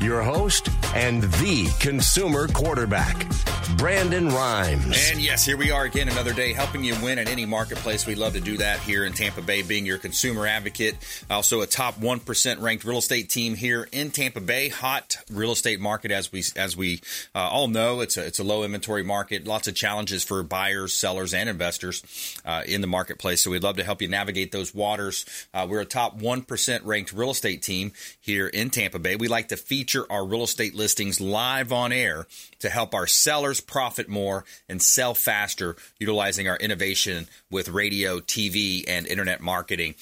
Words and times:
Your 0.00 0.22
host 0.22 0.68
and 0.94 1.22
the 1.22 1.68
consumer 1.80 2.46
quarterback, 2.48 3.26
Brandon 3.76 4.28
Rhymes. 4.28 5.10
And 5.10 5.20
yes, 5.20 5.44
here 5.44 5.56
we 5.56 5.70
are 5.70 5.84
again, 5.84 6.08
another 6.08 6.32
day 6.32 6.52
helping 6.52 6.84
you 6.84 6.94
win 7.02 7.18
at 7.18 7.28
any 7.28 7.44
marketplace. 7.44 8.06
We 8.06 8.14
love 8.14 8.34
to 8.34 8.40
do 8.40 8.58
that 8.58 8.78
here 8.80 9.04
in 9.04 9.14
Tampa 9.14 9.42
Bay, 9.42 9.62
being 9.62 9.84
your 9.84 9.98
consumer 9.98 10.46
advocate. 10.46 10.96
Also, 11.28 11.62
a 11.62 11.66
top 11.66 11.98
one 11.98 12.20
percent 12.20 12.60
ranked 12.60 12.84
real 12.84 12.98
estate 12.98 13.30
team 13.30 13.56
here 13.56 13.88
in 13.90 14.10
Tampa 14.10 14.40
Bay. 14.40 14.68
Hot 14.68 15.16
real 15.30 15.50
estate 15.50 15.80
market, 15.80 16.10
as 16.10 16.30
we 16.30 16.44
as 16.54 16.76
we 16.76 17.00
uh, 17.34 17.48
all 17.48 17.66
know, 17.66 18.00
it's 18.00 18.16
a 18.16 18.24
it's 18.24 18.38
a 18.38 18.44
low 18.44 18.64
inventory 18.64 19.02
market. 19.02 19.46
Lots 19.46 19.66
of 19.66 19.74
challenges 19.74 20.22
for 20.22 20.42
buyers, 20.42 20.92
sellers, 20.92 21.34
and 21.34 21.48
investors 21.48 22.38
uh, 22.44 22.62
in 22.66 22.80
the 22.80 22.86
marketplace. 22.86 23.42
So 23.42 23.50
we'd 23.50 23.64
love 23.64 23.76
to 23.78 23.84
help 23.84 24.02
you 24.02 24.08
navigate 24.08 24.52
those 24.52 24.74
waters. 24.74 25.24
Uh, 25.52 25.66
we're 25.68 25.80
a 25.80 25.86
top 25.86 26.16
one 26.16 26.42
percent 26.42 26.84
ranked 26.84 27.12
real 27.12 27.30
estate 27.30 27.62
team 27.62 27.92
here 28.20 28.46
in 28.46 28.70
Tampa 28.70 28.98
Bay. 28.98 29.16
We 29.16 29.26
like 29.26 29.48
to 29.48 29.56
feature 29.56 29.85
our 30.10 30.24
real 30.24 30.44
estate 30.44 30.74
listings 30.74 31.20
live 31.20 31.72
on 31.72 31.92
air 31.92 32.26
to 32.60 32.68
help 32.68 32.94
our 32.94 33.06
sellers 33.06 33.60
profit 33.60 34.08
more 34.08 34.44
and 34.68 34.82
sell 34.82 35.14
faster, 35.14 35.76
utilizing 35.98 36.48
our 36.48 36.56
innovation 36.56 37.28
with 37.50 37.68
radio, 37.68 38.20
TV, 38.20 38.84
and 38.88 39.06
internet 39.06 39.40
marketing. 39.40 39.94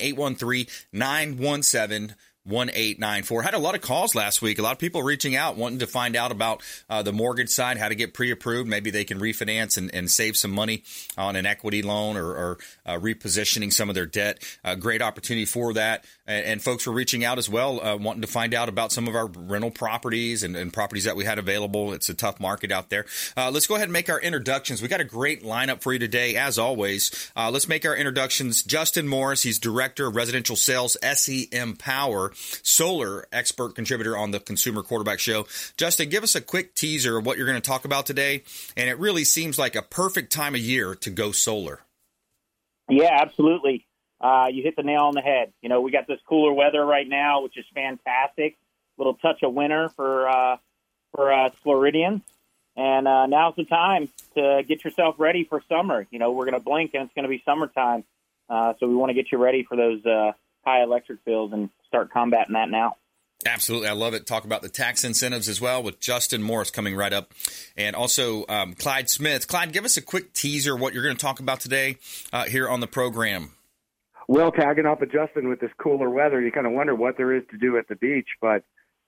813-917 0.95 2.15
1894. 2.49 3.43
Had 3.43 3.55
a 3.55 3.59
lot 3.59 3.75
of 3.75 3.81
calls 3.81 4.15
last 4.15 4.43
week. 4.43 4.59
A 4.59 4.63
lot 4.63 4.73
of 4.73 4.79
people 4.79 5.03
reaching 5.03 5.37
out 5.37 5.57
wanting 5.57 5.79
to 5.81 5.87
find 5.87 6.17
out 6.17 6.33
about 6.33 6.63
uh, 6.89 7.03
the 7.03 7.13
mortgage 7.13 7.51
side, 7.51 7.79
how 7.79 7.89
to 7.89 7.95
get 7.95 8.15
pre 8.15 8.31
approved. 8.31 8.69
Maybe 8.69 8.91
they 8.91 9.05
can 9.05 9.19
refinance 9.19 9.77
and, 9.77 9.95
and, 9.95 10.09
save 10.09 10.37
some 10.37 10.51
money 10.51 10.85
on 11.19 11.37
an 11.37 11.45
equity 11.45 11.83
loan 11.83 12.17
or, 12.17 12.27
or 12.31 12.59
uh, 12.87 12.95
repositioning 12.95 13.73
some 13.73 13.89
of 13.89 13.95
their 13.95 14.07
debt. 14.07 14.43
Uh, 14.65 14.75
great 14.75 15.03
opportunity 15.03 15.45
for 15.45 15.75
that. 15.75 16.05
And, 16.29 16.45
and, 16.45 16.63
folks 16.63 16.87
were 16.87 16.93
reaching 16.93 17.25
out 17.25 17.39
as 17.39 17.49
well, 17.49 17.81
uh, 17.85 17.97
wanting 17.97 18.21
to 18.23 18.29
find 18.29 18.53
out 18.53 18.69
about 18.69 18.93
some 18.93 19.09
of 19.09 19.17
our 19.17 19.27
rental 19.27 19.71
properties 19.71 20.43
and, 20.43 20.55
and, 20.55 20.73
properties 20.73 21.05
that 21.05 21.17
we 21.17 21.25
had 21.25 21.39
available. 21.39 21.93
It's 21.93 22.09
a 22.09 22.15
tough 22.15 22.39
market 22.39 22.71
out 22.71 22.91
there. 22.91 23.07
Uh, 23.37 23.51
let's 23.51 23.67
go 23.67 23.75
ahead 23.75 23.87
and 23.87 23.93
make 23.93 24.11
our 24.11 24.21
introductions. 24.21 24.83
We 24.83 24.89
got 24.89 25.01
a 25.01 25.05
great 25.05 25.43
lineup 25.43 25.81
for 25.81 25.93
you 25.93 25.99
today, 25.99 26.37
as 26.37 26.59
always. 26.59 27.33
Uh, 27.35 27.51
let's 27.51 27.67
make 27.67 27.87
our 27.87 27.97
introductions. 27.97 28.63
Justin 28.63 29.09
Morris, 29.09 29.43
he's 29.43 29.59
Director 29.59 30.07
of 30.07 30.17
Residential 30.17 30.55
Sales, 30.57 30.97
SEM 31.03 31.77
Power 31.77 32.33
solar 32.63 33.27
expert 33.33 33.75
contributor 33.75 34.17
on 34.17 34.31
the 34.31 34.41
Consumer 34.41 34.83
Quarterback 34.83 35.19
Show. 35.19 35.47
Justin, 35.77 36.09
give 36.09 36.23
us 36.23 36.35
a 36.35 36.41
quick 36.41 36.75
teaser 36.75 37.19
of 37.19 37.27
what 37.27 37.37
you're 37.37 37.47
going 37.47 37.61
to 37.61 37.67
talk 37.67 37.85
about 37.85 38.07
today. 38.07 38.43
And 38.77 38.89
it 38.89 38.99
really 38.99 39.25
seems 39.25 39.59
like 39.59 39.75
a 39.75 39.83
perfect 39.83 40.33
time 40.33 40.55
of 40.55 40.61
year 40.61 40.95
to 40.97 41.11
go 41.11 41.33
solar. 41.33 41.81
Yeah, 42.89 43.19
absolutely. 43.21 43.88
Uh, 44.21 44.47
you 44.51 44.63
hit 44.63 44.77
the 44.77 44.83
nail 44.83 45.03
on 45.03 45.15
the 45.15 45.21
head. 45.21 45.53
You 45.63 45.69
know, 45.69 45.81
we 45.81 45.91
got 45.91 46.07
this 46.07 46.21
cooler 46.29 46.53
weather 46.53 46.85
right 46.85 47.09
now, 47.09 47.43
which 47.43 47.57
is 47.57 47.65
fantastic. 47.75 48.57
Little 48.97 49.15
touch 49.15 49.43
of 49.43 49.55
winter 49.55 49.91
for 49.95 50.29
uh, 50.29 50.57
for 51.15 51.33
us 51.33 51.53
Floridians, 51.63 52.23
and 52.77 53.07
uh, 53.07 53.27
now's 53.27 53.55
the 53.57 53.65
time 53.65 54.09
to 54.35 54.63
get 54.67 54.85
yourself 54.85 55.15
ready 55.19 55.45
for 55.45 55.63
summer. 55.69 56.07
You 56.11 56.19
know, 56.19 56.33
we're 56.33 56.47
going 56.47 56.59
to 56.59 56.65
blink 56.65 56.95
and 56.95 57.05
it's 57.05 57.15
going 57.15 57.23
to 57.23 57.29
be 57.29 57.43
summertime, 57.45 58.03
uh, 58.51 58.75
so 58.81 58.89
we 58.89 58.97
want 58.97 59.11
to 59.11 59.15
get 59.15 59.31
you 59.31 59.39
ready 59.39 59.63
for 59.63 59.77
those 59.77 60.05
uh, 60.05 60.33
high 60.65 60.83
electric 60.83 61.25
bills 61.25 61.53
and 61.53 61.71
start 61.87 62.11
combating 62.11 62.55
that 62.55 62.71
now. 62.71 62.97
Absolutely. 63.47 63.89
I 63.89 63.93
love 63.93 64.15
it. 64.15 64.27
Talk 64.27 64.45
about 64.45 64.63
the 64.63 64.69
tax 64.69 65.05
incentives 65.05 65.49
as 65.49 65.61
well 65.61 65.83
with 65.83 66.01
Justin 66.01 66.43
Morris 66.43 66.71
coming 66.71 66.97
right 66.97 67.13
up. 67.13 67.33
And 67.77 67.95
also 67.95 68.45
um, 68.49 68.75
Clyde 68.75 69.09
Smith. 69.09 69.47
Clyde, 69.47 69.73
give 69.73 69.85
us 69.85 69.97
a 69.97 70.03
quick 70.03 70.33
teaser 70.33 70.75
what 70.75 70.93
you're 70.93 71.05
going 71.05 71.17
to 71.17 71.21
talk 71.21 71.39
about 71.39 71.61
today 71.61 71.99
uh, 72.33 72.45
here 72.45 72.69
on 72.69 72.81
the 72.81 72.89
program. 72.89 73.53
Well, 74.29 74.53
tagging 74.53 74.85
up 74.85 75.01
of 75.01 75.11
Justin 75.11 75.49
with 75.49 75.59
this 75.59 75.71
cooler 75.79 76.11
weather, 76.11 76.41
you 76.41 76.53
kind 76.53 76.67
of 76.67 76.75
wonder 76.75 76.95
what 76.95 77.17
there 77.17 77.35
is 77.35 77.45
to 77.51 77.57
do 77.57 77.79
at 77.79 77.89
the 77.89 77.97
beach. 77.97 78.29
But, 78.43 78.63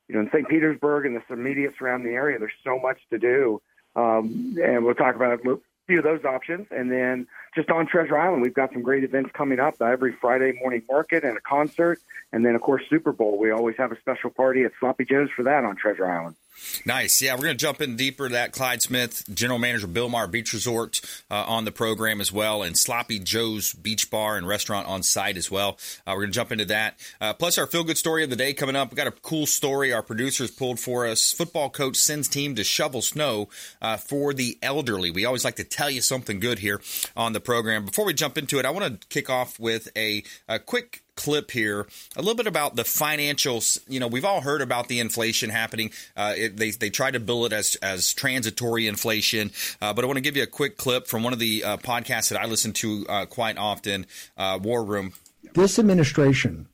you 0.08 0.14
know, 0.14 0.22
in 0.22 0.30
St. 0.30 0.48
Petersburg 0.48 1.04
and 1.04 1.14
the 1.14 1.22
immediate 1.32 1.74
surrounding 1.78 2.14
area, 2.14 2.38
there's 2.38 2.52
so 2.64 2.78
much 2.78 2.98
to 3.10 3.18
do. 3.18 3.60
Um, 3.94 4.56
and 4.64 4.82
we'll 4.82 4.94
talk 4.94 5.16
about 5.16 5.38
a 5.44 5.58
few 5.86 5.98
of 5.98 6.04
those 6.04 6.24
options. 6.24 6.68
And 6.70 6.90
then 6.90 7.26
just 7.54 7.68
on 7.68 7.86
Treasure 7.86 8.16
Island, 8.16 8.42
we've 8.42 8.54
got 8.54 8.72
some 8.72 8.80
great 8.80 9.04
events 9.04 9.30
coming 9.34 9.60
up 9.60 9.82
every 9.82 10.16
Friday 10.18 10.58
morning 10.58 10.82
market 10.88 11.22
and 11.22 11.36
a 11.36 11.40
concert. 11.42 11.98
And 12.32 12.42
then, 12.42 12.54
of 12.54 12.62
course, 12.62 12.82
Super 12.88 13.12
Bowl. 13.12 13.38
We 13.38 13.50
always 13.50 13.76
have 13.76 13.92
a 13.92 14.00
special 14.00 14.30
party 14.30 14.64
at 14.64 14.72
Sloppy 14.80 15.04
Joe's 15.04 15.28
for 15.36 15.42
that 15.42 15.64
on 15.64 15.76
Treasure 15.76 16.10
Island. 16.10 16.36
Nice. 16.84 17.20
Yeah, 17.22 17.34
we're 17.34 17.44
going 17.44 17.56
to 17.56 17.64
jump 17.64 17.80
in 17.80 17.96
deeper 17.96 18.28
to 18.28 18.32
that. 18.34 18.52
Clyde 18.52 18.82
Smith, 18.82 19.24
General 19.32 19.58
Manager 19.58 19.86
Bill 19.86 20.08
Bilmar 20.08 20.30
Beach 20.30 20.52
Resort, 20.52 21.00
uh, 21.30 21.44
on 21.46 21.64
the 21.64 21.72
program 21.72 22.20
as 22.20 22.32
well, 22.32 22.62
and 22.62 22.76
Sloppy 22.76 23.18
Joe's 23.18 23.72
Beach 23.72 24.10
Bar 24.10 24.36
and 24.36 24.46
Restaurant 24.46 24.86
on 24.86 25.02
site 25.02 25.36
as 25.36 25.50
well. 25.50 25.78
Uh, 26.06 26.12
we're 26.12 26.22
going 26.22 26.28
to 26.28 26.34
jump 26.34 26.52
into 26.52 26.64
that. 26.66 26.98
Uh, 27.20 27.32
plus, 27.34 27.58
our 27.58 27.66
feel 27.66 27.84
good 27.84 27.98
story 27.98 28.24
of 28.24 28.30
the 28.30 28.36
day 28.36 28.52
coming 28.52 28.76
up. 28.76 28.90
we 28.90 28.96
got 28.96 29.06
a 29.06 29.12
cool 29.12 29.46
story 29.46 29.92
our 29.92 30.02
producers 30.02 30.50
pulled 30.50 30.80
for 30.80 31.06
us. 31.06 31.32
Football 31.32 31.70
coach 31.70 31.96
sends 31.96 32.28
team 32.28 32.54
to 32.54 32.64
shovel 32.64 33.02
snow 33.02 33.48
uh, 33.82 33.96
for 33.96 34.32
the 34.32 34.58
elderly. 34.62 35.10
We 35.10 35.24
always 35.24 35.44
like 35.44 35.56
to 35.56 35.64
tell 35.64 35.90
you 35.90 36.00
something 36.00 36.40
good 36.40 36.58
here 36.58 36.80
on 37.16 37.32
the 37.32 37.40
program. 37.40 37.84
Before 37.84 38.04
we 38.04 38.14
jump 38.14 38.38
into 38.38 38.58
it, 38.58 38.64
I 38.64 38.70
want 38.70 39.00
to 39.00 39.06
kick 39.08 39.28
off 39.28 39.58
with 39.60 39.88
a, 39.96 40.24
a 40.48 40.58
quick 40.58 41.02
clip 41.20 41.50
here 41.50 41.86
a 42.16 42.22
little 42.22 42.34
bit 42.34 42.46
about 42.46 42.76
the 42.76 42.82
financials. 42.82 43.78
You 43.86 44.00
know, 44.00 44.06
we've 44.06 44.24
all 44.24 44.40
heard 44.40 44.62
about 44.62 44.88
the 44.88 45.00
inflation 45.00 45.50
happening. 45.50 45.90
Uh, 46.16 46.32
it, 46.34 46.56
they 46.56 46.70
they 46.70 46.88
try 46.88 47.10
to 47.10 47.20
bill 47.20 47.44
it 47.44 47.52
as 47.52 47.76
as 47.76 48.14
transitory 48.14 48.86
inflation, 48.86 49.50
uh, 49.82 49.92
but 49.92 50.02
I 50.02 50.06
want 50.06 50.16
to 50.16 50.22
give 50.22 50.36
you 50.36 50.42
a 50.42 50.46
quick 50.48 50.78
clip 50.78 51.06
from 51.06 51.22
one 51.22 51.34
of 51.34 51.38
the 51.38 51.62
uh, 51.62 51.76
podcasts 51.76 52.30
that 52.30 52.40
I 52.40 52.46
listen 52.46 52.72
to 52.74 53.06
uh, 53.08 53.26
quite 53.26 53.58
often, 53.58 54.06
uh, 54.38 54.58
War 54.62 54.82
Room. 54.82 55.12
This 55.52 55.78
administration 55.78 56.68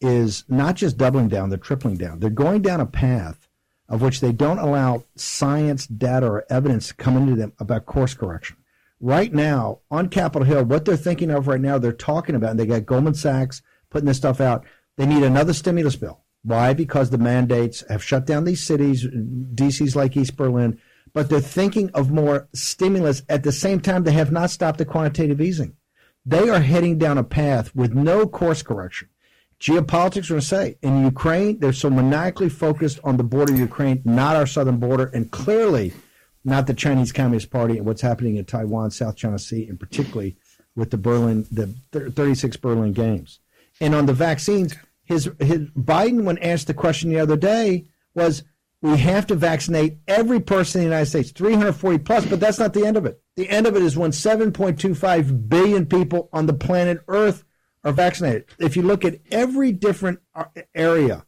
is 0.00 0.44
not 0.48 0.74
just 0.74 0.96
doubling 0.96 1.28
down; 1.28 1.48
they're 1.48 1.58
tripling 1.58 1.96
down. 1.96 2.18
They're 2.18 2.30
going 2.30 2.62
down 2.62 2.80
a 2.80 2.86
path 2.86 3.48
of 3.88 4.02
which 4.02 4.20
they 4.20 4.32
don't 4.32 4.58
allow 4.58 5.04
science, 5.14 5.86
data, 5.86 6.26
or 6.26 6.44
evidence 6.50 6.88
to 6.88 6.94
come 6.94 7.16
into 7.16 7.36
them 7.36 7.52
about 7.60 7.86
course 7.86 8.14
correction 8.14 8.56
right 9.02 9.34
now 9.34 9.80
on 9.90 10.08
Capitol 10.08 10.46
Hill, 10.46 10.64
what 10.64 10.86
they're 10.86 10.96
thinking 10.96 11.30
of 11.30 11.48
right 11.48 11.60
now, 11.60 11.76
they're 11.76 11.92
talking 11.92 12.34
about, 12.34 12.52
and 12.52 12.60
they 12.60 12.64
got 12.64 12.86
Goldman 12.86 13.14
Sachs, 13.14 13.60
putting 13.92 14.06
this 14.06 14.16
stuff 14.16 14.40
out. 14.40 14.64
They 14.96 15.06
need 15.06 15.22
another 15.22 15.52
stimulus 15.52 15.96
bill. 15.96 16.20
Why? 16.42 16.72
Because 16.74 17.10
the 17.10 17.18
mandates 17.18 17.84
have 17.88 18.02
shut 18.02 18.26
down 18.26 18.44
these 18.44 18.64
cities, 18.64 19.06
DC's 19.06 19.94
like 19.94 20.16
East 20.16 20.36
Berlin, 20.36 20.80
but 21.12 21.28
they're 21.28 21.40
thinking 21.40 21.90
of 21.90 22.10
more 22.10 22.48
stimulus 22.52 23.22
at 23.28 23.44
the 23.44 23.52
same 23.52 23.80
time 23.80 24.02
they 24.02 24.12
have 24.12 24.32
not 24.32 24.50
stopped 24.50 24.78
the 24.78 24.84
quantitative 24.84 25.40
easing. 25.40 25.76
They 26.24 26.48
are 26.48 26.60
heading 26.60 26.98
down 26.98 27.18
a 27.18 27.24
path 27.24 27.74
with 27.74 27.94
no 27.94 28.26
course 28.26 28.62
correction. 28.62 29.08
Geopolitics, 29.60 30.28
we're 30.28 30.34
going 30.34 30.40
to 30.40 30.46
say, 30.46 30.78
in 30.82 31.04
Ukraine, 31.04 31.60
they're 31.60 31.72
so 31.72 31.90
maniacally 31.90 32.48
focused 32.48 32.98
on 33.04 33.16
the 33.16 33.24
border 33.24 33.52
of 33.52 33.60
Ukraine, 33.60 34.02
not 34.04 34.34
our 34.34 34.46
southern 34.46 34.78
border, 34.78 35.06
and 35.14 35.30
clearly 35.30 35.92
not 36.44 36.66
the 36.66 36.74
Chinese 36.74 37.12
Communist 37.12 37.50
Party 37.50 37.76
and 37.76 37.86
what's 37.86 38.00
happening 38.00 38.36
in 38.36 38.44
Taiwan, 38.44 38.90
South 38.90 39.14
China 39.14 39.38
Sea, 39.38 39.68
and 39.68 39.78
particularly 39.78 40.36
with 40.74 40.90
the 40.90 40.98
Berlin, 40.98 41.46
the 41.52 41.68
36 41.92 42.56
Berlin 42.56 42.92
Games. 42.92 43.38
And 43.82 43.96
on 43.96 44.06
the 44.06 44.12
vaccines, 44.12 44.76
his, 45.02 45.28
his 45.40 45.68
Biden, 45.70 46.22
when 46.22 46.38
asked 46.38 46.68
the 46.68 46.74
question 46.74 47.10
the 47.10 47.18
other 47.18 47.36
day, 47.36 47.86
was 48.14 48.44
we 48.80 48.96
have 48.96 49.26
to 49.26 49.34
vaccinate 49.34 49.98
every 50.06 50.38
person 50.38 50.80
in 50.80 50.86
the 50.86 50.94
United 50.94 51.10
States, 51.10 51.32
340 51.32 51.98
plus, 51.98 52.24
but 52.26 52.38
that's 52.38 52.60
not 52.60 52.74
the 52.74 52.86
end 52.86 52.96
of 52.96 53.06
it. 53.06 53.20
The 53.34 53.48
end 53.48 53.66
of 53.66 53.74
it 53.74 53.82
is 53.82 53.96
when 53.96 54.12
7.25 54.12 55.48
billion 55.48 55.86
people 55.86 56.28
on 56.32 56.46
the 56.46 56.52
planet 56.52 57.02
Earth 57.08 57.42
are 57.82 57.90
vaccinated. 57.90 58.44
If 58.60 58.76
you 58.76 58.82
look 58.82 59.04
at 59.04 59.18
every 59.32 59.72
different 59.72 60.20
area 60.76 61.24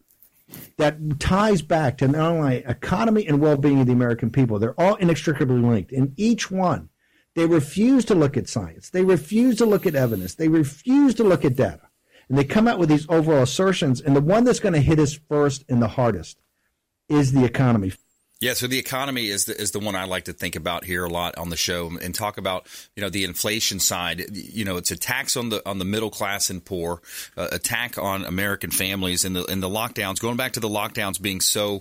that 0.77 1.19
ties 1.19 1.61
back 1.61 1.99
to 1.99 2.07
not 2.07 2.31
only 2.31 2.59
economy 2.59 3.27
and 3.27 3.41
well-being 3.41 3.81
of 3.81 3.89
the 3.89 3.93
American 3.93 4.31
people, 4.31 4.61
they're 4.61 4.81
all 4.81 4.95
inextricably 4.95 5.59
linked. 5.59 5.91
In 5.91 6.15
each 6.17 6.53
one, 6.53 6.89
they 7.35 7.47
refuse 7.47 8.05
to 8.05 8.15
look 8.15 8.37
at 8.37 8.49
science. 8.49 8.91
They 8.91 9.03
refuse 9.03 9.57
to 9.57 9.67
look 9.67 9.87
at 9.87 9.97
evidence. 9.97 10.37
They 10.37 10.47
refuse 10.47 11.17
to 11.17 11.25
look 11.25 11.45
at 11.45 11.57
data 11.57 11.89
and 12.29 12.39
they 12.39 12.45
come 12.45 12.67
out 12.67 12.79
with 12.79 12.89
these 12.89 13.07
overall 13.09 13.43
assertions. 13.43 14.01
And 14.01 14.17
the 14.17 14.21
one 14.21 14.45
that's 14.45 14.61
going 14.61 14.75
to 14.75 14.81
hit 14.81 14.99
us 14.99 15.19
first 15.29 15.65
and 15.69 15.81
the 15.83 15.89
hardest 15.89 16.39
is 17.09 17.33
the 17.33 17.45
economy. 17.45 17.93
Yeah, 18.45 18.53
so 18.53 18.67
the 18.67 18.79
economy 18.79 19.29
is 19.29 19.47
the, 19.47 19.59
is 19.59 19.71
the 19.71 19.79
one 19.79 19.95
I 19.95 20.05
like 20.05 20.25
to 20.25 20.35
think 20.35 20.55
about 20.55 20.85
here 20.85 21.03
a 21.03 21.09
lot 21.09 21.39
on 21.39 21.49
the 21.49 21.57
show 21.57 21.91
and 22.03 22.15
talk 22.15 22.37
about 22.37 22.67
you 22.95 23.03
know 23.03 23.09
the 23.09 23.25
inflation 23.25 23.81
side. 23.81 24.37
You 24.37 24.67
know, 24.67 24.77
it's 24.77 24.91
a 24.91 24.99
tax 24.99 25.39
on 25.39 25.49
the 25.49 25.67
on 25.67 25.79
the 25.79 25.87
middle 25.87 26.11
class 26.11 26.51
and 26.51 26.63
poor, 26.63 27.01
uh, 27.39 27.49
attack 27.53 27.97
on 27.97 28.27
American 28.27 28.71
families, 28.71 29.25
and 29.25 29.35
the 29.35 29.51
and 29.51 29.63
the 29.63 29.71
lockdowns. 29.71 30.21
Going 30.21 30.37
back 30.37 30.53
to 30.53 30.61
the 30.61 30.69
lockdowns 30.69 31.19
being 31.19 31.41
so, 31.41 31.81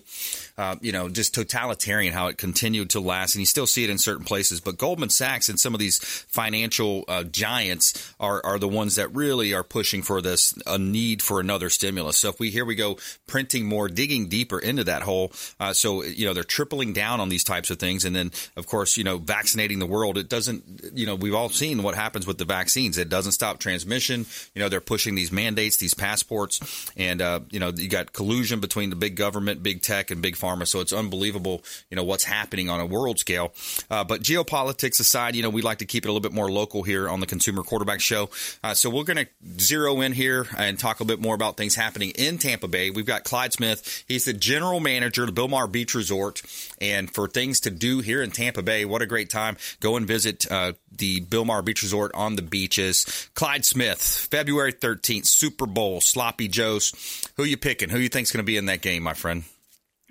uh, 0.58 0.78
you 0.80 0.94
know, 0.94 1.10
just 1.10 1.34
totalitarian 1.34 2.14
how 2.14 2.28
it 2.28 2.38
continued 2.38 2.92
to 2.92 3.02
last, 3.02 3.36
and 3.36 3.42
you 3.42 3.46
still 3.46 3.68
see 3.68 3.84
it 3.84 3.90
in 3.90 3.98
certain 3.98 4.24
places. 4.24 4.62
But 4.62 4.78
Goldman 4.78 5.10
Sachs 5.10 5.50
and 5.50 5.60
some 5.60 5.74
of 5.74 5.82
these 5.82 6.00
financial 6.00 7.04
uh, 7.10 7.26
giants 7.26 8.16
are 8.22 8.42
are 8.46 8.58
the 8.58 8.70
ones 8.70 8.96
that 8.96 9.14
really 9.14 9.54
are 9.54 9.66
pushing 9.66 10.02
for 10.02 10.22
this 10.22 10.58
a 10.66 10.78
need 10.78 11.22
for 11.22 11.42
another 11.42 11.70
stimulus. 11.70 12.20
So 12.20 12.30
if 12.30 12.40
we 12.40 12.52
here 12.52 12.64
we 12.64 12.76
go 12.76 13.00
printing 13.28 13.66
more, 13.66 13.90
digging 13.90 14.30
deeper 14.30 14.60
into 14.60 14.86
that 14.86 15.02
hole. 15.02 15.34
Uh, 15.60 15.74
so 15.74 16.04
you 16.04 16.26
know 16.26 16.34
they're 16.34 16.53
tripling 16.54 16.94
down 16.94 17.20
on 17.20 17.30
these 17.30 17.44
types 17.44 17.72
of 17.72 17.80
things. 17.80 18.06
And 18.06 18.16
then, 18.16 18.32
of 18.56 18.68
course, 18.68 18.96
you 18.96 19.04
know, 19.04 19.18
vaccinating 19.18 19.80
the 19.80 19.88
world, 19.88 20.20
it 20.20 20.30
doesn't, 20.30 20.92
you 20.94 21.08
know, 21.08 21.16
we've 21.16 21.34
all 21.34 21.50
seen 21.50 21.82
what 21.82 21.96
happens 21.96 22.28
with 22.28 22.38
the 22.38 22.46
vaccines. 22.46 23.00
It 23.00 23.10
doesn't 23.10 23.32
stop 23.32 23.58
transmission. 23.58 24.28
You 24.54 24.62
know, 24.62 24.70
they're 24.70 24.80
pushing 24.80 25.16
these 25.16 25.32
mandates, 25.32 25.78
these 25.78 25.96
passports, 25.96 26.92
and, 26.96 27.22
uh, 27.22 27.40
you 27.50 27.60
know, 27.60 27.70
you 27.70 27.90
got 27.90 28.14
collusion 28.14 28.60
between 28.60 28.92
the 28.92 28.96
big 28.96 29.16
government, 29.16 29.64
big 29.64 29.82
tech, 29.82 30.12
and 30.12 30.22
big 30.22 30.36
pharma. 30.36 30.68
So 30.68 30.80
it's 30.80 30.94
unbelievable, 30.94 31.64
you 31.90 31.98
know, 31.98 32.04
what's 32.04 32.26
happening 32.26 32.70
on 32.70 32.80
a 32.80 32.86
world 32.86 33.18
scale. 33.18 33.52
Uh, 33.90 34.04
but 34.04 34.22
geopolitics 34.22 35.00
aside, 35.00 35.36
you 35.36 35.42
know, 35.42 35.50
we 35.50 35.64
like 35.64 35.80
to 35.80 35.86
keep 35.86 36.06
it 36.06 36.08
a 36.08 36.12
little 36.12 36.22
bit 36.22 36.34
more 36.34 36.52
local 36.52 36.84
here 36.84 37.10
on 37.10 37.20
the 37.20 37.26
Consumer 37.26 37.64
Quarterback 37.64 38.00
Show. 38.00 38.30
Uh, 38.64 38.76
so 38.76 38.92
we're 38.92 39.04
going 39.04 39.26
to 39.26 39.28
zero 39.60 40.02
in 40.02 40.12
here 40.12 40.46
and 40.56 40.78
talk 40.78 41.02
a 41.02 41.06
bit 41.06 41.20
more 41.20 41.34
about 41.34 41.58
things 41.58 41.74
happening 41.74 42.12
in 42.12 42.38
Tampa 42.38 42.68
Bay. 42.68 42.92
We've 42.92 43.08
got 43.08 43.24
Clyde 43.24 43.54
Smith. 43.54 44.04
He's 44.08 44.26
the 44.26 44.34
general 44.34 44.80
manager 44.80 45.24
of 45.24 45.34
the 45.34 45.42
Bilmar 45.42 45.72
Beach 45.72 45.96
Resort. 45.96 46.43
And 46.82 47.10
for 47.10 47.28
things 47.28 47.60
to 47.62 47.72
do 47.72 48.00
here 48.00 48.22
in 48.22 48.32
Tampa 48.32 48.62
Bay, 48.62 48.86
what 48.86 49.02
a 49.02 49.06
great 49.06 49.30
time. 49.30 49.58
Go 49.80 49.96
and 49.98 50.08
visit 50.08 50.50
uh, 50.52 50.74
the 50.92 51.22
Bilmar 51.22 51.64
Beach 51.64 51.82
Resort 51.82 52.12
on 52.14 52.36
the 52.36 52.42
beaches. 52.42 53.30
Clyde 53.34 53.66
Smith, 53.66 54.02
February 54.02 54.74
13th, 54.74 55.26
Super 55.26 55.66
Bowl, 55.66 56.02
Sloppy 56.02 56.48
Joe's. 56.48 56.94
Who 57.38 57.44
you 57.44 57.58
picking? 57.58 57.90
Who 57.90 58.00
you 58.00 58.10
think's 58.10 58.32
going 58.32 58.44
to 58.44 58.48
be 58.48 58.58
in 58.58 58.66
that 58.68 58.82
game, 58.82 59.04
my 59.04 59.14
friend? 59.14 59.44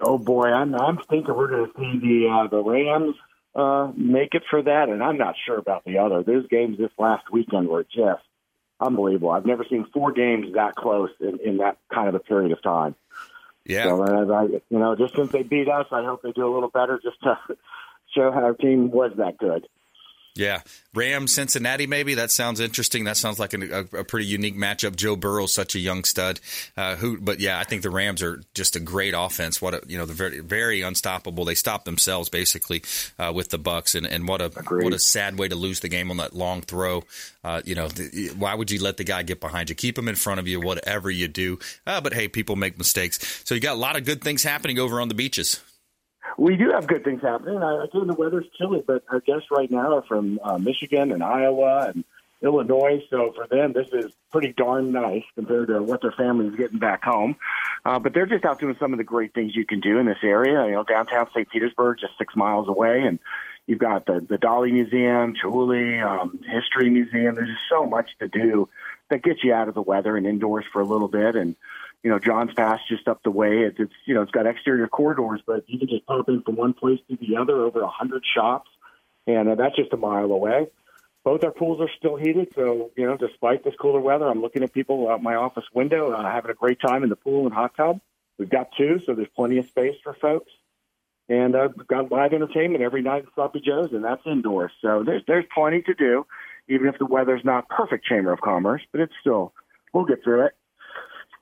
Oh 0.01 0.19
boy, 0.19 0.47
I'm 0.47 0.75
I'm 0.75 0.99
thinking 1.09 1.35
we're 1.35 1.49
going 1.49 1.67
to 1.67 1.73
see 1.79 1.99
the 2.01 2.29
uh, 2.29 2.49
the 2.49 2.63
Rams 2.63 3.15
uh, 3.55 3.93
make 3.97 4.35
it 4.35 4.43
for 4.51 4.63
that, 4.63 4.89
and 4.89 5.03
I'm 5.03 5.17
not 5.17 5.37
sure 5.47 5.59
about 5.59 5.85
the 5.85 5.99
other. 5.99 6.23
Those 6.23 6.47
games 6.49 6.79
this 6.79 6.91
last 6.99 7.31
weekend 7.31 7.69
were 7.69 7.85
just 7.85 8.23
unbelievable. 8.81 9.31
I've 9.31 9.47
never 9.47 9.65
seen 9.69 9.87
four 9.93 10.13
games 10.13 10.55
that 10.55 10.75
close 10.75 11.11
in, 11.21 11.39
in 11.45 11.57
that 11.59 11.79
kind 11.93 12.09
of 12.09 12.15
a 12.15 12.19
period 12.19 12.53
of 12.53 12.63
time. 12.63 12.97
Yeah. 13.65 13.85
So, 13.85 14.33
I, 14.33 14.43
you 14.45 14.79
know, 14.79 14.97
just 14.97 15.15
since 15.15 15.31
they 15.33 15.43
beat 15.43 15.69
us, 15.69 15.87
I 15.93 16.05
hope 16.05 16.23
they 16.23 16.33
do 16.33 16.47
a 16.47 16.53
little 16.53 16.71
better 16.71 17.01
just 17.03 17.21
to 17.23 17.39
show 18.15 18.33
how 18.33 18.43
our 18.43 18.55
team 18.55 18.91
was 18.91 19.13
that 19.17 19.39
good. 19.39 19.67
Yeah, 20.35 20.63
Rams, 20.95 21.35
Cincinnati, 21.35 21.87
maybe 21.87 22.15
that 22.15 22.31
sounds 22.31 22.59
interesting. 22.59 23.05
That 23.05 23.19
sounds 23.19 23.39
like 23.39 23.53
a, 23.53 23.81
a, 23.93 23.99
a 23.99 24.05
pretty 24.05 24.25
unique 24.25 24.57
matchup. 24.57 24.97
Joe 24.97 25.15
Burrow's 25.15 25.53
such 25.53 25.75
a 25.75 25.79
young 25.79 26.05
stud. 26.05 26.41
Uh, 26.75 26.97
who, 26.97 27.19
but 27.21 27.39
yeah, 27.39 27.59
I 27.59 27.65
think 27.65 27.83
the 27.83 27.91
Rams 27.91 28.23
are 28.23 28.43
just 28.55 28.75
a 28.75 28.81
great 28.81 29.13
offense. 29.17 29.61
What 29.61 29.75
a, 29.75 29.83
you 29.87 29.99
know, 29.99 30.07
they're 30.07 30.15
very, 30.15 30.41
very 30.41 30.81
unstoppable. 30.81 31.45
They 31.45 31.55
stop 31.55 31.85
themselves 31.85 32.31
basically 32.31 32.83
uh, 33.19 33.33
with 33.35 33.51
the 33.51 33.59
Bucs, 33.59 33.95
and, 33.95 34.07
and 34.07 34.27
what 34.27 34.41
a 34.41 34.47
Agreed. 34.47 34.85
what 34.85 34.95
a 34.95 34.99
sad 34.99 35.39
way 35.39 35.49
to 35.49 35.57
lose 35.57 35.81
the 35.81 35.89
game 35.91 36.11
on 36.11 36.17
that 36.17 36.35
long 36.35 36.63
throw. 36.63 37.05
Uh, 37.45 37.61
you 37.67 37.75
know, 37.75 37.89
the, 37.89 38.31
why 38.39 38.55
would 38.55 38.71
you 38.71 38.83
let 38.83 38.97
the 38.97 39.05
guy 39.05 39.23
get 39.23 39.39
behind 39.39 39.69
you? 39.69 39.75
Keep 39.75 39.99
him 39.99 40.09
in 40.09 40.15
front 40.15 40.41
of 40.41 40.49
you, 40.49 40.61
whatever 40.61 41.11
you 41.11 41.29
do. 41.29 41.59
Uh, 41.87 42.01
but 42.01 42.15
hey, 42.15 42.29
people 42.29 42.57
make 42.57 42.79
mistakes. 42.79 43.43
So 43.45 43.55
you 43.55 43.61
got 43.61 43.77
a 43.77 43.81
lot 43.81 43.97
of 43.97 44.07
good 44.07 44.23
things 44.23 44.43
happening 44.43 44.79
over 44.79 44.99
on 45.01 45.09
the 45.09 45.15
beaches 45.15 45.61
we 46.39 46.57
do 46.57 46.71
have 46.71 46.87
good 46.87 47.05
things 47.05 47.23
happening. 47.23 47.63
I, 47.63 47.85
again, 47.85 48.07
the 48.07 48.15
weather's 48.15 48.47
chilly, 48.59 48.83
but 48.87 49.05
our 49.11 49.21
guests 49.21 49.49
right 49.51 49.71
now 49.71 49.99
are 49.99 50.03
from 50.03 50.41
uh, 50.43 50.59
Michigan 50.59 51.13
and 51.13 51.23
Iowa 51.23 51.91
and 51.95 52.05
Illinois. 52.43 53.03
So 53.11 53.33
for 53.35 53.47
them, 53.47 53.73
this 53.73 53.89
is 53.93 54.13
pretty 54.31 54.53
darn 54.53 54.93
nice 54.93 55.25
compared 55.35 55.69
to 55.69 55.83
what 55.83 56.03
their 56.03 56.13
family's 56.13 56.57
getting 56.57 56.79
back 56.79 57.05
home. 57.05 57.37
Uh, 57.85 57.99
but 57.99 58.15
they're 58.15 58.27
just 58.27 58.45
out 58.45 58.61
doing 58.61 58.77
some 58.81 58.93
of 58.93 58.99
the 58.99 59.05
great 59.05 59.35
things 59.35 59.55
you 59.55 59.67
can 59.67 59.81
do 59.81 59.99
in 59.99 60.07
this 60.07 60.19
area. 60.23 60.67
You 60.67 60.73
know, 60.73 60.85
downtown 60.85 61.29
St. 61.31 61.49
Petersburg, 61.49 61.99
just 62.01 62.19
six 62.19 62.35
miles 62.35 62.69
away, 62.69 63.03
and 63.03 63.19
you've 63.67 63.79
got 63.79 64.07
the 64.07 64.21
the 64.21 64.39
Dali 64.39 64.73
Museum, 64.73 65.35
Chihuly 65.35 66.05
um, 66.05 66.41
History 66.47 66.91
Museum. 66.91 67.35
There's 67.35 67.49
just 67.49 67.69
so 67.71 67.87
much 67.87 68.11
to 68.21 68.29
do 68.29 68.69
that 69.11 69.23
gets 69.23 69.45
you 69.45 69.53
out 69.53 69.69
of 69.69 69.75
the 69.75 69.83
weather 69.83 70.17
and 70.17 70.27
indoors 70.27 70.65
for 70.73 70.81
a 70.81 70.87
little 70.87 71.09
bit 71.09 71.37
and 71.37 71.55
you 72.03 72.11
know, 72.11 72.19
John's 72.19 72.53
Pass 72.55 72.81
just 72.89 73.07
up 73.07 73.23
the 73.23 73.31
way. 73.31 73.61
It's, 73.61 73.79
it's 73.79 73.93
you 74.07 74.15
know, 74.15 74.23
it's 74.23 74.33
got 74.33 74.47
exterior 74.47 74.89
corridors, 74.89 75.41
but 75.47 75.65
you 75.69 75.79
can 75.79 75.89
just 75.89 76.07
pop 76.07 76.29
in 76.29 76.43
from 76.43 76.57
one 76.57 76.75
place 76.75 76.99
to 77.09 77.17
the 77.17 77.37
other. 77.37 77.63
Over 77.63 77.83
a 77.83 77.89
hundred 77.89 78.25
shops, 78.35 78.71
and 79.27 79.49
uh, 79.49 79.55
that's 79.55 79.77
just 79.77 79.93
a 79.93 79.97
mile 79.97 80.31
away. 80.33 80.67
Both 81.25 81.45
our 81.45 81.53
pools 81.53 81.81
are 81.81 81.91
still 81.97 82.17
heated, 82.17 82.49
so 82.55 82.91
you 82.97 83.07
know, 83.07 83.17
despite 83.17 83.63
this 83.63 83.75
cooler 83.81 84.01
weather, 84.01 84.29
I'm 84.29 84.41
looking 84.43 84.65
at 84.65 84.73
people 84.73 85.09
out 85.09 85.23
my 85.23 85.37
office 85.37 85.65
window 85.73 86.11
uh, 86.11 86.23
having 86.31 86.51
a 86.51 86.55
great 86.55 86.81
time 86.81 87.05
in 87.05 87.09
the 87.09 87.17
pool 87.17 87.47
and 87.47 87.55
hot 87.55 87.77
tub. 87.77 88.01
We've 88.39 88.51
got 88.51 88.71
two, 88.77 89.01
so 89.07 89.15
there's 89.15 89.29
plenty 89.37 89.59
of 89.59 89.67
space 89.67 89.95
for 90.03 90.15
folks. 90.15 90.51
And 91.29 91.55
uh, 91.55 91.69
we've 91.77 91.87
got 91.87 92.11
live 92.11 92.33
entertainment 92.33 92.83
every 92.83 93.03
night 93.03 93.25
at 93.27 93.35
Sloppy 93.35 93.61
Joe's, 93.61 93.93
and 93.93 94.03
that's 94.03 94.23
indoors. 94.27 94.73
So 94.83 95.05
there's 95.05 95.23
there's 95.29 95.45
plenty 95.55 95.83
to 95.83 95.95
do, 95.95 96.27
even 96.69 96.89
if 96.89 96.99
the 96.99 97.07
weather's 97.07 97.45
not 97.45 97.69
perfect. 97.69 98.05
Chamber 98.05 98.33
of 98.33 98.41
Commerce, 98.41 98.83
but 98.91 99.01
it's 99.01 99.15
still 99.21 99.55
we'll 99.93 100.05
get 100.05 100.25
through 100.25 100.47
it. 100.47 100.57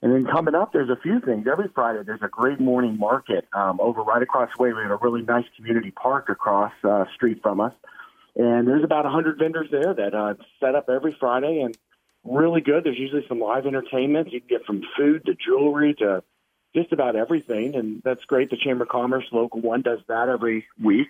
And 0.02 0.12
then 0.14 0.26
coming 0.33 0.54
up, 0.54 0.73
there's 0.73 0.88
a 0.88 0.97
few 0.97 1.21
things. 1.21 1.47
Every 1.50 1.69
Friday, 1.75 2.02
there's 2.04 2.23
a 2.23 2.28
great 2.28 2.59
morning 2.59 2.99
market 2.99 3.47
um, 3.52 3.78
over 3.80 4.02
right 4.02 4.23
across 4.23 4.49
the 4.57 4.62
way. 4.62 4.73
We 4.73 4.80
have 4.83 4.90
a 4.90 4.97
really 4.97 5.23
nice 5.23 5.45
community 5.57 5.90
park 5.90 6.30
across 6.30 6.73
uh, 6.83 7.04
street 7.14 7.42
from 7.42 7.61
us, 7.61 7.75
and 8.35 8.66
there's 8.66 8.85
about 8.85 9.04
100 9.04 9.38
vendors 9.38 9.69
there 9.71 9.92
that 9.92 10.14
uh, 10.14 10.35
set 10.59 10.75
up 10.75 10.88
every 10.88 11.14
Friday 11.21 11.61
and 11.61 11.76
really 12.25 12.62
good. 12.62 12.85
There's 12.85 12.99
usually 12.99 13.26
some 13.28 13.40
live 13.40 13.66
entertainment. 13.66 14.33
You 14.33 14.40
can 14.40 14.49
get 14.49 14.64
from 14.64 14.83
food 14.97 15.26
to 15.26 15.35
jewelry 15.35 15.95
to 15.99 16.23
just 16.75 16.92
about 16.92 17.16
everything, 17.16 17.75
and 17.75 18.00
that's 18.02 18.25
great. 18.25 18.49
The 18.50 18.57
Chamber 18.57 18.85
of 18.85 18.90
Commerce 18.90 19.26
Local 19.33 19.61
One 19.61 19.83
does 19.83 20.00
that 20.09 20.28
every 20.28 20.66
week. 20.83 21.09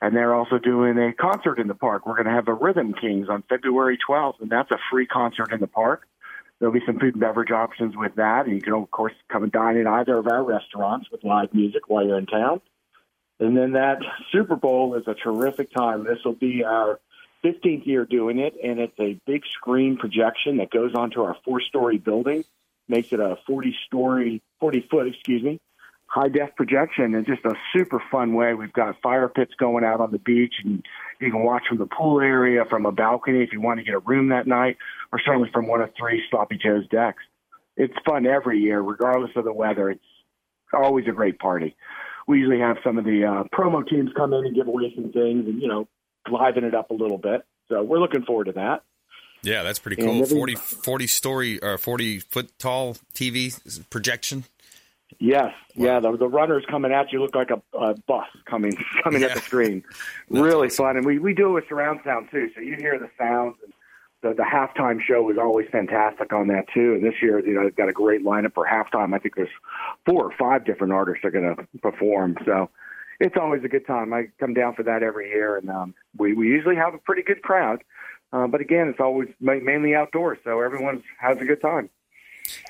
And 0.00 0.14
they're 0.14 0.34
also 0.34 0.58
doing 0.58 0.98
a 0.98 1.12
concert 1.14 1.58
in 1.58 1.68
the 1.68 1.74
park. 1.74 2.06
We're 2.06 2.16
going 2.16 2.26
to 2.26 2.32
have 2.32 2.44
the 2.44 2.52
Rhythm 2.52 2.92
Kings 2.92 3.28
on 3.30 3.42
February 3.48 3.98
12th, 4.06 4.40
and 4.40 4.50
that's 4.50 4.70
a 4.70 4.78
free 4.90 5.06
concert 5.06 5.52
in 5.52 5.60
the 5.60 5.66
park. 5.66 6.06
There'll 6.58 6.74
be 6.74 6.84
some 6.86 6.98
food 6.98 7.14
and 7.14 7.20
beverage 7.20 7.50
options 7.50 7.94
with 7.96 8.14
that. 8.16 8.46
And 8.46 8.54
you 8.54 8.62
can, 8.62 8.72
of 8.72 8.90
course, 8.90 9.12
come 9.30 9.42
and 9.42 9.52
dine 9.52 9.76
in 9.76 9.86
either 9.86 10.16
of 10.16 10.26
our 10.26 10.42
restaurants 10.42 11.10
with 11.10 11.24
live 11.24 11.52
music 11.52 11.88
while 11.88 12.06
you're 12.06 12.18
in 12.18 12.26
town. 12.26 12.60
And 13.38 13.56
then 13.56 13.72
that 13.72 13.98
Super 14.32 14.56
Bowl 14.56 14.94
is 14.94 15.06
a 15.06 15.14
terrific 15.14 15.70
time. 15.72 16.04
This 16.04 16.18
will 16.24 16.34
be 16.34 16.64
our 16.64 17.00
15th 17.44 17.86
year 17.86 18.06
doing 18.06 18.38
it, 18.38 18.54
and 18.62 18.80
it's 18.80 18.98
a 18.98 19.20
big 19.26 19.42
screen 19.58 19.98
projection 19.98 20.56
that 20.56 20.70
goes 20.70 20.94
onto 20.94 21.22
our 21.22 21.36
four 21.44 21.60
story 21.60 21.98
building, 21.98 22.44
makes 22.88 23.12
it 23.12 23.20
a 23.20 23.36
40 23.46 23.76
story, 23.86 24.42
40 24.60 24.86
foot, 24.90 25.06
excuse 25.06 25.42
me, 25.42 25.60
high 26.06 26.28
def 26.28 26.54
projection 26.56 27.14
and 27.14 27.26
just 27.26 27.44
a 27.44 27.54
super 27.74 28.02
fun 28.10 28.34
way. 28.34 28.54
We've 28.54 28.72
got 28.72 29.00
fire 29.02 29.28
pits 29.28 29.52
going 29.58 29.84
out 29.84 30.00
on 30.00 30.12
the 30.12 30.18
beach 30.18 30.54
and 30.64 30.84
you 31.20 31.30
can 31.30 31.42
watch 31.42 31.64
from 31.68 31.78
the 31.78 31.86
pool 31.86 32.20
area, 32.20 32.64
from 32.64 32.86
a 32.86 32.92
balcony 32.92 33.42
if 33.42 33.52
you 33.52 33.60
want 33.60 33.80
to 33.80 33.84
get 33.84 33.94
a 33.94 33.98
room 33.98 34.28
that 34.28 34.46
night, 34.46 34.76
or 35.12 35.20
certainly 35.24 35.50
from 35.52 35.66
one 35.68 35.80
of 35.80 35.90
three 35.98 36.22
Sloppy 36.30 36.58
Joe's 36.62 36.86
decks. 36.88 37.22
It's 37.76 37.94
fun 38.06 38.26
every 38.26 38.58
year, 38.58 38.80
regardless 38.80 39.30
of 39.36 39.44
the 39.44 39.52
weather. 39.52 39.90
It's 39.90 40.00
always 40.72 41.06
a 41.08 41.12
great 41.12 41.38
party. 41.38 41.76
We 42.26 42.38
usually 42.38 42.60
have 42.60 42.78
some 42.82 42.98
of 42.98 43.04
the 43.04 43.24
uh, 43.24 43.44
promo 43.56 43.86
teams 43.86 44.10
come 44.16 44.32
in 44.32 44.46
and 44.46 44.54
give 44.54 44.66
away 44.66 44.92
some 44.94 45.12
things 45.12 45.46
and, 45.46 45.60
you 45.60 45.68
know, 45.68 45.86
liven 46.30 46.64
it 46.64 46.74
up 46.74 46.90
a 46.90 46.94
little 46.94 47.18
bit. 47.18 47.44
So 47.68 47.82
we're 47.82 48.00
looking 48.00 48.22
forward 48.24 48.44
to 48.46 48.52
that. 48.52 48.82
Yeah, 49.42 49.62
that's 49.62 49.78
pretty 49.78 50.02
cool. 50.02 50.24
40, 50.24 50.54
40 50.56 51.06
story 51.06 51.62
or 51.62 51.78
40 51.78 52.20
foot 52.20 52.58
tall 52.58 52.96
TV 53.14 53.54
projection. 53.90 54.44
Yes, 55.20 55.52
yeah. 55.76 56.00
The, 56.00 56.16
the 56.16 56.26
runners 56.26 56.64
coming 56.68 56.92
at 56.92 57.12
you 57.12 57.20
look 57.22 57.34
like 57.34 57.50
a, 57.50 57.62
a 57.78 57.94
bus 57.94 58.26
coming 58.44 58.72
coming 59.04 59.22
Yeah. 59.22 59.28
at 59.28 59.34
the 59.34 59.40
screen. 59.40 59.84
That's 60.30 60.42
really 60.42 60.66
awesome. 60.66 60.84
fun, 60.86 60.96
and 60.96 61.06
we 61.06 61.18
we 61.20 61.32
do 61.32 61.50
it 61.50 61.52
with 61.52 61.64
surround 61.68 62.00
sound 62.04 62.28
too, 62.30 62.50
so 62.54 62.60
you 62.60 62.74
hear 62.76 62.98
the 62.98 63.08
sounds. 63.16 63.54
And 63.62 63.72
the 64.28 64.34
the 64.34 64.42
halftime 64.42 65.00
show 65.00 65.30
is 65.30 65.38
always 65.38 65.66
fantastic 65.70 66.32
on 66.32 66.48
that 66.48 66.66
too. 66.72 66.94
And 66.94 67.04
this 67.04 67.14
year, 67.22 67.44
you 67.46 67.54
know, 67.54 67.64
they've 67.64 67.76
got 67.76 67.88
a 67.88 67.92
great 67.92 68.24
lineup 68.24 68.54
for 68.54 68.66
halftime. 68.66 69.14
I 69.14 69.18
think 69.18 69.36
there's 69.36 69.48
four 70.04 70.24
or 70.24 70.32
five 70.38 70.64
different 70.64 70.92
artists 70.92 71.24
are 71.24 71.30
going 71.30 71.56
to 71.56 71.78
perform. 71.78 72.36
So 72.44 72.70
it's 73.20 73.36
always 73.40 73.64
a 73.64 73.68
good 73.68 73.86
time. 73.86 74.12
I 74.12 74.28
come 74.38 74.54
down 74.54 74.74
for 74.74 74.82
that 74.84 75.02
every 75.02 75.28
year, 75.28 75.56
and 75.56 75.70
um, 75.70 75.94
we 76.16 76.34
we 76.34 76.48
usually 76.48 76.76
have 76.76 76.94
a 76.94 76.98
pretty 76.98 77.22
good 77.22 77.42
crowd. 77.42 77.82
Uh, 78.32 78.46
but 78.46 78.60
again, 78.60 78.88
it's 78.88 79.00
always 79.00 79.28
mainly 79.40 79.94
outdoors, 79.94 80.38
so 80.44 80.60
everyone 80.60 81.02
has 81.20 81.38
a 81.38 81.44
good 81.44 81.60
time. 81.60 81.88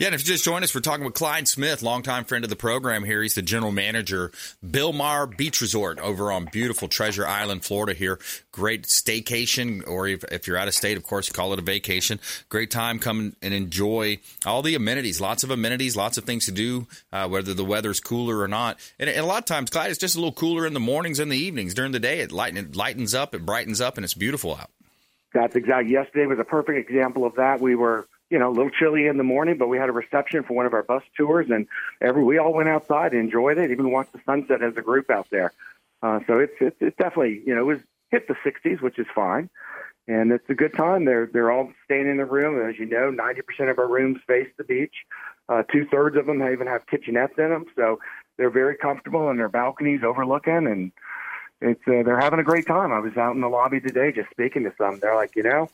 Yeah, 0.00 0.08
and 0.08 0.14
if 0.14 0.22
you 0.22 0.26
just 0.26 0.44
joined 0.44 0.64
us, 0.64 0.74
we're 0.74 0.80
talking 0.80 1.04
with 1.04 1.14
Clyde 1.14 1.48
Smith, 1.48 1.82
longtime 1.82 2.24
friend 2.24 2.44
of 2.44 2.50
the 2.50 2.56
program 2.56 3.04
here. 3.04 3.22
He's 3.22 3.34
the 3.34 3.42
general 3.42 3.72
manager, 3.72 4.32
Bilmar 4.64 5.34
Beach 5.36 5.60
Resort 5.60 5.98
over 6.00 6.30
on 6.32 6.46
beautiful 6.52 6.88
Treasure 6.88 7.26
Island, 7.26 7.64
Florida 7.64 7.94
here. 7.94 8.18
Great 8.52 8.84
staycation, 8.84 9.86
or 9.86 10.06
if, 10.08 10.24
if 10.24 10.46
you're 10.46 10.56
out 10.56 10.68
of 10.68 10.74
state, 10.74 10.96
of 10.96 11.02
course, 11.02 11.30
call 11.30 11.52
it 11.52 11.58
a 11.58 11.62
vacation. 11.62 12.20
Great 12.48 12.70
time, 12.70 12.98
come 12.98 13.34
and 13.42 13.54
enjoy 13.54 14.18
all 14.44 14.62
the 14.62 14.74
amenities. 14.74 15.20
Lots 15.20 15.44
of 15.44 15.50
amenities, 15.50 15.96
lots 15.96 16.18
of 16.18 16.24
things 16.24 16.46
to 16.46 16.52
do, 16.52 16.86
uh, 17.12 17.28
whether 17.28 17.54
the 17.54 17.64
weather's 17.64 18.00
cooler 18.00 18.38
or 18.38 18.48
not. 18.48 18.78
And, 18.98 19.08
and 19.08 19.20
a 19.20 19.26
lot 19.26 19.38
of 19.38 19.44
times, 19.44 19.70
Clyde, 19.70 19.90
it's 19.90 19.98
just 19.98 20.16
a 20.16 20.18
little 20.18 20.32
cooler 20.32 20.66
in 20.66 20.74
the 20.74 20.80
mornings 20.80 21.18
and 21.18 21.30
the 21.30 21.38
evenings. 21.38 21.74
During 21.74 21.92
the 21.92 22.00
day, 22.00 22.20
it, 22.20 22.32
lighten, 22.32 22.58
it 22.58 22.76
lightens 22.76 23.14
up, 23.14 23.34
it 23.34 23.44
brightens 23.44 23.80
up, 23.80 23.96
and 23.96 24.04
it's 24.04 24.14
beautiful 24.14 24.54
out. 24.54 24.70
That's 25.34 25.54
exactly. 25.54 25.92
Yesterday 25.92 26.26
was 26.26 26.38
a 26.38 26.44
perfect 26.44 26.78
example 26.88 27.26
of 27.26 27.34
that. 27.34 27.60
We 27.60 27.74
were, 27.74 28.06
you 28.30 28.38
know, 28.38 28.48
a 28.48 28.54
little 28.54 28.70
chilly 28.70 29.06
in 29.06 29.16
the 29.16 29.24
morning, 29.24 29.56
but 29.58 29.68
we 29.68 29.78
had 29.78 29.88
a 29.88 29.92
reception 29.92 30.42
for 30.42 30.54
one 30.54 30.66
of 30.66 30.74
our 30.74 30.82
bus 30.82 31.02
tours, 31.16 31.46
and 31.50 31.66
every 32.00 32.24
we 32.24 32.38
all 32.38 32.52
went 32.52 32.68
outside 32.68 33.12
and 33.12 33.20
enjoyed 33.20 33.58
it. 33.58 33.70
Even 33.70 33.90
watched 33.90 34.12
the 34.12 34.20
sunset 34.26 34.62
as 34.62 34.76
a 34.76 34.82
group 34.82 35.10
out 35.10 35.28
there. 35.30 35.52
Uh, 36.02 36.20
so 36.26 36.38
it's, 36.38 36.54
it's 36.60 36.76
it's 36.80 36.96
definitely, 36.96 37.42
you 37.46 37.54
know, 37.54 37.62
it 37.62 37.74
was 37.74 37.78
hit 38.10 38.28
the 38.28 38.34
60s, 38.34 38.80
which 38.80 38.98
is 38.98 39.06
fine, 39.14 39.48
and 40.08 40.32
it's 40.32 40.48
a 40.48 40.54
good 40.54 40.74
time. 40.74 41.04
They're 41.04 41.26
they're 41.32 41.52
all 41.52 41.72
staying 41.84 42.08
in 42.08 42.16
the 42.16 42.24
room, 42.24 42.58
and 42.58 42.68
as 42.68 42.78
you 42.78 42.86
know, 42.86 43.10
90% 43.12 43.70
of 43.70 43.78
our 43.78 43.88
rooms 43.88 44.18
face 44.26 44.48
the 44.58 44.64
beach. 44.64 44.94
Uh, 45.48 45.62
Two 45.72 45.86
thirds 45.86 46.16
of 46.16 46.26
them 46.26 46.42
even 46.42 46.66
have 46.66 46.86
kitchenettes 46.86 47.38
in 47.38 47.50
them, 47.50 47.66
so 47.76 48.00
they're 48.36 48.50
very 48.50 48.76
comfortable 48.76 49.30
in 49.30 49.36
their 49.36 49.48
balconies 49.48 50.02
overlooking 50.04 50.66
and 50.66 50.92
it's 51.60 51.80
uh, 51.86 52.02
they're 52.04 52.20
having 52.20 52.38
a 52.38 52.44
great 52.44 52.66
time. 52.66 52.92
I 52.92 52.98
was 52.98 53.16
out 53.16 53.34
in 53.34 53.40
the 53.40 53.48
lobby 53.48 53.80
today 53.80 54.12
just 54.12 54.30
speaking 54.30 54.64
to 54.64 54.72
some. 54.76 54.98
They're 54.98 55.14
like, 55.14 55.36
you 55.36 55.42
know, 55.42 55.70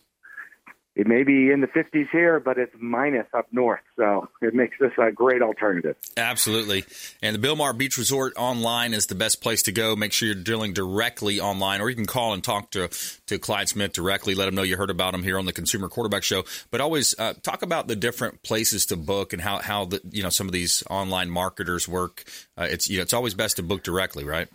it 0.95 1.07
may 1.07 1.23
be 1.23 1.51
in 1.51 1.63
the 1.63 1.67
50s 1.69 2.11
here, 2.11 2.39
but 2.39 2.59
it's 2.59 2.75
minus 2.79 3.27
up 3.33 3.47
north, 3.51 3.81
so 3.97 4.29
it 4.43 4.55
makes 4.55 4.77
this 4.79 4.93
a 4.99 5.11
great 5.11 5.41
alternative. 5.41 5.97
Absolutely. 6.19 6.85
And 7.23 7.35
the 7.35 7.47
Bilmar 7.47 7.77
Beach 7.77 7.97
Resort 7.97 8.35
online 8.37 8.93
is 8.93 9.07
the 9.07 9.15
best 9.15 9.41
place 9.41 9.63
to 9.63 9.73
go. 9.73 9.97
Make 9.97 10.13
sure 10.13 10.27
you're 10.27 10.35
dealing 10.43 10.75
directly 10.75 11.41
online, 11.41 11.81
or 11.81 11.89
you 11.89 11.97
can 11.97 12.05
call 12.05 12.35
and 12.35 12.45
talk 12.45 12.71
to, 12.73 12.91
to 13.27 13.39
Clyde 13.39 13.71
Smith 13.71 13.95
directly. 13.95 14.35
Let 14.35 14.49
him 14.49 14.55
know 14.55 14.63
you 14.63 14.77
heard 14.77 14.91
about 14.91 15.15
him 15.15 15.23
here 15.23 15.39
on 15.39 15.47
the 15.47 15.53
Consumer 15.53 15.89
Quarterback 15.89 16.25
Show. 16.25 16.45
But 16.71 16.83
always 16.83 17.15
uh, 17.19 17.35
talk 17.43 17.63
about 17.63 17.89
the 17.89 17.97
different 17.97 18.43
places 18.43 18.85
to 18.87 18.97
book 18.97 19.33
and 19.33 19.41
how, 19.41 19.61
how 19.61 19.87
the, 19.87 20.01
you 20.11 20.23
know 20.23 20.31
some 20.31 20.47
of 20.47 20.53
these 20.53 20.83
online 20.91 21.31
marketers 21.31 21.89
work. 21.89 22.25
Uh, 22.59 22.69
it's 22.71 22.91
you 22.91 22.99
know 22.99 23.03
it's 23.03 23.15
always 23.15 23.33
best 23.33 23.57
to 23.57 23.63
book 23.63 23.83
directly, 23.83 24.25
right? 24.25 24.49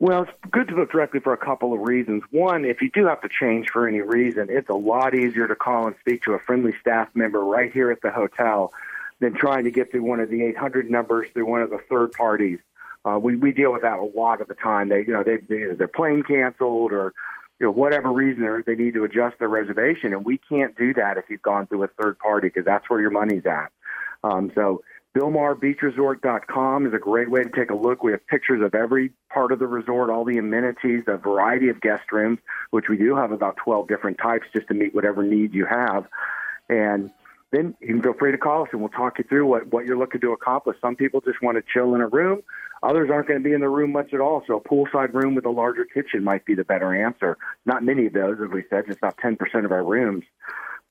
Well, 0.00 0.22
it's 0.22 0.32
good 0.50 0.68
to 0.68 0.76
book 0.76 0.92
directly 0.92 1.18
for 1.18 1.32
a 1.32 1.36
couple 1.36 1.72
of 1.72 1.80
reasons. 1.80 2.22
One, 2.30 2.64
if 2.64 2.80
you 2.80 2.90
do 2.90 3.06
have 3.06 3.20
to 3.22 3.28
change 3.28 3.70
for 3.70 3.88
any 3.88 4.00
reason, 4.00 4.46
it's 4.48 4.68
a 4.68 4.74
lot 4.74 5.14
easier 5.14 5.48
to 5.48 5.56
call 5.56 5.88
and 5.88 5.96
speak 6.00 6.22
to 6.22 6.34
a 6.34 6.38
friendly 6.38 6.72
staff 6.80 7.08
member 7.14 7.40
right 7.40 7.72
here 7.72 7.90
at 7.90 8.00
the 8.02 8.10
hotel 8.10 8.72
than 9.18 9.34
trying 9.34 9.64
to 9.64 9.72
get 9.72 9.90
through 9.90 10.04
one 10.04 10.20
of 10.20 10.30
the 10.30 10.44
800 10.44 10.88
numbers 10.88 11.28
through 11.32 11.46
one 11.46 11.62
of 11.62 11.70
the 11.70 11.80
third 11.90 12.12
parties. 12.12 12.60
Uh, 13.04 13.18
we 13.18 13.36
we 13.36 13.52
deal 13.52 13.72
with 13.72 13.82
that 13.82 13.98
a 13.98 14.02
lot 14.02 14.40
of 14.40 14.48
the 14.48 14.54
time. 14.54 14.88
They 14.88 15.00
you 15.00 15.12
know 15.12 15.24
they, 15.24 15.38
they 15.38 15.74
their 15.74 15.88
plane 15.88 16.22
canceled 16.22 16.92
or 16.92 17.12
you 17.58 17.66
know 17.66 17.72
whatever 17.72 18.12
reason 18.12 18.62
they 18.66 18.74
need 18.74 18.94
to 18.94 19.04
adjust 19.04 19.38
their 19.38 19.48
reservation, 19.48 20.12
and 20.12 20.24
we 20.24 20.38
can't 20.38 20.76
do 20.76 20.94
that 20.94 21.16
if 21.16 21.24
you've 21.28 21.42
gone 21.42 21.66
through 21.66 21.84
a 21.84 21.88
third 21.88 22.18
party 22.18 22.48
because 22.48 22.64
that's 22.64 22.88
where 22.88 23.00
your 23.00 23.10
money's 23.10 23.46
at. 23.46 23.72
Um, 24.22 24.52
so 24.54 24.82
BilmarBeachResort.com 25.16 26.86
is 26.86 26.92
a 26.92 26.98
great 26.98 27.30
way 27.30 27.42
to 27.42 27.50
take 27.50 27.70
a 27.70 27.74
look. 27.74 28.02
We 28.02 28.12
have 28.12 28.26
pictures 28.26 28.62
of 28.62 28.74
every 28.74 29.12
part 29.32 29.52
of 29.52 29.58
the 29.58 29.66
resort, 29.66 30.10
all 30.10 30.24
the 30.24 30.38
amenities, 30.38 31.04
a 31.06 31.16
variety 31.16 31.70
of 31.70 31.80
guest 31.80 32.12
rooms, 32.12 32.38
which 32.70 32.88
we 32.88 32.96
do 32.96 33.16
have 33.16 33.32
about 33.32 33.56
12 33.56 33.88
different 33.88 34.18
types 34.18 34.46
just 34.52 34.68
to 34.68 34.74
meet 34.74 34.94
whatever 34.94 35.22
needs 35.22 35.54
you 35.54 35.66
have. 35.66 36.06
And 36.68 37.10
then 37.50 37.74
you 37.80 37.88
can 37.88 38.02
feel 38.02 38.12
free 38.12 38.32
to 38.32 38.38
call 38.38 38.64
us 38.64 38.68
and 38.72 38.80
we'll 38.80 38.90
talk 38.90 39.18
you 39.18 39.24
through 39.24 39.46
what, 39.46 39.72
what 39.72 39.86
you're 39.86 39.96
looking 39.96 40.20
to 40.20 40.32
accomplish. 40.32 40.76
Some 40.80 40.96
people 40.96 41.22
just 41.22 41.40
want 41.42 41.56
to 41.56 41.64
chill 41.72 41.94
in 41.94 42.02
a 42.02 42.08
room. 42.08 42.42
Others 42.82 43.10
aren't 43.10 43.26
going 43.26 43.42
to 43.42 43.44
be 43.48 43.54
in 43.54 43.60
the 43.60 43.68
room 43.68 43.92
much 43.92 44.12
at 44.12 44.20
all. 44.20 44.44
So 44.46 44.56
a 44.56 44.60
poolside 44.60 45.14
room 45.14 45.34
with 45.34 45.46
a 45.46 45.50
larger 45.50 45.84
kitchen 45.84 46.22
might 46.22 46.44
be 46.44 46.54
the 46.54 46.64
better 46.64 46.94
answer. 46.94 47.38
Not 47.64 47.82
many 47.82 48.06
of 48.06 48.12
those, 48.12 48.36
as 48.42 48.50
we 48.50 48.64
said, 48.68 48.84
just 48.86 48.98
about 48.98 49.16
10% 49.16 49.64
of 49.64 49.72
our 49.72 49.82
rooms. 49.82 50.24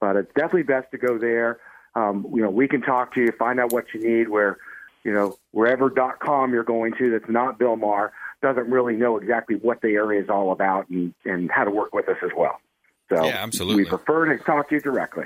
But 0.01 0.15
it's 0.15 0.33
definitely 0.33 0.63
best 0.63 0.91
to 0.91 0.97
go 0.97 1.17
there. 1.17 1.59
Um, 1.95 2.25
you 2.33 2.41
know, 2.41 2.49
we 2.49 2.67
can 2.67 2.81
talk 2.81 3.13
to 3.15 3.21
you, 3.21 3.31
find 3.37 3.59
out 3.59 3.71
what 3.71 3.85
you 3.93 4.01
need. 4.01 4.29
Where, 4.29 4.57
you 5.03 5.13
know, 5.13 5.37
wherever 5.51 5.89
.com 5.89 6.53
you're 6.53 6.63
going 6.63 6.93
to 6.99 7.11
that's 7.11 7.29
not 7.29 7.59
Bilmar 7.59 8.11
doesn't 8.41 8.69
really 8.69 8.95
know 8.95 9.17
exactly 9.17 9.55
what 9.55 9.81
the 9.81 9.89
area 9.89 10.21
is 10.21 10.29
all 10.29 10.51
about 10.51 10.89
and, 10.89 11.13
and 11.25 11.49
how 11.49 11.63
to 11.63 11.71
work 11.71 11.93
with 11.93 12.07
us 12.07 12.17
as 12.23 12.31
well. 12.37 12.59
So 13.09 13.25
Yeah, 13.25 13.37
absolutely. 13.41 13.83
we 13.83 13.89
prefer 13.89 14.37
to 14.37 14.43
talk 14.43 14.69
to 14.69 14.75
you 14.75 14.81
directly. 14.81 15.25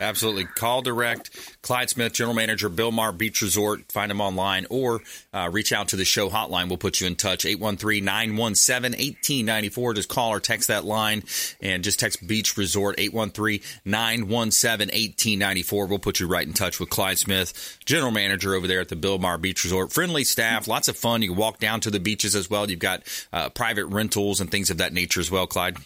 Absolutely. 0.00 0.44
Call 0.44 0.80
direct. 0.80 1.30
Clyde 1.60 1.90
Smith, 1.90 2.14
General 2.14 2.34
Manager, 2.34 2.70
Bilmar 2.70 3.16
Beach 3.16 3.42
Resort. 3.42 3.92
Find 3.92 4.10
him 4.10 4.20
online 4.20 4.66
or 4.70 5.00
uh, 5.34 5.50
reach 5.52 5.72
out 5.72 5.88
to 5.88 5.96
the 5.96 6.06
show 6.06 6.30
hotline. 6.30 6.68
We'll 6.68 6.78
put 6.78 7.00
you 7.00 7.06
in 7.06 7.16
touch. 7.16 7.44
813 7.44 8.02
917 8.02 8.92
1894. 8.92 9.94
Just 9.94 10.08
call 10.08 10.30
or 10.30 10.40
text 10.40 10.68
that 10.68 10.86
line 10.86 11.22
and 11.60 11.84
just 11.84 12.00
text 12.00 12.26
Beach 12.26 12.56
Resort 12.56 12.94
813 12.98 13.60
917 13.84 14.88
1894. 14.88 15.86
We'll 15.86 15.98
put 15.98 16.18
you 16.18 16.26
right 16.26 16.46
in 16.46 16.54
touch 16.54 16.80
with 16.80 16.88
Clyde 16.88 17.18
Smith, 17.18 17.78
General 17.84 18.10
Manager 18.10 18.54
over 18.54 18.66
there 18.66 18.80
at 18.80 18.88
the 18.88 18.96
Bilmar 18.96 19.38
Beach 19.40 19.64
Resort. 19.64 19.92
Friendly 19.92 20.24
staff, 20.24 20.66
lots 20.66 20.88
of 20.88 20.96
fun. 20.96 21.20
You 21.20 21.30
can 21.30 21.38
walk 21.38 21.58
down 21.58 21.80
to 21.80 21.90
the 21.90 22.00
beaches 22.00 22.34
as 22.34 22.48
well. 22.48 22.70
You've 22.70 22.78
got 22.78 23.02
uh, 23.34 23.50
private 23.50 23.84
rentals 23.86 24.40
and 24.40 24.50
things 24.50 24.70
of 24.70 24.78
that 24.78 24.94
nature 24.94 25.20
as 25.20 25.30
well, 25.30 25.46
Clyde. 25.46 25.76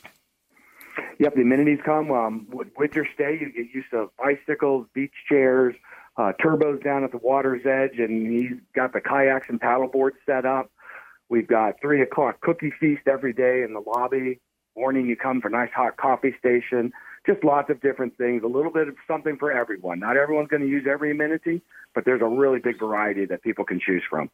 Yep, 1.18 1.34
the 1.34 1.42
amenities 1.42 1.78
come 1.84 2.10
um, 2.10 2.48
your 2.94 3.06
stay. 3.14 3.38
You 3.40 3.52
get 3.52 3.74
used 3.74 3.90
to 3.90 4.10
bicycles, 4.18 4.86
beach 4.94 5.12
chairs, 5.28 5.74
uh, 6.16 6.32
turbos 6.40 6.82
down 6.82 7.04
at 7.04 7.12
the 7.12 7.18
water's 7.18 7.64
edge, 7.66 7.98
and 7.98 8.26
he's 8.30 8.58
got 8.74 8.92
the 8.92 9.00
kayaks 9.00 9.46
and 9.48 9.60
paddle 9.60 9.88
boards 9.88 10.16
set 10.26 10.44
up. 10.44 10.70
We've 11.28 11.46
got 11.46 11.80
three 11.80 12.02
o'clock 12.02 12.40
cookie 12.40 12.72
feast 12.78 13.02
every 13.06 13.32
day 13.32 13.62
in 13.62 13.72
the 13.72 13.80
lobby. 13.80 14.40
Morning, 14.76 15.06
you 15.06 15.16
come 15.16 15.40
for 15.40 15.48
a 15.48 15.50
nice 15.50 15.70
hot 15.74 15.96
coffee 15.96 16.34
station. 16.38 16.92
Just 17.26 17.42
lots 17.42 17.70
of 17.70 17.80
different 17.80 18.18
things. 18.18 18.42
A 18.42 18.46
little 18.46 18.72
bit 18.72 18.88
of 18.88 18.96
something 19.08 19.36
for 19.38 19.50
everyone. 19.50 20.00
Not 20.00 20.16
everyone's 20.16 20.48
going 20.48 20.62
to 20.62 20.68
use 20.68 20.86
every 20.88 21.12
amenity, 21.12 21.62
but 21.94 22.04
there's 22.04 22.20
a 22.20 22.26
really 22.26 22.58
big 22.58 22.78
variety 22.78 23.24
that 23.26 23.42
people 23.42 23.64
can 23.64 23.80
choose 23.80 24.02
from. 24.08 24.30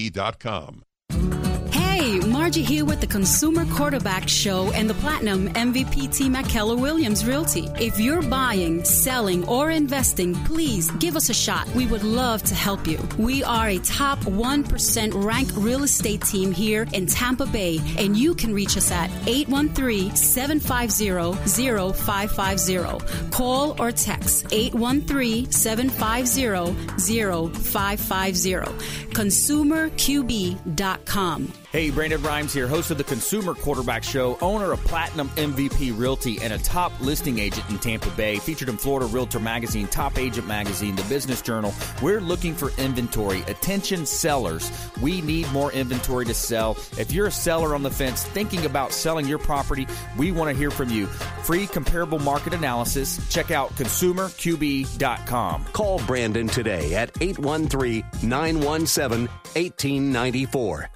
consumerqb.com. 0.09 0.90
Hey, 2.01 2.17
Margie 2.19 2.63
here 2.63 2.83
with 2.83 2.99
the 2.99 3.05
Consumer 3.05 3.63
Quarterback 3.65 4.27
Show 4.27 4.71
and 4.71 4.89
the 4.89 4.95
Platinum 4.95 5.49
MVP 5.49 6.11
team 6.11 6.35
at 6.35 6.49
Keller 6.49 6.75
Williams 6.75 7.27
Realty. 7.27 7.69
If 7.79 7.99
you're 7.99 8.23
buying, 8.23 8.83
selling, 8.83 9.47
or 9.47 9.69
investing, 9.69 10.33
please 10.45 10.89
give 10.97 11.15
us 11.15 11.29
a 11.29 11.33
shot. 11.35 11.69
We 11.75 11.85
would 11.85 12.03
love 12.03 12.41
to 12.45 12.55
help 12.55 12.87
you. 12.87 12.97
We 13.19 13.43
are 13.43 13.67
a 13.67 13.77
top 13.77 14.17
1% 14.21 15.23
ranked 15.23 15.53
real 15.55 15.83
estate 15.83 16.23
team 16.23 16.51
here 16.51 16.87
in 16.91 17.05
Tampa 17.05 17.45
Bay, 17.45 17.79
and 17.99 18.17
you 18.17 18.33
can 18.33 18.51
reach 18.51 18.77
us 18.77 18.89
at 18.89 19.11
813 19.27 20.15
750 20.15 21.93
0550. 21.93 23.29
Call 23.29 23.79
or 23.79 23.91
text 23.91 24.47
813 24.51 25.51
750 25.51 27.61
0550. 27.61 28.49
ConsumerQB.com. 29.13 31.53
Hey, 31.71 31.89
Brandon 31.89 32.21
Rhymes 32.21 32.51
here, 32.51 32.67
host 32.67 32.91
of 32.91 32.97
the 32.97 33.03
Consumer 33.05 33.53
Quarterback 33.53 34.03
Show, 34.03 34.37
owner 34.41 34.73
of 34.73 34.83
Platinum 34.83 35.29
MVP 35.37 35.97
Realty, 35.97 36.37
and 36.41 36.51
a 36.51 36.57
top 36.57 36.91
listing 36.99 37.39
agent 37.39 37.69
in 37.69 37.79
Tampa 37.79 38.09
Bay. 38.09 38.39
Featured 38.39 38.67
in 38.67 38.75
Florida 38.75 39.05
Realtor 39.05 39.39
Magazine, 39.39 39.87
Top 39.87 40.17
Agent 40.17 40.45
Magazine, 40.45 40.97
The 40.97 41.03
Business 41.03 41.41
Journal. 41.41 41.73
We're 42.01 42.19
looking 42.19 42.55
for 42.55 42.71
inventory. 42.71 43.43
Attention 43.43 44.05
sellers. 44.05 44.69
We 45.01 45.21
need 45.21 45.49
more 45.53 45.71
inventory 45.71 46.25
to 46.25 46.33
sell. 46.33 46.71
If 46.97 47.13
you're 47.13 47.27
a 47.27 47.31
seller 47.31 47.73
on 47.73 47.83
the 47.83 47.89
fence 47.89 48.25
thinking 48.25 48.65
about 48.65 48.91
selling 48.91 49.25
your 49.25 49.39
property, 49.39 49.87
we 50.17 50.33
want 50.33 50.49
to 50.49 50.57
hear 50.57 50.71
from 50.71 50.89
you. 50.89 51.05
Free 51.05 51.67
comparable 51.67 52.19
market 52.19 52.53
analysis. 52.53 53.17
Check 53.29 53.49
out 53.49 53.69
consumerqb.com. 53.75 55.65
Call 55.71 55.99
Brandon 55.99 56.47
today 56.47 56.95
at 56.95 57.15
813 57.21 58.03
917 58.23 59.27
1894. 59.53 60.89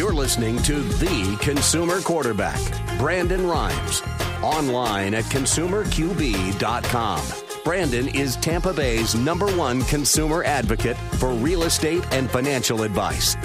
You're 0.00 0.14
listening 0.14 0.56
to 0.62 0.80
The 0.80 1.36
Consumer 1.42 2.00
Quarterback, 2.00 2.58
Brandon 2.98 3.46
Rhymes. 3.46 4.02
Online 4.42 5.12
at 5.14 5.24
consumerqb.com. 5.24 7.20
Brandon 7.64 8.08
is 8.08 8.36
Tampa 8.36 8.72
Bay's 8.72 9.14
number 9.14 9.54
one 9.56 9.82
consumer 9.82 10.42
advocate 10.44 10.96
for 10.96 11.32
real 11.32 11.64
estate 11.64 12.02
and 12.12 12.30
financial 12.30 12.82
advice. 12.84 13.36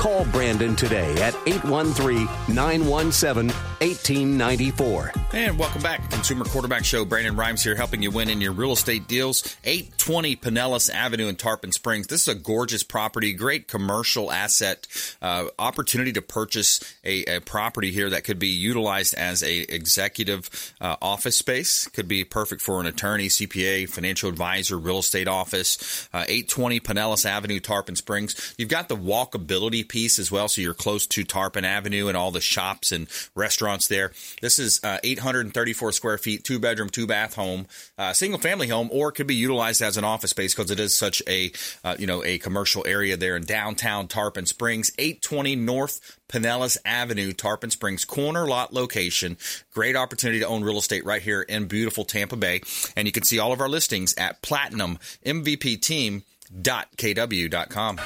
Call 0.00 0.24
Brandon 0.24 0.74
today 0.74 1.12
at 1.20 1.34
813 1.46 2.24
917 2.54 3.54
1894. 3.80 5.12
And 5.32 5.58
welcome 5.58 5.80
back. 5.80 6.10
Consumer 6.10 6.44
Quarterback 6.44 6.84
Show. 6.84 7.04
Brandon 7.04 7.36
Rhymes 7.36 7.62
here 7.62 7.74
helping 7.74 8.02
you 8.02 8.10
win 8.10 8.28
in 8.28 8.40
your 8.40 8.52
real 8.52 8.72
estate 8.72 9.06
deals. 9.06 9.56
820 9.64 10.36
Pinellas 10.36 10.90
Avenue 10.90 11.28
in 11.28 11.36
Tarpon 11.36 11.72
Springs. 11.72 12.06
This 12.06 12.22
is 12.22 12.28
a 12.28 12.34
gorgeous 12.34 12.82
property, 12.82 13.32
great 13.32 13.68
commercial 13.68 14.32
asset, 14.32 14.86
uh, 15.22 15.46
opportunity 15.58 16.12
to 16.12 16.22
purchase 16.22 16.80
a, 17.04 17.24
a, 17.36 17.40
property 17.40 17.90
here 17.90 18.10
that 18.10 18.24
could 18.24 18.38
be 18.38 18.48
utilized 18.48 19.14
as 19.14 19.42
a 19.42 19.60
executive 19.60 20.74
uh, 20.80 20.96
office 21.00 21.38
space. 21.38 21.88
Could 21.88 22.08
be 22.08 22.24
perfect 22.24 22.60
for 22.60 22.80
an 22.80 22.86
attorney, 22.86 23.28
CPA, 23.28 23.88
financial 23.88 24.28
advisor, 24.28 24.78
real 24.78 24.98
estate 24.98 25.28
office. 25.28 26.08
Uh, 26.12 26.24
820 26.28 26.80
Pinellas 26.80 27.24
Avenue, 27.24 27.60
Tarpon 27.60 27.96
Springs. 27.96 28.54
You've 28.58 28.68
got 28.68 28.88
the 28.88 28.96
walkability 28.96 29.88
piece 29.90 30.20
as 30.20 30.30
well, 30.30 30.48
so 30.48 30.62
you're 30.62 30.72
close 30.72 31.04
to 31.08 31.24
Tarpon 31.24 31.64
Avenue 31.64 32.06
and 32.06 32.16
all 32.16 32.30
the 32.30 32.40
shops 32.40 32.92
and 32.92 33.08
restaurants 33.34 33.88
there. 33.88 34.12
This 34.40 34.60
is 34.60 34.80
uh, 34.84 34.98
834 35.02 35.92
square 35.92 36.16
feet, 36.16 36.44
two 36.44 36.60
bedroom, 36.60 36.88
two 36.88 37.08
bath 37.08 37.34
home, 37.34 37.66
uh, 37.98 38.12
single 38.12 38.38
family 38.38 38.68
home, 38.68 38.88
or 38.92 39.08
it 39.08 39.12
could 39.12 39.26
be 39.26 39.34
utilized 39.34 39.82
as 39.82 39.96
an 39.96 40.04
office 40.04 40.30
space 40.30 40.54
because 40.54 40.70
it 40.70 40.78
is 40.78 40.94
such 40.96 41.22
a 41.26 41.50
uh, 41.82 41.96
you 41.98 42.06
know 42.06 42.24
a 42.24 42.38
commercial 42.38 42.86
area 42.86 43.16
there 43.16 43.36
in 43.36 43.44
downtown 43.44 44.06
Tarpon 44.06 44.46
Springs, 44.46 44.92
820 44.96 45.56
North 45.56 46.18
Pinellas 46.30 46.78
Avenue, 46.84 47.32
Tarpon 47.32 47.70
Springs, 47.70 48.04
corner 48.04 48.46
lot 48.46 48.72
location. 48.72 49.36
Great 49.74 49.96
opportunity 49.96 50.38
to 50.38 50.46
own 50.46 50.62
real 50.62 50.78
estate 50.78 51.04
right 51.04 51.20
here 51.20 51.42
in 51.42 51.66
beautiful 51.66 52.04
Tampa 52.04 52.36
Bay. 52.36 52.60
And 52.96 53.08
you 53.08 53.12
can 53.12 53.24
see 53.24 53.40
all 53.40 53.52
of 53.52 53.60
our 53.60 53.68
listings 53.68 54.14
at 54.14 54.40
Platinum 54.40 54.98
MVP 55.26 55.82
Team 55.82 56.22
kw.com. 56.52 57.98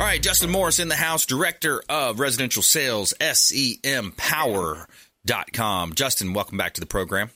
All 0.00 0.06
right, 0.06 0.22
Justin 0.22 0.50
Morris 0.50 0.78
in 0.78 0.88
the 0.88 0.96
house, 0.96 1.26
director 1.26 1.82
of 1.88 2.20
residential 2.20 2.62
sales, 2.62 3.12
sempower.com. 3.20 4.86
Justin, 5.94 6.32
welcome 6.32 6.56
back 6.56 6.72
to 6.74 6.80
the 6.80 6.86
program. 6.86 7.30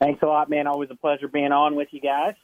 Thanks 0.00 0.22
a 0.22 0.26
lot, 0.26 0.48
man. 0.50 0.66
Always 0.66 0.90
a 0.90 0.96
pleasure 0.96 1.28
being 1.28 1.52
on 1.52 1.76
with 1.76 1.88
you 1.92 2.00
guys. 2.00 2.34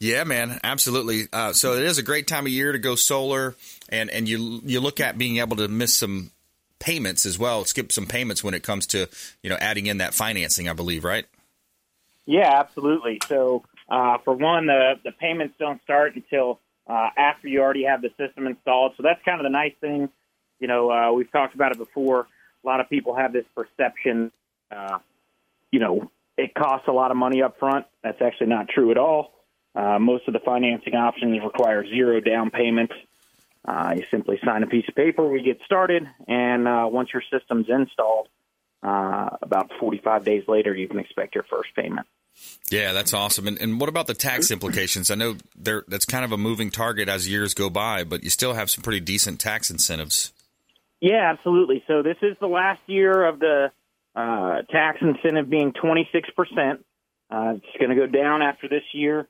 Yeah, 0.00 0.24
man, 0.24 0.60
absolutely. 0.62 1.28
Uh, 1.32 1.52
so 1.54 1.74
it 1.74 1.84
is 1.84 1.98
a 1.98 2.02
great 2.02 2.26
time 2.26 2.44
of 2.46 2.52
year 2.52 2.72
to 2.72 2.78
go 2.78 2.94
solar, 2.94 3.56
and 3.88 4.10
and 4.10 4.28
you 4.28 4.60
you 4.64 4.80
look 4.80 5.00
at 5.00 5.16
being 5.16 5.38
able 5.38 5.56
to 5.56 5.68
miss 5.68 5.96
some 5.96 6.30
payments 6.78 7.24
as 7.24 7.38
well, 7.38 7.64
skip 7.64 7.90
some 7.90 8.06
payments 8.06 8.44
when 8.44 8.52
it 8.52 8.62
comes 8.62 8.86
to 8.88 9.08
you 9.42 9.50
know 9.50 9.56
adding 9.56 9.86
in 9.86 9.98
that 9.98 10.12
financing. 10.12 10.68
I 10.68 10.74
believe, 10.74 11.04
right? 11.04 11.24
Yeah, 12.26 12.60
absolutely. 12.60 13.18
So 13.28 13.64
uh, 13.88 14.18
for 14.24 14.34
one, 14.34 14.66
the 14.66 14.94
the 15.04 15.12
payments 15.12 15.54
don't 15.58 15.82
start 15.82 16.14
until 16.14 16.60
uh, 16.86 17.10
after 17.16 17.48
you 17.48 17.60
already 17.60 17.84
have 17.84 18.02
the 18.02 18.10
system 18.18 18.46
installed. 18.46 18.92
So 18.96 19.02
that's 19.02 19.22
kind 19.24 19.40
of 19.40 19.44
the 19.44 19.50
nice 19.50 19.74
thing. 19.80 20.08
You 20.60 20.68
know, 20.68 20.90
uh, 20.90 21.12
we've 21.12 21.30
talked 21.30 21.54
about 21.54 21.72
it 21.72 21.78
before. 21.78 22.26
A 22.62 22.66
lot 22.66 22.80
of 22.80 22.88
people 22.88 23.14
have 23.14 23.32
this 23.32 23.44
perception, 23.54 24.32
uh, 24.70 24.98
you 25.70 25.80
know, 25.80 26.10
it 26.38 26.54
costs 26.54 26.88
a 26.88 26.92
lot 26.92 27.10
of 27.10 27.16
money 27.16 27.42
up 27.42 27.58
front. 27.58 27.86
That's 28.02 28.20
actually 28.22 28.46
not 28.46 28.68
true 28.68 28.90
at 28.90 28.96
all. 28.96 29.32
Uh, 29.74 29.98
most 29.98 30.26
of 30.28 30.32
the 30.32 30.40
financing 30.40 30.94
options 30.94 31.40
require 31.42 31.86
zero 31.86 32.20
down 32.20 32.50
payment. 32.50 32.90
Uh, 33.66 33.94
you 33.96 34.04
simply 34.10 34.38
sign 34.44 34.62
a 34.62 34.66
piece 34.66 34.84
of 34.88 34.94
paper, 34.94 35.26
we 35.26 35.42
get 35.42 35.58
started, 35.64 36.06
and 36.28 36.68
uh, 36.68 36.86
once 36.90 37.08
your 37.12 37.22
system's 37.32 37.66
installed, 37.68 38.28
uh, 38.84 39.30
about 39.40 39.70
45 39.80 40.24
days 40.24 40.44
later, 40.46 40.74
you 40.74 40.86
can 40.86 40.98
expect 40.98 41.34
your 41.34 41.44
first 41.44 41.74
payment. 41.74 42.06
Yeah, 42.70 42.92
that's 42.92 43.14
awesome. 43.14 43.46
And, 43.46 43.58
and 43.58 43.80
what 43.80 43.88
about 43.88 44.06
the 44.06 44.14
tax 44.14 44.50
implications? 44.50 45.10
I 45.10 45.14
know 45.14 45.36
there 45.56 45.84
that's 45.88 46.04
kind 46.04 46.24
of 46.24 46.32
a 46.32 46.36
moving 46.36 46.70
target 46.70 47.08
as 47.08 47.28
years 47.28 47.54
go 47.54 47.70
by, 47.70 48.04
but 48.04 48.24
you 48.24 48.30
still 48.30 48.54
have 48.54 48.70
some 48.70 48.82
pretty 48.82 49.00
decent 49.00 49.40
tax 49.40 49.70
incentives. 49.70 50.32
Yeah, 51.00 51.32
absolutely. 51.32 51.84
So 51.86 52.02
this 52.02 52.16
is 52.22 52.36
the 52.40 52.46
last 52.46 52.80
year 52.86 53.26
of 53.26 53.38
the 53.38 53.70
uh, 54.16 54.62
tax 54.70 54.98
incentive 55.00 55.48
being 55.48 55.72
26%. 55.72 56.04
Uh, 57.30 57.54
it's 57.56 57.78
going 57.78 57.90
to 57.90 57.96
go 57.96 58.06
down 58.06 58.42
after 58.42 58.68
this 58.68 58.82
year 58.92 59.28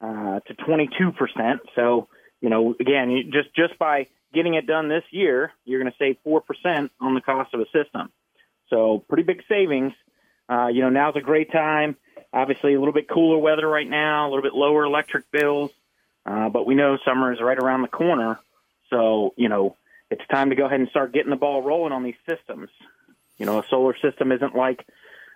uh, 0.00 0.40
to 0.40 0.54
22%. 0.54 1.58
So, 1.74 2.08
you 2.40 2.50
know, 2.50 2.74
again, 2.78 3.10
you, 3.10 3.24
just 3.24 3.54
just 3.56 3.78
by 3.78 4.08
getting 4.34 4.54
it 4.54 4.66
done 4.66 4.88
this 4.88 5.04
year, 5.10 5.52
you're 5.64 5.80
going 5.80 5.92
to 5.92 5.98
save 5.98 6.16
4% 6.26 6.90
on 7.00 7.14
the 7.14 7.20
cost 7.20 7.54
of 7.54 7.60
a 7.60 7.66
system. 7.66 8.10
So, 8.72 9.04
pretty 9.06 9.24
big 9.24 9.42
savings. 9.48 9.92
Uh, 10.48 10.68
you 10.68 10.80
know, 10.80 10.88
now's 10.88 11.16
a 11.16 11.20
great 11.20 11.52
time. 11.52 11.96
Obviously, 12.32 12.74
a 12.74 12.78
little 12.78 12.94
bit 12.94 13.08
cooler 13.08 13.36
weather 13.36 13.68
right 13.68 13.88
now, 13.88 14.26
a 14.26 14.28
little 14.30 14.42
bit 14.42 14.54
lower 14.54 14.84
electric 14.84 15.30
bills, 15.30 15.70
uh, 16.24 16.48
but 16.48 16.66
we 16.66 16.74
know 16.74 16.96
summer 17.04 17.32
is 17.32 17.40
right 17.40 17.58
around 17.58 17.82
the 17.82 17.88
corner. 17.88 18.40
So, 18.88 19.34
you 19.36 19.50
know, 19.50 19.76
it's 20.10 20.26
time 20.30 20.50
to 20.50 20.56
go 20.56 20.64
ahead 20.64 20.80
and 20.80 20.88
start 20.88 21.12
getting 21.12 21.30
the 21.30 21.36
ball 21.36 21.62
rolling 21.62 21.92
on 21.92 22.02
these 22.02 22.16
systems. 22.26 22.70
You 23.36 23.44
know, 23.44 23.58
a 23.58 23.66
solar 23.68 23.94
system 23.98 24.32
isn't 24.32 24.54
like, 24.54 24.86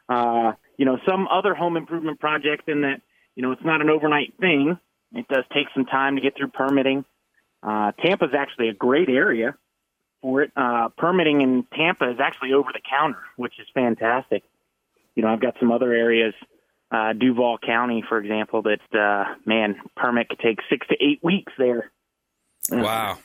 uh, 0.09 0.53
you 0.79 0.87
know, 0.87 0.99
some 1.07 1.29
other 1.29 1.55
home 1.55 1.77
improvement 1.77 2.19
project 2.19 2.69
in 2.69 2.83
that, 2.83 3.03
you 3.35 3.43
know, 3.43 3.53
it's 3.53 3.65
not 3.65 3.83
an 3.83 3.91
overnight 3.91 4.35
thing. 4.41 4.79
It 5.13 5.29
does 5.29 5.45
take 5.53 5.67
some 5.75 5.85
time 5.85 6.17
to 6.17 6.23
get 6.23 6.37
through 6.37 6.49
permitting. 6.49 7.05
Uh, 7.63 7.93
Tampa 7.93 8.27
is 8.27 8.35
actually 8.35 8.69
a 8.69 8.75
great 8.75 9.09
area 9.11 9.57
for 10.27 10.43
it. 10.43 10.51
Uh, 10.57 10.89
permitting 10.99 11.41
in 11.41 11.65
Tampa 11.73 12.11
is 12.11 12.19
actually 12.21 12.53
over 12.53 12.71
the 12.73 12.81
counter, 12.91 13.21
which 13.37 13.55
is 13.61 13.67
fantastic. 13.73 14.43
You 15.15 15.23
know, 15.23 15.29
I've 15.29 15.41
got 15.41 15.55
some 15.61 15.71
other 15.71 15.93
areas, 15.93 16.35
uh, 16.91 17.13
Duval 17.13 17.59
County, 17.65 18.03
for 18.09 18.19
example, 18.19 18.63
that, 18.63 18.81
uh, 18.93 19.37
man, 19.45 19.77
permit 19.97 20.29
could 20.29 20.41
take 20.41 20.59
six 20.69 20.85
to 20.89 20.97
eight 21.01 21.21
weeks 21.23 21.53
there. 21.57 21.93
Wow. 22.73 23.19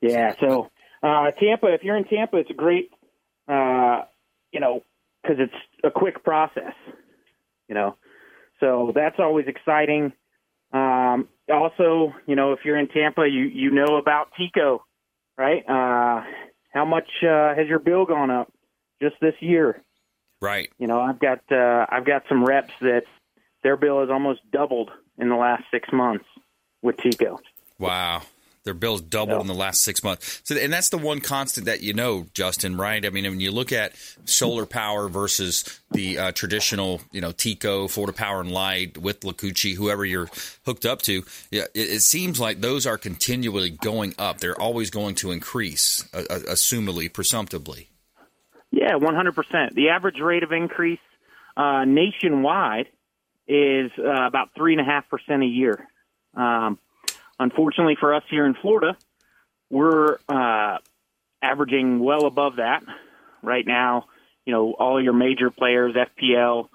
Yeah. 0.00 0.34
So, 0.40 0.70
uh, 1.02 1.32
Tampa, 1.32 1.66
if 1.74 1.82
you're 1.82 1.98
in 1.98 2.04
Tampa, 2.04 2.38
it's 2.38 2.50
a 2.50 2.54
great, 2.54 2.90
uh, 3.46 4.04
you 4.52 4.60
know, 4.60 4.82
because 5.22 5.36
it's 5.38 5.54
a 5.84 5.90
quick 5.90 6.24
process, 6.24 6.72
you 7.68 7.74
know. 7.74 7.96
So 8.60 8.92
that's 8.94 9.16
always 9.18 9.46
exciting. 9.48 10.14
Um, 10.72 11.28
also, 11.52 12.14
you 12.26 12.36
know, 12.36 12.52
if 12.52 12.60
you're 12.64 12.78
in 12.78 12.88
Tampa, 12.88 13.28
you 13.28 13.42
you 13.42 13.70
know 13.70 13.96
about 13.96 14.28
TECO, 14.38 14.82
right? 15.36 15.62
Uh, 15.68 16.24
how 16.72 16.84
much 16.84 17.08
uh, 17.22 17.54
has 17.54 17.68
your 17.68 17.78
bill 17.78 18.04
gone 18.04 18.30
up 18.30 18.52
just 19.00 19.16
this 19.20 19.34
year? 19.40 19.82
Right. 20.40 20.70
You 20.78 20.86
know, 20.86 21.00
I've 21.00 21.18
got 21.20 21.40
uh, 21.50 21.86
I've 21.88 22.04
got 22.04 22.24
some 22.28 22.44
reps 22.44 22.72
that 22.80 23.04
their 23.62 23.76
bill 23.76 24.00
has 24.00 24.10
almost 24.10 24.40
doubled 24.50 24.90
in 25.18 25.28
the 25.28 25.36
last 25.36 25.64
six 25.70 25.88
months 25.92 26.26
with 26.82 26.96
TECO. 26.98 27.38
Wow. 27.78 28.22
Their 28.64 28.74
bills 28.74 29.02
doubled 29.02 29.42
in 29.42 29.46
the 29.46 29.54
last 29.54 29.82
six 29.82 30.02
months. 30.02 30.40
So, 30.44 30.56
and 30.56 30.72
that's 30.72 30.88
the 30.88 30.96
one 30.96 31.20
constant 31.20 31.66
that 31.66 31.82
you 31.82 31.92
know, 31.92 32.26
Justin, 32.32 32.76
right? 32.78 33.04
I 33.04 33.10
mean, 33.10 33.24
when 33.24 33.40
you 33.40 33.50
look 33.50 33.72
at 33.72 33.92
solar 34.24 34.64
power 34.64 35.10
versus 35.10 35.80
the 35.90 36.18
uh, 36.18 36.32
traditional, 36.32 37.02
you 37.12 37.20
know, 37.20 37.30
TECO, 37.30 37.88
Florida 37.88 38.14
Power 38.14 38.40
and 38.40 38.50
Light 38.50 38.94
Withlacoochee, 38.94 39.74
whoever 39.74 40.02
you're 40.04 40.30
hooked 40.64 40.86
up 40.86 41.02
to, 41.02 41.24
yeah, 41.50 41.64
it, 41.74 41.90
it 41.90 42.00
seems 42.00 42.40
like 42.40 42.62
those 42.62 42.86
are 42.86 42.96
continually 42.96 43.68
going 43.68 44.14
up. 44.18 44.38
They're 44.38 44.58
always 44.58 44.88
going 44.88 45.16
to 45.16 45.30
increase, 45.30 46.08
uh, 46.14 46.22
uh, 46.30 46.38
assumably, 46.50 47.12
presumptively. 47.12 47.88
Yeah, 48.70 48.94
100%. 48.94 49.74
The 49.74 49.90
average 49.90 50.20
rate 50.20 50.42
of 50.42 50.52
increase 50.52 50.98
uh, 51.54 51.84
nationwide 51.84 52.86
is 53.46 53.90
uh, 53.98 54.26
about 54.26 54.54
3.5% 54.58 55.42
a 55.42 55.46
year. 55.46 55.86
Um, 56.34 56.78
unfortunately 57.38 57.96
for 57.98 58.14
us 58.14 58.22
here 58.30 58.46
in 58.46 58.54
Florida, 58.54 58.96
we're 59.70 60.18
uh, 60.28 60.78
averaging 61.42 62.00
well 62.00 62.26
above 62.26 62.56
that 62.56 62.82
right 63.42 63.66
now. 63.66 64.06
You 64.46 64.52
know, 64.52 64.72
all 64.72 65.02
your 65.02 65.12
major 65.12 65.50
players, 65.50 65.94
FPL 65.94 66.68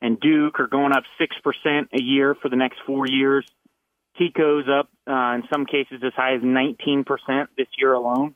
and 0.00 0.20
Duke, 0.20 0.60
are 0.60 0.66
going 0.66 0.92
up 0.92 1.04
6% 1.20 1.86
a 1.92 2.02
year 2.02 2.34
for 2.34 2.48
the 2.48 2.56
next 2.56 2.78
four 2.86 3.06
years. 3.08 3.46
TECO's 4.20 4.68
up 4.68 4.88
uh, 5.08 5.34
in 5.34 5.42
some 5.50 5.66
cases 5.66 6.00
as 6.04 6.12
high 6.14 6.34
as 6.34 6.42
19% 6.42 7.04
this 7.56 7.66
year 7.78 7.92
alone. 7.92 8.34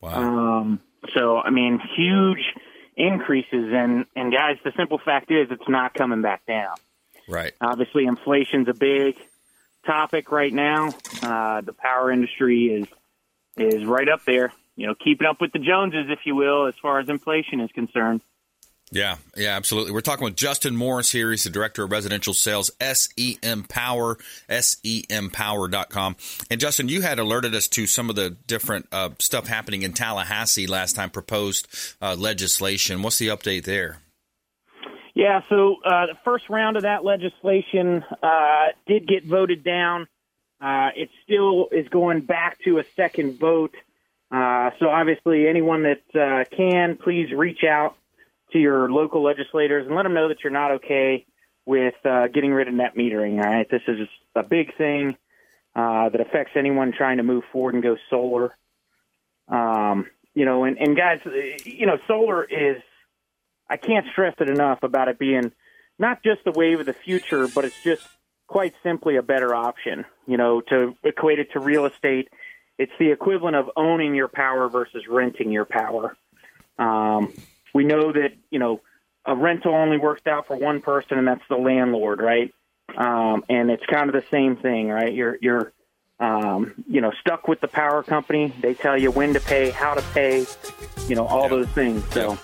Wow. 0.00 0.60
Um, 0.60 0.80
so, 1.16 1.38
I 1.38 1.50
mean, 1.50 1.80
huge 1.96 2.44
increases. 2.96 3.70
And, 3.72 4.06
and 4.14 4.32
guys, 4.32 4.56
the 4.64 4.72
simple 4.76 5.00
fact 5.04 5.30
is 5.30 5.48
it's 5.50 5.68
not 5.68 5.94
coming 5.94 6.22
back 6.22 6.46
down. 6.46 6.74
Right. 7.28 7.52
Obviously, 7.60 8.04
inflation's 8.04 8.68
a 8.68 8.74
big 8.74 9.16
topic 9.86 10.30
right 10.30 10.52
now. 10.52 10.88
Uh, 11.22 11.60
the 11.60 11.72
power 11.72 12.10
industry 12.10 12.66
is 12.66 12.88
is 13.56 13.84
right 13.84 14.08
up 14.08 14.24
there. 14.24 14.52
You 14.76 14.86
know, 14.86 14.94
keeping 14.94 15.26
up 15.26 15.40
with 15.40 15.52
the 15.52 15.58
Joneses, 15.58 16.06
if 16.08 16.20
you 16.24 16.34
will, 16.34 16.66
as 16.66 16.74
far 16.80 17.00
as 17.00 17.08
inflation 17.08 17.60
is 17.60 17.70
concerned. 17.72 18.22
Yeah, 18.92 19.18
yeah, 19.36 19.56
absolutely. 19.56 19.92
We're 19.92 20.00
talking 20.00 20.24
with 20.24 20.34
Justin 20.34 20.74
Morris 20.74 21.12
here. 21.12 21.30
He's 21.30 21.44
the 21.44 21.50
director 21.50 21.84
of 21.84 21.92
residential 21.92 22.34
sales, 22.34 22.72
SEM 22.80 23.64
Power, 23.68 24.18
sempower.com. 24.48 26.16
And 26.50 26.60
Justin, 26.60 26.88
you 26.88 27.02
had 27.02 27.20
alerted 27.20 27.54
us 27.54 27.68
to 27.68 27.86
some 27.86 28.10
of 28.10 28.16
the 28.16 28.30
different 28.48 28.88
uh, 28.90 29.10
stuff 29.20 29.46
happening 29.46 29.82
in 29.82 29.92
Tallahassee 29.92 30.66
last 30.66 30.96
time, 30.96 31.10
proposed 31.10 31.68
uh, 32.02 32.16
legislation. 32.18 33.02
What's 33.02 33.18
the 33.18 33.28
update 33.28 33.62
there? 33.62 33.98
Yeah, 35.20 35.42
so 35.50 35.76
uh, 35.84 36.06
the 36.06 36.14
first 36.24 36.48
round 36.48 36.78
of 36.78 36.84
that 36.84 37.04
legislation 37.04 38.02
uh, 38.22 38.68
did 38.86 39.06
get 39.06 39.26
voted 39.26 39.62
down. 39.62 40.08
Uh, 40.62 40.88
it 40.96 41.10
still 41.24 41.68
is 41.70 41.86
going 41.88 42.22
back 42.22 42.58
to 42.64 42.78
a 42.78 42.84
second 42.96 43.38
vote. 43.38 43.74
Uh, 44.30 44.70
so 44.78 44.88
obviously, 44.88 45.46
anyone 45.46 45.82
that 45.82 46.00
uh, 46.18 46.56
can, 46.56 46.96
please 46.96 47.32
reach 47.32 47.64
out 47.64 47.96
to 48.52 48.58
your 48.58 48.90
local 48.90 49.22
legislators 49.22 49.86
and 49.86 49.94
let 49.94 50.04
them 50.04 50.14
know 50.14 50.28
that 50.28 50.42
you're 50.42 50.54
not 50.54 50.70
okay 50.70 51.26
with 51.66 51.96
uh, 52.06 52.28
getting 52.28 52.52
rid 52.54 52.68
of 52.68 52.72
net 52.72 52.96
metering. 52.96 53.44
All 53.44 53.52
right, 53.52 53.70
this 53.70 53.82
is 53.88 54.08
a 54.34 54.42
big 54.42 54.74
thing 54.78 55.18
that 55.74 56.18
affects 56.18 56.52
anyone 56.56 56.94
trying 56.96 57.18
to 57.18 57.22
move 57.22 57.44
forward 57.52 57.74
and 57.74 57.82
go 57.82 57.98
solar. 58.08 58.56
Um, 59.48 60.06
you 60.32 60.46
know, 60.46 60.64
and, 60.64 60.78
and 60.78 60.96
guys, 60.96 61.20
you 61.66 61.84
know, 61.84 61.98
solar 62.08 62.42
is 62.42 62.80
I 63.70 63.76
can't 63.76 64.06
stress 64.10 64.34
it 64.40 64.50
enough 64.50 64.82
about 64.82 65.08
it 65.08 65.18
being 65.18 65.52
not 65.98 66.22
just 66.24 66.42
the 66.44 66.50
wave 66.50 66.80
of 66.80 66.86
the 66.86 66.92
future, 66.92 67.46
but 67.46 67.64
it's 67.64 67.82
just 67.84 68.02
quite 68.48 68.74
simply 68.82 69.16
a 69.16 69.22
better 69.22 69.54
option. 69.54 70.04
You 70.26 70.36
know, 70.36 70.60
to 70.62 70.96
equate 71.04 71.38
it 71.38 71.52
to 71.52 71.60
real 71.60 71.86
estate, 71.86 72.28
it's 72.78 72.92
the 72.98 73.12
equivalent 73.12 73.54
of 73.54 73.70
owning 73.76 74.14
your 74.14 74.28
power 74.28 74.68
versus 74.68 75.06
renting 75.08 75.52
your 75.52 75.64
power. 75.64 76.16
Um, 76.78 77.32
we 77.72 77.84
know 77.84 78.12
that 78.12 78.32
you 78.50 78.58
know 78.58 78.80
a 79.24 79.36
rental 79.36 79.72
only 79.72 79.98
works 79.98 80.26
out 80.26 80.48
for 80.48 80.56
one 80.56 80.80
person, 80.80 81.18
and 81.18 81.28
that's 81.28 81.46
the 81.48 81.56
landlord, 81.56 82.20
right? 82.20 82.52
Um, 82.96 83.44
and 83.48 83.70
it's 83.70 83.86
kind 83.86 84.08
of 84.08 84.14
the 84.14 84.28
same 84.32 84.56
thing, 84.56 84.88
right? 84.88 85.14
You're 85.14 85.38
you're 85.40 85.72
um, 86.18 86.74
you 86.88 87.00
know 87.00 87.12
stuck 87.20 87.46
with 87.46 87.60
the 87.60 87.68
power 87.68 88.02
company. 88.02 88.52
They 88.60 88.74
tell 88.74 89.00
you 89.00 89.12
when 89.12 89.34
to 89.34 89.40
pay, 89.40 89.70
how 89.70 89.94
to 89.94 90.02
pay, 90.12 90.44
you 91.06 91.14
know 91.14 91.26
all 91.26 91.48
those 91.48 91.68
things. 91.68 92.04
So. 92.12 92.36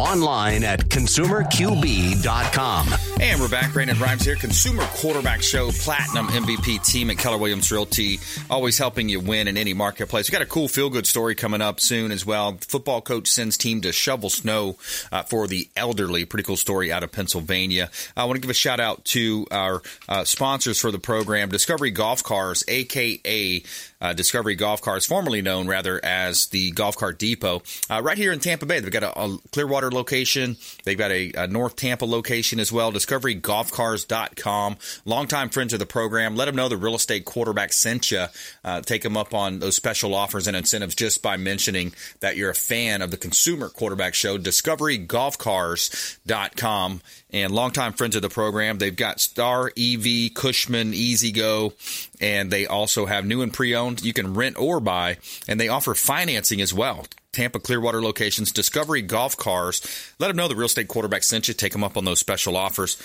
Online 0.00 0.64
at 0.64 0.88
consumerqb.com. 0.88 2.88
And 3.20 3.38
we're 3.38 3.50
back. 3.50 3.70
Brandon 3.74 3.98
Rhymes 3.98 4.24
here. 4.24 4.34
Consumer 4.34 4.82
Quarterback 4.94 5.42
Show, 5.42 5.70
Platinum 5.72 6.28
MVP 6.28 6.82
team 6.90 7.10
at 7.10 7.18
Keller 7.18 7.36
Williams 7.36 7.70
Realty, 7.70 8.18
always 8.48 8.78
helping 8.78 9.10
you 9.10 9.20
win 9.20 9.46
in 9.46 9.58
any 9.58 9.74
marketplace. 9.74 10.30
We 10.30 10.32
got 10.32 10.40
a 10.40 10.46
cool 10.46 10.68
feel 10.68 10.88
good 10.88 11.06
story 11.06 11.34
coming 11.34 11.60
up 11.60 11.80
soon 11.80 12.12
as 12.12 12.24
well. 12.24 12.56
Football 12.62 13.02
coach 13.02 13.28
sends 13.28 13.58
team 13.58 13.82
to 13.82 13.92
shovel 13.92 14.30
snow 14.30 14.78
uh, 15.12 15.24
for 15.24 15.46
the 15.46 15.68
elderly. 15.76 16.24
Pretty 16.24 16.44
cool 16.44 16.56
story 16.56 16.90
out 16.90 17.02
of 17.02 17.12
Pennsylvania. 17.12 17.90
I 18.16 18.24
want 18.24 18.36
to 18.36 18.40
give 18.40 18.50
a 18.50 18.54
shout 18.54 18.80
out 18.80 19.04
to 19.06 19.46
our 19.50 19.82
uh, 20.08 20.24
sponsors 20.24 20.80
for 20.80 20.90
the 20.90 20.98
program, 20.98 21.50
Discovery 21.50 21.90
Golf 21.90 22.22
Cars, 22.22 22.64
aka 22.68 23.62
uh, 24.00 24.12
Discovery 24.12 24.54
Golf 24.54 24.80
Cars, 24.80 25.06
formerly 25.06 25.42
known 25.42 25.66
rather 25.66 26.02
as 26.04 26.46
the 26.46 26.70
Golf 26.72 26.96
Cart 26.96 27.18
Depot, 27.18 27.62
uh, 27.90 28.00
right 28.02 28.16
here 28.16 28.32
in 28.32 28.40
Tampa 28.40 28.66
Bay. 28.66 28.80
They've 28.80 28.90
got 28.90 29.02
a, 29.02 29.18
a 29.18 29.38
Clearwater 29.52 29.90
location. 29.90 30.56
They've 30.84 30.98
got 30.98 31.10
a, 31.10 31.32
a, 31.36 31.46
North 31.46 31.76
Tampa 31.76 32.06
location 32.06 32.60
as 32.60 32.72
well. 32.72 32.92
DiscoveryGolfCars.com. 32.92 34.76
Longtime 35.04 35.48
friends 35.50 35.72
of 35.72 35.78
the 35.78 35.86
program. 35.86 36.36
Let 36.36 36.46
them 36.46 36.56
know 36.56 36.68
the 36.68 36.76
real 36.76 36.94
estate 36.94 37.24
quarterback 37.24 37.72
sent 37.72 38.10
you. 38.10 38.26
Uh, 38.64 38.80
take 38.80 39.02
them 39.02 39.16
up 39.16 39.34
on 39.34 39.58
those 39.58 39.76
special 39.76 40.14
offers 40.14 40.46
and 40.46 40.56
incentives 40.56 40.94
just 40.94 41.22
by 41.22 41.36
mentioning 41.36 41.92
that 42.20 42.36
you're 42.36 42.50
a 42.50 42.54
fan 42.54 43.02
of 43.02 43.10
the 43.10 43.16
Consumer 43.16 43.68
Quarterback 43.68 44.14
Show. 44.14 44.38
DiscoveryGolfCars.com 44.38 47.00
and 47.32 47.52
longtime 47.52 47.92
friends 47.92 48.16
of 48.16 48.22
the 48.22 48.28
program. 48.28 48.78
They've 48.78 48.94
got 48.94 49.20
Star 49.20 49.70
EV, 49.76 50.34
Cushman, 50.34 50.94
E-Z-GO, 50.94 51.72
and 52.20 52.50
they 52.50 52.66
also 52.66 53.06
have 53.06 53.24
new 53.24 53.42
and 53.42 53.52
pre-owned. 53.52 54.02
You 54.04 54.12
can 54.12 54.34
rent 54.34 54.58
or 54.58 54.80
buy, 54.80 55.18
and 55.48 55.60
they 55.60 55.68
offer 55.68 55.94
financing 55.94 56.60
as 56.60 56.74
well. 56.74 57.06
Tampa 57.32 57.60
Clearwater 57.60 58.02
locations, 58.02 58.50
Discovery 58.50 59.02
Golf 59.02 59.36
Cars. 59.36 60.12
Let 60.18 60.28
them 60.28 60.36
know 60.36 60.48
the 60.48 60.56
real 60.56 60.66
estate 60.66 60.88
quarterback 60.88 61.22
sent 61.22 61.46
you. 61.46 61.54
Take 61.54 61.72
them 61.72 61.84
up 61.84 61.96
on 61.96 62.04
those 62.04 62.18
special 62.18 62.56
offers 62.56 62.96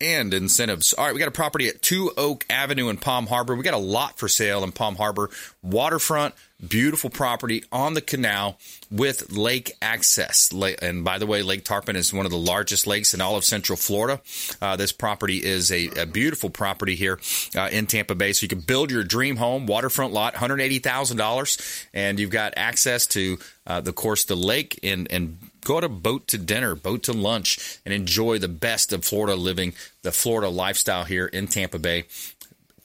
and 0.00 0.34
incentives. 0.34 0.92
All 0.92 1.04
right, 1.04 1.14
we 1.14 1.18
got 1.18 1.28
a 1.28 1.32
property 1.32 1.68
at 1.68 1.82
Two 1.82 2.12
Oak 2.16 2.44
Avenue 2.50 2.88
in 2.88 2.96
Palm 2.96 3.26
Harbor. 3.26 3.54
We 3.54 3.62
got 3.62 3.74
a 3.74 3.78
lot 3.78 4.18
for 4.18 4.28
sale 4.28 4.64
in 4.64 4.72
Palm 4.72 4.96
Harbor, 4.96 5.30
waterfront, 5.62 6.34
beautiful 6.68 7.10
property 7.10 7.64
on 7.70 7.94
the 7.94 8.00
canal 8.00 8.58
with 8.90 9.32
lake 9.32 9.72
access. 9.82 10.52
And 10.82 11.04
by 11.04 11.18
the 11.18 11.26
way, 11.26 11.42
Lake 11.42 11.64
Tarpon 11.64 11.96
is 11.96 12.12
one 12.12 12.26
of 12.26 12.32
the 12.32 12.38
largest 12.38 12.86
lakes 12.86 13.14
in 13.14 13.20
all 13.20 13.36
of 13.36 13.44
Central 13.44 13.76
Florida. 13.76 14.20
Uh, 14.60 14.76
this 14.76 14.92
property 14.92 15.42
is 15.42 15.70
a, 15.70 15.88
a 16.00 16.06
beautiful 16.06 16.50
property 16.50 16.94
here 16.94 17.18
uh, 17.56 17.68
in 17.72 17.86
Tampa 17.86 18.14
Bay. 18.14 18.32
So 18.32 18.44
you 18.44 18.48
can 18.48 18.60
build 18.60 18.90
your 18.90 19.04
dream 19.04 19.36
home, 19.36 19.66
waterfront 19.66 20.12
lot, 20.12 20.34
$180,000, 20.34 21.86
and 21.92 22.18
you've 22.18 22.30
got 22.30 22.54
access 22.56 23.06
to, 23.08 23.38
uh, 23.66 23.80
the 23.80 23.92
course, 23.92 24.24
the 24.24 24.36
lake 24.36 24.78
and, 24.82 25.10
and 25.10 25.38
go 25.64 25.80
to 25.80 25.88
boat 25.88 26.28
to 26.28 26.38
dinner, 26.38 26.74
boat 26.74 27.02
to 27.04 27.12
lunch, 27.12 27.80
and 27.84 27.92
enjoy 27.92 28.38
the 28.38 28.48
best 28.48 28.92
of 28.92 29.04
Florida 29.04 29.34
living, 29.34 29.72
the 30.02 30.12
Florida 30.12 30.48
lifestyle 30.48 31.04
here 31.04 31.26
in 31.26 31.48
Tampa 31.48 31.78
Bay. 31.78 32.04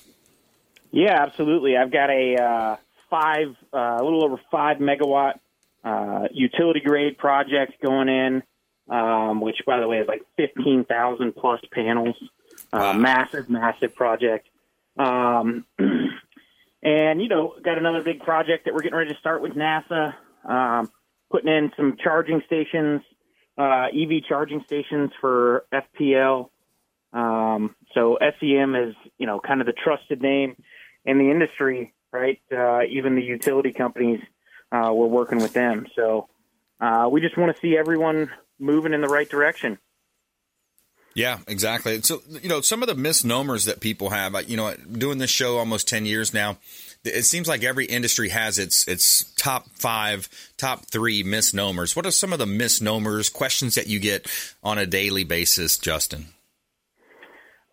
Yeah, 0.91 1.21
absolutely. 1.21 1.77
I've 1.77 1.91
got 1.91 2.09
a 2.09 2.35
uh, 2.35 2.75
five, 3.11 3.55
uh, 3.71 3.97
a 3.99 4.03
little 4.03 4.25
over 4.25 4.41
five 4.49 4.77
megawatt 4.77 5.35
uh, 5.83 6.29
utility 6.31 6.79
grade 6.79 7.19
project 7.19 7.79
going 7.83 8.09
in, 8.09 8.41
um, 8.89 9.39
which, 9.39 9.57
by 9.67 9.79
the 9.79 9.87
way, 9.87 9.99
is 9.99 10.07
like 10.07 10.23
15,000 10.37 11.35
plus 11.35 11.61
panels. 11.71 12.15
Uh, 12.73 12.93
massive, 12.93 13.49
massive 13.51 13.93
project. 13.93 14.47
Um, 14.97 15.65
and 16.83 17.21
you 17.21 17.27
know, 17.27 17.53
got 17.63 17.77
another 17.77 18.03
big 18.03 18.21
project 18.21 18.65
that 18.65 18.73
we're 18.73 18.81
getting 18.81 18.97
ready 18.97 19.13
to 19.13 19.19
start 19.19 19.41
with 19.41 19.53
NASA. 19.53 20.13
um, 20.47 20.91
putting 21.29 21.51
in 21.51 21.71
some 21.75 21.97
charging 22.01 22.41
stations, 22.45 23.01
uh, 23.57 23.87
EV 23.87 24.23
charging 24.27 24.63
stations 24.65 25.11
for 25.19 25.65
FPL. 25.73 26.49
Um, 27.13 27.75
so 27.93 28.17
SEM 28.39 28.75
is, 28.75 28.95
you 29.17 29.25
know, 29.25 29.39
kind 29.39 29.61
of 29.61 29.67
the 29.67 29.73
trusted 29.73 30.21
name 30.21 30.55
in 31.05 31.17
the 31.17 31.29
industry, 31.29 31.93
right? 32.11 32.39
Uh, 32.51 32.83
even 32.89 33.15
the 33.15 33.23
utility 33.23 33.73
companies, 33.73 34.19
uh, 34.71 34.91
we're 34.93 35.07
working 35.07 35.39
with 35.39 35.53
them. 35.53 35.87
So 35.95 36.27
uh, 36.79 37.07
we 37.11 37.21
just 37.21 37.37
want 37.37 37.55
to 37.55 37.61
see 37.61 37.77
everyone 37.77 38.29
moving 38.59 38.93
in 38.93 39.01
the 39.01 39.07
right 39.07 39.27
direction. 39.27 39.77
Yeah, 41.17 41.39
exactly. 41.47 41.99
So, 42.03 42.21
you 42.43 42.47
know, 42.47 42.61
some 42.61 42.83
of 42.83 42.87
the 42.87 42.93
misnomers 42.93 43.65
that 43.65 43.79
people 43.79 44.11
have, 44.11 44.35
you 44.47 44.55
know, 44.55 44.75
doing 44.75 45.17
this 45.17 45.31
show 45.31 45.57
almost 45.57 45.87
10 45.87 46.05
years 46.05 46.31
now, 46.31 46.59
it 47.03 47.25
seems 47.25 47.47
like 47.47 47.63
every 47.63 47.85
industry 47.85 48.29
has 48.29 48.59
its 48.59 48.87
its 48.87 49.23
top 49.33 49.67
five, 49.73 50.29
top 50.57 50.85
three 50.85 51.23
misnomers. 51.23 51.95
What 51.95 52.05
are 52.05 52.11
some 52.11 52.33
of 52.33 52.39
the 52.39 52.45
misnomers, 52.45 53.29
questions 53.29 53.73
that 53.73 53.87
you 53.87 53.99
get 53.99 54.27
on 54.61 54.77
a 54.77 54.85
daily 54.85 55.23
basis, 55.23 55.79
Justin? 55.79 56.27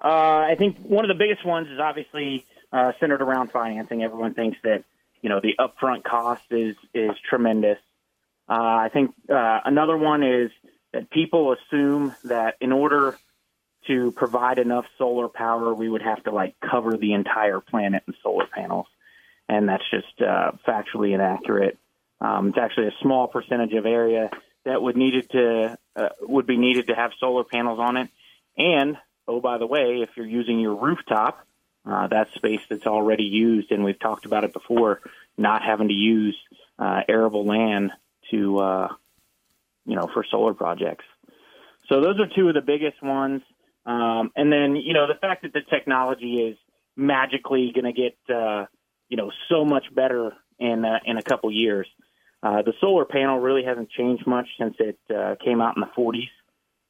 Uh, 0.02 0.08
I 0.08 0.54
think 0.58 0.78
one 0.78 1.04
of 1.04 1.08
the 1.08 1.22
biggest 1.22 1.44
ones 1.44 1.68
is 1.68 1.78
obviously 1.78 2.46
uh, 2.72 2.92
centered 2.98 3.20
around 3.20 3.50
financing. 3.50 4.02
Everyone 4.02 4.32
thinks 4.32 4.56
that 4.62 4.84
you 5.20 5.28
know 5.28 5.40
the 5.42 5.54
upfront 5.60 6.02
cost 6.02 6.44
is 6.50 6.76
is 6.94 7.10
tremendous. 7.28 7.78
Uh, 8.48 8.54
I 8.54 8.88
think 8.90 9.14
uh, 9.28 9.60
another 9.66 9.98
one 9.98 10.22
is 10.22 10.50
that 10.94 11.10
people 11.10 11.54
assume 11.54 12.14
that 12.24 12.54
in 12.62 12.72
order 12.72 13.18
to 13.86 14.12
provide 14.12 14.58
enough 14.58 14.86
solar 14.98 15.28
power, 15.28 15.74
we 15.74 15.88
would 15.88 16.02
have 16.02 16.22
to 16.24 16.30
like 16.30 16.54
cover 16.60 16.96
the 16.96 17.12
entire 17.12 17.60
planet 17.60 18.02
in 18.06 18.14
solar 18.22 18.46
panels, 18.46 18.86
and 19.48 19.68
that's 19.68 19.84
just 19.90 20.20
uh, 20.20 20.52
factually 20.66 21.14
inaccurate. 21.14 21.78
Um, 22.20 22.48
it's 22.48 22.58
actually 22.58 22.88
a 22.88 22.94
small 23.02 23.28
percentage 23.28 23.74
of 23.74 23.86
area 23.86 24.30
that 24.64 24.80
would 24.80 24.96
needed 24.96 25.28
to 25.30 25.78
uh, 25.96 26.08
would 26.22 26.46
be 26.46 26.56
needed 26.56 26.88
to 26.88 26.94
have 26.94 27.12
solar 27.20 27.44
panels 27.44 27.78
on 27.80 27.96
it. 27.96 28.10
And 28.56 28.96
oh, 29.28 29.40
by 29.40 29.58
the 29.58 29.66
way, 29.66 30.00
if 30.02 30.10
you're 30.16 30.26
using 30.26 30.60
your 30.60 30.74
rooftop, 30.74 31.46
uh, 31.86 32.06
that 32.08 32.28
space 32.34 32.60
that's 32.68 32.86
already 32.86 33.24
used, 33.24 33.70
and 33.70 33.84
we've 33.84 33.98
talked 33.98 34.26
about 34.26 34.44
it 34.44 34.52
before, 34.52 35.00
not 35.36 35.62
having 35.62 35.88
to 35.88 35.94
use 35.94 36.36
uh, 36.78 37.02
arable 37.08 37.44
land 37.44 37.92
to 38.30 38.58
uh, 38.58 38.88
you 39.84 39.96
know 39.96 40.08
for 40.12 40.24
solar 40.30 40.54
projects. 40.54 41.04
So 41.88 42.00
those 42.00 42.18
are 42.18 42.26
two 42.34 42.48
of 42.48 42.54
the 42.54 42.62
biggest 42.62 43.02
ones. 43.02 43.42
Um, 43.86 44.32
and 44.34 44.52
then, 44.52 44.76
you 44.76 44.94
know, 44.94 45.06
the 45.06 45.18
fact 45.20 45.42
that 45.42 45.52
the 45.52 45.60
technology 45.68 46.40
is 46.40 46.56
magically 46.96 47.72
going 47.74 47.92
to 47.92 47.92
get, 47.92 48.16
uh, 48.34 48.66
you 49.08 49.16
know, 49.16 49.30
so 49.48 49.64
much 49.64 49.84
better 49.94 50.32
in 50.58 50.84
uh, 50.84 50.98
in 51.04 51.16
a 51.16 51.22
couple 51.22 51.50
years. 51.52 51.86
Uh, 52.42 52.62
the 52.62 52.74
solar 52.80 53.04
panel 53.04 53.38
really 53.40 53.64
hasn't 53.64 53.90
changed 53.90 54.26
much 54.26 54.46
since 54.58 54.74
it 54.78 54.98
uh, 55.14 55.34
came 55.42 55.60
out 55.60 55.76
in 55.76 55.80
the 55.80 55.90
40s. 55.96 56.28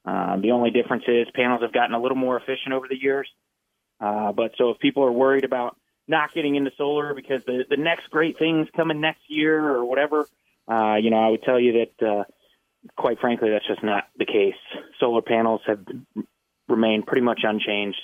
Uh, 0.05 0.39
the 0.41 0.51
only 0.51 0.69
difference 0.69 1.03
is 1.07 1.27
panels 1.33 1.61
have 1.61 1.73
gotten 1.73 1.95
a 1.95 2.01
little 2.01 2.17
more 2.17 2.37
efficient 2.37 2.73
over 2.73 2.87
the 2.87 3.01
years. 3.01 3.27
Uh, 3.99 4.31
but 4.31 4.51
so 4.57 4.69
if 4.71 4.79
people 4.79 5.03
are 5.03 5.11
worried 5.11 5.45
about 5.45 5.77
not 6.07 6.33
getting 6.33 6.55
into 6.55 6.71
solar 6.77 7.13
because 7.13 7.41
the 7.47 7.63
the 7.69 7.77
next 7.77 8.09
great 8.11 8.37
thing's 8.37 8.67
coming 8.75 9.01
next 9.01 9.21
year 9.27 9.67
or 9.67 9.85
whatever, 9.85 10.27
uh, 10.67 10.95
you 10.95 11.09
know, 11.09 11.17
I 11.17 11.29
would 11.29 11.43
tell 11.43 11.59
you 11.59 11.85
that, 11.99 12.07
uh, 12.07 12.23
quite 12.95 13.19
frankly, 13.19 13.49
that's 13.49 13.67
just 13.67 13.83
not 13.83 14.07
the 14.17 14.25
case. 14.25 14.55
Solar 14.99 15.21
panels 15.21 15.61
have 15.65 15.79
remained 16.67 17.05
pretty 17.05 17.21
much 17.21 17.41
unchanged 17.43 18.01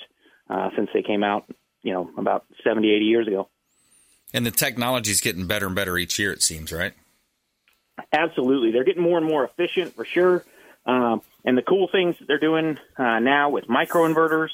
uh, 0.48 0.70
since 0.76 0.90
they 0.94 1.02
came 1.02 1.24
out, 1.24 1.44
you 1.82 1.92
know, 1.92 2.10
about 2.16 2.44
70, 2.64 2.90
80 2.90 3.04
years 3.04 3.26
ago. 3.26 3.48
And 4.34 4.46
the 4.46 4.50
technology 4.50 5.10
is 5.10 5.20
getting 5.20 5.46
better 5.46 5.66
and 5.66 5.74
better 5.74 5.98
each 5.98 6.18
year, 6.18 6.32
it 6.32 6.42
seems, 6.42 6.72
right? 6.72 6.94
Absolutely. 8.12 8.72
They're 8.72 8.84
getting 8.84 9.02
more 9.02 9.18
and 9.18 9.26
more 9.26 9.44
efficient 9.44 9.94
for 9.94 10.04
sure. 10.04 10.44
Um, 10.86 11.22
and 11.44 11.56
the 11.56 11.62
cool 11.62 11.88
things 11.90 12.16
that 12.18 12.26
they're 12.26 12.38
doing 12.38 12.78
uh, 12.96 13.18
now 13.18 13.50
with 13.50 13.66
microinverters, 13.66 14.48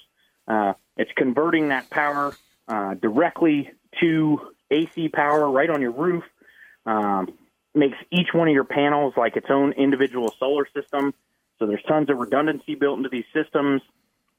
uh, 0.46 0.74
it's 0.96 1.10
converting 1.16 1.68
that 1.68 1.88
power 1.90 2.34
uh, 2.66 2.94
directly 2.94 3.70
to 4.00 4.40
AC 4.70 5.08
power 5.08 5.50
right 5.50 5.70
on 5.70 5.80
your 5.80 5.92
roof. 5.92 6.24
Um, 6.84 7.28
makes 7.74 7.96
each 8.10 8.28
one 8.32 8.48
of 8.48 8.54
your 8.54 8.64
panels 8.64 9.14
like 9.16 9.36
its 9.36 9.46
own 9.50 9.72
individual 9.72 10.34
solar 10.38 10.66
system. 10.74 11.14
So 11.58 11.66
there's 11.66 11.82
tons 11.86 12.10
of 12.10 12.18
redundancy 12.18 12.74
built 12.74 12.98
into 12.98 13.08
these 13.08 13.26
systems. 13.32 13.82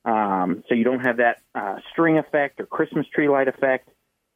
Um, 0.06 0.64
so 0.68 0.76
you 0.76 0.84
don't 0.84 1.02
have 1.02 1.18
that 1.18 1.42
uh, 1.54 1.78
string 1.92 2.18
effect 2.18 2.60
or 2.60 2.66
Christmas 2.66 3.06
tree 3.14 3.28
light 3.28 3.48
effect, 3.48 3.90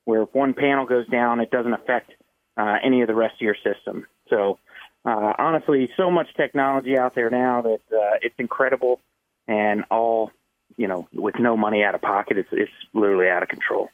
where 0.05 0.23
if 0.23 0.33
one 0.33 0.53
panel 0.53 0.85
goes 0.85 1.07
down, 1.07 1.39
it 1.39 1.51
doesn't 1.51 1.73
affect 1.73 2.11
uh, 2.57 2.75
any 2.83 3.01
of 3.01 3.07
the 3.07 3.15
rest 3.15 3.35
of 3.35 3.41
your 3.41 3.55
system. 3.55 4.05
So 4.29 4.59
uh, 5.05 5.33
honestly, 5.37 5.89
so 5.97 6.11
much 6.11 6.27
technology 6.35 6.97
out 6.97 7.15
there 7.15 7.29
now 7.29 7.61
that 7.61 7.81
uh, 7.91 8.17
it's 8.21 8.35
incredible, 8.37 8.99
and 9.47 9.83
all 9.89 10.31
you 10.77 10.87
know, 10.87 11.07
with 11.13 11.35
no 11.39 11.55
money 11.55 11.83
out 11.83 11.95
of 11.95 12.01
pocket, 12.01 12.37
it's 12.37 12.49
it's 12.51 12.71
literally 12.93 13.29
out 13.29 13.43
of 13.43 13.49
control. 13.49 13.89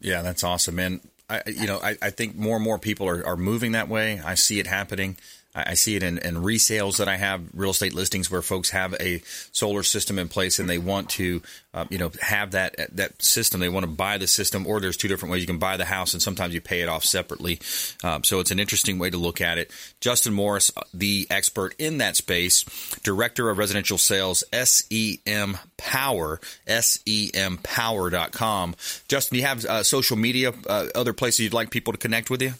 Yeah, 0.00 0.22
that's 0.22 0.44
awesome, 0.44 0.76
man. 0.76 1.00
I, 1.28 1.42
you 1.46 1.66
know, 1.66 1.78
I, 1.82 1.96
I 2.00 2.10
think 2.10 2.36
more 2.36 2.56
and 2.56 2.64
more 2.64 2.78
people 2.78 3.06
are, 3.08 3.26
are 3.26 3.36
moving 3.36 3.72
that 3.72 3.88
way. 3.88 4.20
I 4.24 4.34
see 4.34 4.60
it 4.60 4.66
happening. 4.66 5.18
I 5.54 5.74
see 5.74 5.96
it 5.96 6.02
in, 6.02 6.18
in, 6.18 6.36
resales 6.36 6.98
that 6.98 7.08
I 7.08 7.16
have, 7.16 7.42
real 7.54 7.70
estate 7.70 7.94
listings 7.94 8.30
where 8.30 8.42
folks 8.42 8.68
have 8.70 8.94
a 9.00 9.22
solar 9.50 9.82
system 9.82 10.18
in 10.18 10.28
place 10.28 10.58
and 10.58 10.68
they 10.68 10.76
want 10.78 11.08
to, 11.10 11.40
uh, 11.72 11.86
you 11.88 11.96
know, 11.98 12.12
have 12.20 12.50
that 12.52 12.76
that 12.96 13.22
system. 13.22 13.60
They 13.60 13.68
want 13.68 13.84
to 13.84 13.90
buy 13.90 14.18
the 14.18 14.26
system, 14.26 14.66
or 14.66 14.80
there's 14.80 14.96
two 14.96 15.08
different 15.08 15.32
ways 15.32 15.40
you 15.40 15.46
can 15.46 15.58
buy 15.58 15.76
the 15.76 15.84
house, 15.86 16.12
and 16.12 16.22
sometimes 16.22 16.54
you 16.54 16.60
pay 16.60 16.82
it 16.82 16.88
off 16.88 17.02
separately. 17.04 17.60
Um, 18.04 18.24
so 18.24 18.40
it's 18.40 18.50
an 18.50 18.60
interesting 18.60 18.98
way 18.98 19.10
to 19.10 19.16
look 19.16 19.40
at 19.40 19.56
it. 19.58 19.70
Justin 20.00 20.34
Morris, 20.34 20.70
uh, 20.76 20.82
the 20.92 21.26
expert 21.30 21.74
in 21.78 21.98
that 21.98 22.16
space, 22.16 22.64
director 23.02 23.48
of 23.50 23.58
residential 23.58 23.98
sales, 23.98 24.44
SEM 24.52 25.58
Power, 25.76 26.40
sempower.com. 26.66 27.54
Justin, 29.08 29.34
do 29.34 29.40
you 29.40 29.46
have 29.46 29.64
uh, 29.64 29.82
social 29.82 30.16
media, 30.16 30.52
uh, 30.68 30.86
other 30.94 31.12
places 31.12 31.40
you'd 31.40 31.52
like 31.54 31.70
people 31.70 31.92
to 31.92 31.98
connect 31.98 32.30
with 32.30 32.42
you? 32.42 32.54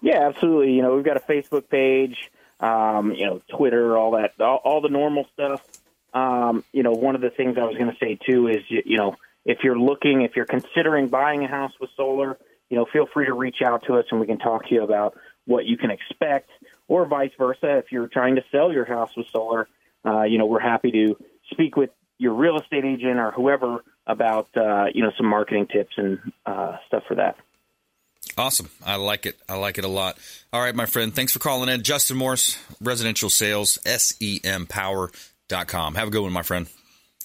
Yeah, 0.00 0.28
absolutely. 0.28 0.72
You 0.72 0.82
know, 0.82 0.94
we've 0.96 1.04
got 1.04 1.16
a 1.16 1.20
Facebook 1.20 1.68
page, 1.68 2.16
um, 2.60 3.12
you 3.12 3.26
know, 3.26 3.42
Twitter, 3.56 3.96
all 3.96 4.12
that, 4.12 4.40
all, 4.40 4.60
all 4.64 4.80
the 4.80 4.88
normal 4.88 5.26
stuff. 5.32 5.62
Um, 6.14 6.64
you 6.72 6.82
know, 6.82 6.92
one 6.92 7.14
of 7.14 7.20
the 7.20 7.30
things 7.30 7.56
I 7.58 7.64
was 7.64 7.76
going 7.76 7.90
to 7.90 7.96
say 7.98 8.18
too 8.26 8.48
is, 8.48 8.58
you, 8.68 8.82
you 8.84 8.98
know, 8.98 9.16
if 9.44 9.58
you're 9.64 9.78
looking, 9.78 10.22
if 10.22 10.36
you're 10.36 10.44
considering 10.44 11.08
buying 11.08 11.44
a 11.44 11.48
house 11.48 11.72
with 11.80 11.90
solar, 11.96 12.38
you 12.68 12.76
know, 12.76 12.86
feel 12.92 13.06
free 13.12 13.26
to 13.26 13.34
reach 13.34 13.62
out 13.64 13.84
to 13.86 13.94
us 13.94 14.04
and 14.10 14.20
we 14.20 14.26
can 14.26 14.38
talk 14.38 14.68
to 14.68 14.74
you 14.74 14.82
about 14.82 15.14
what 15.46 15.64
you 15.64 15.76
can 15.76 15.90
expect, 15.90 16.50
or 16.86 17.06
vice 17.06 17.32
versa. 17.36 17.78
If 17.78 17.86
you're 17.90 18.06
trying 18.06 18.36
to 18.36 18.42
sell 18.52 18.72
your 18.72 18.84
house 18.84 19.10
with 19.16 19.26
solar, 19.32 19.68
uh, 20.04 20.22
you 20.22 20.38
know, 20.38 20.46
we're 20.46 20.60
happy 20.60 20.90
to 20.92 21.16
speak 21.50 21.76
with 21.76 21.90
your 22.18 22.34
real 22.34 22.58
estate 22.58 22.84
agent 22.84 23.18
or 23.18 23.32
whoever 23.32 23.82
about, 24.06 24.48
uh, 24.56 24.84
you 24.94 25.02
know, 25.02 25.10
some 25.16 25.26
marketing 25.26 25.66
tips 25.66 25.92
and 25.96 26.18
uh, 26.46 26.76
stuff 26.86 27.02
for 27.08 27.16
that. 27.16 27.36
Awesome. 28.36 28.70
I 28.84 28.96
like 28.96 29.26
it. 29.26 29.38
I 29.48 29.56
like 29.56 29.78
it 29.78 29.84
a 29.84 29.88
lot. 29.88 30.18
All 30.52 30.60
right, 30.60 30.74
my 30.74 30.86
friend. 30.86 31.14
Thanks 31.14 31.32
for 31.32 31.38
calling 31.38 31.68
in. 31.68 31.82
Justin 31.82 32.16
Morris, 32.16 32.58
residential 32.80 33.30
sales, 33.30 33.78
sempower.com. 33.84 35.94
Have 35.94 36.08
a 36.08 36.10
good 36.10 36.22
one, 36.22 36.32
my 36.32 36.42
friend. 36.42 36.66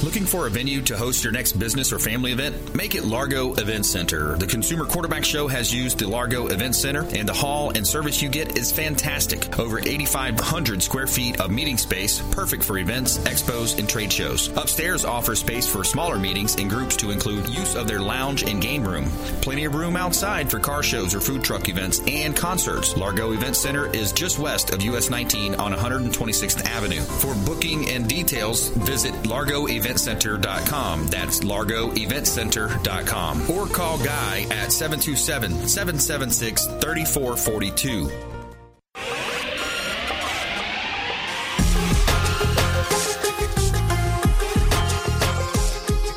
Looking 0.04 0.26
for 0.26 0.46
a 0.46 0.50
venue 0.50 0.80
to 0.82 0.96
host 0.96 1.24
your 1.24 1.32
next 1.32 1.58
business 1.58 1.92
or 1.92 1.98
family 1.98 2.30
event? 2.30 2.72
Make 2.72 2.94
it 2.94 3.04
Largo 3.04 3.54
Event 3.54 3.84
Center. 3.84 4.36
The 4.36 4.46
Consumer 4.46 4.84
Quarterback 4.84 5.24
Show 5.24 5.48
has 5.48 5.74
used 5.74 5.98
the 5.98 6.06
Largo 6.06 6.46
Event 6.46 6.76
Center, 6.76 7.02
and 7.16 7.28
the 7.28 7.32
hall 7.32 7.70
and 7.70 7.84
service 7.84 8.22
you 8.22 8.28
get 8.28 8.56
is 8.56 8.70
fantastic. 8.70 9.58
Over 9.58 9.80
8,500 9.80 10.84
square 10.84 11.08
feet 11.08 11.40
of 11.40 11.50
meeting 11.50 11.76
space, 11.76 12.22
perfect 12.30 12.62
for 12.62 12.78
events, 12.78 13.18
expos, 13.18 13.76
and 13.76 13.88
trade 13.88 14.12
shows. 14.12 14.56
Upstairs 14.56 15.04
offers 15.04 15.40
space 15.40 15.66
for 15.66 15.82
smaller 15.82 16.16
meetings 16.16 16.54
and 16.54 16.70
groups 16.70 16.94
to 16.98 17.10
include 17.10 17.48
use 17.48 17.74
of 17.74 17.88
their 17.88 18.00
lounge 18.00 18.44
and 18.44 18.62
game 18.62 18.86
room. 18.86 19.06
Plenty 19.42 19.64
of 19.64 19.74
room 19.74 19.96
outside 19.96 20.48
for 20.48 20.60
car 20.60 20.84
shows 20.84 21.12
or 21.12 21.20
food 21.20 21.42
truck 21.42 21.68
events 21.68 22.00
and 22.06 22.36
concerts. 22.36 22.96
Largo 22.96 23.32
Event 23.32 23.56
Center 23.56 23.92
is 23.92 24.12
just 24.12 24.38
west 24.38 24.70
of 24.70 24.80
US 24.80 25.10
19 25.10 25.56
on 25.56 25.72
126th 25.72 26.64
Avenue. 26.66 27.00
For 27.00 27.34
booking 27.44 27.88
and 27.88 28.08
details, 28.08 28.68
visit 28.68 29.26
Largo 29.26 29.66
Event 29.66 29.87
largoeventcenter.com. 29.88 31.06
That's 31.08 31.40
largoeventcenter.com. 31.40 33.50
Or 33.50 33.66
call 33.66 33.98
Guy 33.98 34.46
at 34.50 34.72
727 34.72 35.68
776 35.68 36.66
3442. 36.66 38.10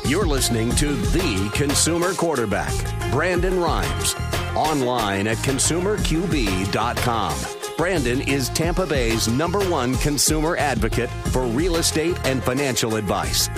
You're 0.08 0.26
listening 0.26 0.70
to 0.72 0.94
The 0.94 1.50
Consumer 1.54 2.12
Quarterback, 2.12 2.74
Brandon 3.10 3.58
Rhymes, 3.58 4.14
online 4.54 5.26
at 5.26 5.38
consumerqb.com. 5.38 7.61
Brandon 7.76 8.20
is 8.22 8.48
Tampa 8.50 8.86
Bay's 8.86 9.28
number 9.28 9.60
one 9.68 9.94
consumer 9.96 10.56
advocate 10.56 11.10
for 11.30 11.46
real 11.46 11.76
estate 11.76 12.16
and 12.24 12.42
financial 12.42 12.96
advice. 12.96 13.48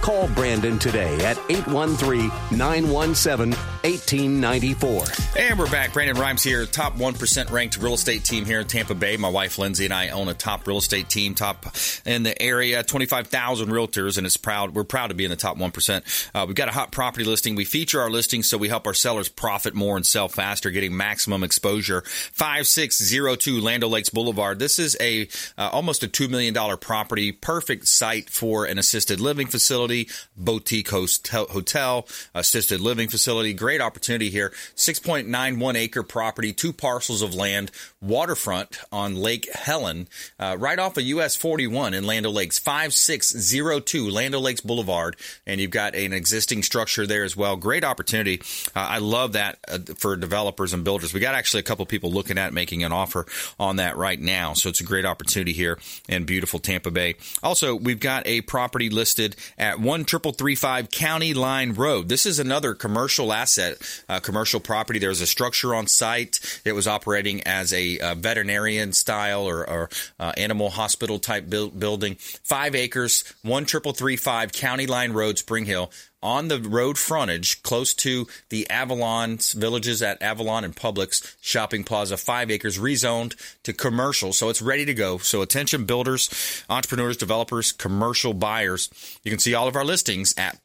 Call 0.00 0.28
Brandon 0.28 0.78
today 0.78 1.14
at 1.24 1.38
813 1.48 2.28
917 2.56 3.54
1894. 3.84 5.04
And 5.36 5.58
we're 5.58 5.68
back. 5.68 5.92
Brandon 5.92 6.16
Rhymes 6.16 6.44
here, 6.44 6.66
top 6.66 6.94
1% 6.94 7.50
ranked 7.50 7.78
real 7.78 7.94
estate 7.94 8.22
team 8.22 8.44
here 8.44 8.60
in 8.60 8.66
Tampa 8.66 8.94
Bay. 8.94 9.16
My 9.16 9.28
wife 9.28 9.58
Lindsay 9.58 9.86
and 9.86 9.94
I 9.94 10.10
own 10.10 10.28
a 10.28 10.34
top 10.34 10.66
real 10.68 10.78
estate 10.78 11.08
team, 11.08 11.34
top 11.34 11.66
in 12.06 12.22
the 12.22 12.40
area, 12.40 12.84
25,000 12.84 13.68
realtors, 13.70 14.18
and 14.18 14.26
it's 14.26 14.36
proud. 14.36 14.74
We're 14.74 14.84
proud 14.84 15.08
to 15.08 15.14
be 15.14 15.24
in 15.24 15.30
the 15.30 15.36
top 15.36 15.56
1%. 15.56 16.30
Uh, 16.32 16.44
we've 16.46 16.54
got 16.54 16.68
a 16.68 16.72
hot 16.72 16.92
property 16.92 17.24
listing. 17.24 17.56
We 17.56 17.64
feature 17.64 18.00
our 18.00 18.10
listings 18.10 18.48
so 18.48 18.56
we 18.56 18.68
help 18.68 18.86
our 18.86 18.94
sellers 18.94 19.28
profit 19.28 19.74
more 19.74 19.96
and 19.96 20.06
sell 20.06 20.28
faster, 20.28 20.70
getting 20.70 20.96
maximum 20.96 21.42
exposure. 21.42 22.02
5602 22.02 23.60
Land 23.60 23.82
Lakes 23.82 24.10
Boulevard. 24.10 24.60
This 24.60 24.78
is 24.78 24.96
a 25.00 25.28
uh, 25.58 25.70
almost 25.72 26.04
a 26.04 26.08
$2 26.08 26.30
million 26.30 26.54
property, 26.78 27.32
perfect 27.32 27.88
site 27.88 28.30
for 28.30 28.64
an 28.64 28.78
assisted 28.78 29.20
living 29.20 29.48
facility, 29.48 30.08
boutique 30.36 30.90
host, 30.90 31.28
hotel, 31.28 32.06
assisted 32.34 32.80
living 32.80 33.08
facility. 33.08 33.52
Great 33.52 33.71
opportunity 33.80 34.30
here. 34.30 34.50
6.91 34.76 35.76
acre 35.76 36.02
property, 36.02 36.52
two 36.52 36.72
parcels 36.72 37.22
of 37.22 37.34
land, 37.34 37.70
waterfront 38.00 38.78
on 38.90 39.16
Lake 39.16 39.48
Helen, 39.54 40.08
uh, 40.38 40.56
right 40.58 40.78
off 40.78 40.96
of 40.96 41.04
US 41.04 41.36
41 41.36 41.94
in 41.94 42.04
Land 42.04 42.26
Lakes, 42.26 42.58
5602 42.58 44.10
Land 44.10 44.34
Lakes 44.34 44.60
Boulevard. 44.60 45.16
And 45.46 45.60
you've 45.60 45.70
got 45.70 45.94
an 45.94 46.12
existing 46.12 46.62
structure 46.62 47.06
there 47.06 47.24
as 47.24 47.36
well. 47.36 47.56
Great 47.56 47.84
opportunity. 47.84 48.40
Uh, 48.74 48.80
I 48.80 48.98
love 48.98 49.32
that 49.32 49.58
uh, 49.68 49.78
for 49.96 50.16
developers 50.16 50.72
and 50.72 50.84
builders. 50.84 51.14
We 51.14 51.20
got 51.20 51.34
actually 51.34 51.60
a 51.60 51.64
couple 51.64 51.86
people 51.86 52.10
looking 52.10 52.38
at 52.38 52.52
making 52.52 52.84
an 52.84 52.92
offer 52.92 53.26
on 53.58 53.76
that 53.76 53.96
right 53.96 54.20
now. 54.20 54.54
So 54.54 54.68
it's 54.68 54.80
a 54.80 54.84
great 54.84 55.04
opportunity 55.04 55.52
here 55.52 55.78
in 56.08 56.24
beautiful 56.24 56.58
Tampa 56.58 56.90
Bay. 56.90 57.14
Also, 57.42 57.74
we've 57.74 58.00
got 58.00 58.26
a 58.26 58.40
property 58.42 58.90
listed 58.90 59.36
at 59.58 59.76
13335 59.76 60.90
County 60.90 61.34
Line 61.34 61.72
Road. 61.72 62.08
This 62.08 62.26
is 62.26 62.38
another 62.38 62.74
commercial 62.74 63.32
asset, 63.32 63.61
uh, 64.08 64.20
commercial 64.20 64.60
property. 64.60 64.98
There's 64.98 65.20
a 65.20 65.26
structure 65.26 65.74
on 65.74 65.86
site. 65.86 66.60
It 66.64 66.72
was 66.72 66.86
operating 66.86 67.42
as 67.44 67.72
a 67.72 67.98
uh, 67.98 68.14
veterinarian 68.14 68.92
style 68.92 69.48
or, 69.48 69.68
or 69.68 69.90
uh, 70.18 70.32
animal 70.36 70.70
hospital 70.70 71.18
type 71.18 71.48
building. 71.48 72.16
Five 72.44 72.74
acres, 72.74 73.22
13335 73.42 74.52
County 74.52 74.86
Line 74.86 75.12
Road, 75.12 75.38
Spring 75.38 75.66
Hill 75.66 75.90
on 76.22 76.48
the 76.48 76.60
road 76.60 76.96
frontage 76.96 77.62
close 77.62 77.92
to 77.92 78.26
the 78.48 78.68
Avalon 78.70 79.38
villages 79.54 80.02
at 80.02 80.22
Avalon 80.22 80.64
and 80.64 80.74
Publix 80.74 81.36
shopping 81.40 81.84
plaza, 81.84 82.16
five 82.16 82.50
acres 82.50 82.78
rezoned 82.78 83.34
to 83.64 83.72
commercial. 83.72 84.32
So 84.32 84.48
it's 84.48 84.62
ready 84.62 84.84
to 84.84 84.94
go. 84.94 85.18
So 85.18 85.42
attention 85.42 85.84
builders, 85.84 86.64
entrepreneurs, 86.70 87.16
developers, 87.16 87.72
commercial 87.72 88.34
buyers. 88.34 88.88
You 89.24 89.30
can 89.30 89.40
see 89.40 89.54
all 89.54 89.66
of 89.66 89.76
our 89.76 89.84
listings 89.84 90.34
at 90.36 90.62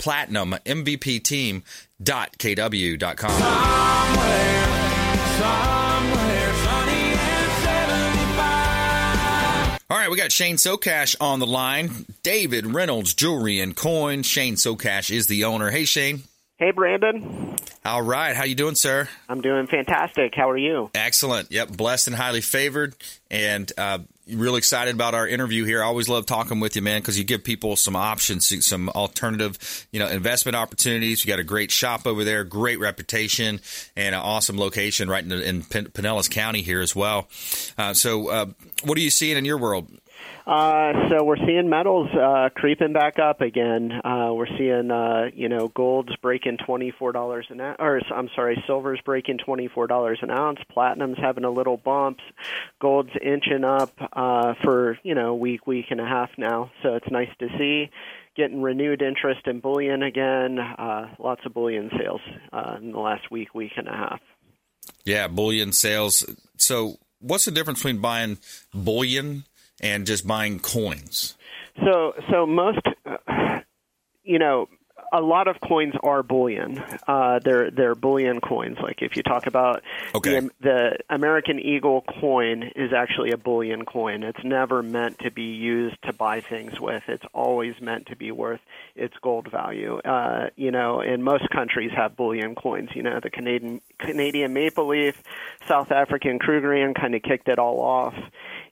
platinummvpteam.kw.com. 2.03 3.31
Somewhere, 3.31 4.67
somewhere 5.37 6.53
All 9.89 9.97
right, 9.97 10.11
we 10.11 10.17
got 10.17 10.33
Shane 10.33 10.57
Socash 10.57 11.15
on 11.21 11.39
the 11.39 11.47
line. 11.47 12.05
David 12.21 12.65
Reynolds 12.65 13.13
Jewelry 13.13 13.61
and 13.61 13.73
Coin. 13.73 14.21
Shane 14.21 14.55
Socash 14.55 15.09
is 15.09 15.27
the 15.27 15.45
owner. 15.45 15.69
Hey, 15.71 15.85
Shane. 15.85 16.23
Hey, 16.57 16.71
Brandon. 16.71 17.55
All 17.85 18.01
right, 18.01 18.35
how 18.35 18.43
you 18.43 18.55
doing, 18.55 18.75
sir? 18.75 19.07
I'm 19.29 19.39
doing 19.39 19.65
fantastic. 19.67 20.33
How 20.35 20.49
are 20.49 20.57
you? 20.57 20.89
Excellent. 20.93 21.53
Yep, 21.53 21.69
blessed 21.77 22.07
and 22.07 22.17
highly 22.17 22.41
favored, 22.41 22.95
and 23.31 23.71
uh, 23.77 23.99
really 24.29 24.57
excited 24.57 24.93
about 24.93 25.13
our 25.13 25.27
interview 25.27 25.65
here. 25.65 25.83
I 25.83 25.87
always 25.87 26.09
love 26.09 26.25
talking 26.25 26.59
with 26.59 26.75
you, 26.75 26.81
man, 26.81 27.01
because 27.01 27.17
you 27.17 27.23
give 27.23 27.43
people 27.43 27.75
some 27.75 27.95
options, 27.95 28.65
some 28.65 28.89
alternative, 28.89 29.87
you 29.91 29.99
know, 29.99 30.07
investment 30.07 30.55
opportunities. 30.55 31.23
You 31.23 31.29
got 31.29 31.39
a 31.39 31.43
great 31.43 31.71
shop 31.71 32.05
over 32.05 32.23
there, 32.23 32.43
great 32.43 32.79
reputation, 32.79 33.59
and 33.95 34.15
an 34.15 34.21
awesome 34.21 34.57
location 34.57 35.09
right 35.09 35.23
in, 35.23 35.31
in 35.31 35.63
Pinellas 35.63 36.29
County 36.29 36.61
here 36.61 36.81
as 36.81 36.95
well. 36.95 37.27
Uh, 37.77 37.93
so, 37.93 38.29
uh, 38.29 38.45
what 38.83 38.97
are 38.97 39.01
you 39.01 39.09
seeing 39.09 39.37
in 39.37 39.45
your 39.45 39.57
world? 39.57 39.89
Uh, 40.45 41.09
so 41.09 41.23
we're 41.25 41.37
seeing 41.45 41.69
metals 41.69 42.09
uh, 42.13 42.49
creeping 42.55 42.93
back 42.93 43.19
up 43.19 43.41
again. 43.41 43.91
Uh, 43.91 44.31
we're 44.33 44.47
seeing, 44.57 44.89
uh, 44.91 45.29
you 45.33 45.49
know, 45.49 45.67
gold's 45.67 46.15
breaking 46.17 46.57
twenty 46.65 46.91
four 46.91 47.11
dollars 47.11 47.45
an 47.49 47.59
ounce, 47.59 47.77
or 47.79 47.99
I'm 48.09 48.29
sorry, 48.33 48.63
silver's 48.65 49.01
breaking 49.03 49.39
twenty 49.39 49.67
four 49.67 49.87
dollars 49.87 50.19
an 50.21 50.31
ounce. 50.31 50.59
Platinum's 50.71 51.17
having 51.17 51.43
a 51.43 51.49
little 51.49 51.75
bumps. 51.75 52.23
Gold's 52.79 53.11
inching 53.21 53.65
up 53.65 53.91
uh, 54.13 54.53
for 54.63 54.97
you 55.03 55.15
know 55.15 55.35
week, 55.35 55.67
week 55.67 55.87
and 55.89 55.99
a 55.99 56.05
half 56.05 56.29
now. 56.37 56.71
So 56.81 56.95
it's 56.95 57.11
nice 57.11 57.31
to 57.39 57.49
see. 57.57 57.89
Getting 58.37 58.61
renewed 58.61 59.01
interest 59.01 59.47
in 59.47 59.59
bullion 59.59 60.03
again. 60.03 60.59
Uh, 60.59 61.13
lots 61.19 61.41
of 61.45 61.53
bullion 61.53 61.89
sales 61.97 62.21
uh, 62.53 62.77
in 62.79 62.91
the 62.91 62.99
last 62.99 63.29
week, 63.31 63.53
week 63.53 63.71
and 63.75 63.87
a 63.87 63.91
half. 63.91 64.21
Yeah, 65.03 65.27
bullion 65.27 65.71
sales. 65.73 66.25
So, 66.57 66.99
what's 67.19 67.45
the 67.45 67.51
difference 67.51 67.79
between 67.79 67.99
buying 67.99 68.37
bullion 68.73 69.45
and 69.81 70.05
just 70.05 70.27
buying 70.27 70.59
coins? 70.59 71.37
So, 71.83 72.13
so 72.29 72.45
most, 72.45 72.81
uh, 73.05 73.59
you 74.23 74.39
know, 74.39 74.67
a 75.13 75.21
lot 75.21 75.47
of 75.47 75.59
coins 75.61 75.93
are 76.03 76.23
bullion. 76.23 76.83
Uh, 77.07 77.39
they're 77.39 77.71
they're 77.71 77.95
bullion 77.95 78.41
coins. 78.41 78.77
Like 78.81 79.01
if 79.01 79.15
you 79.15 79.23
talk 79.23 79.47
about 79.47 79.83
okay. 80.13 80.41
the, 80.41 80.51
the 80.59 80.97
American 81.09 81.59
Eagle 81.59 82.03
coin 82.19 82.71
is 82.75 82.93
actually 82.93 83.31
a 83.31 83.37
bullion 83.37 83.85
coin. 83.85 84.23
It's 84.23 84.43
never 84.43 84.83
meant 84.83 85.19
to 85.19 85.31
be 85.31 85.53
used 85.55 86.01
to 86.03 86.13
buy 86.13 86.41
things 86.41 86.79
with. 86.79 87.03
It's 87.07 87.25
always 87.33 87.79
meant 87.81 88.07
to 88.07 88.15
be 88.15 88.31
worth 88.31 88.61
its 88.95 89.15
gold 89.21 89.49
value. 89.49 89.97
Uh, 89.99 90.49
you 90.55 90.71
know, 90.71 90.99
and 90.99 91.23
most 91.23 91.49
countries 91.49 91.91
have 91.95 92.17
bullion 92.17 92.55
coins. 92.55 92.89
You 92.93 93.03
know, 93.03 93.19
the 93.21 93.29
Canadian 93.29 93.81
Canadian 93.99 94.53
Maple 94.53 94.87
Leaf, 94.87 95.21
South 95.67 95.91
African 95.91 96.39
Krugerrand 96.39 96.95
kind 96.95 97.15
of 97.15 97.21
kicked 97.21 97.47
it 97.47 97.59
all 97.59 97.79
off 97.81 98.15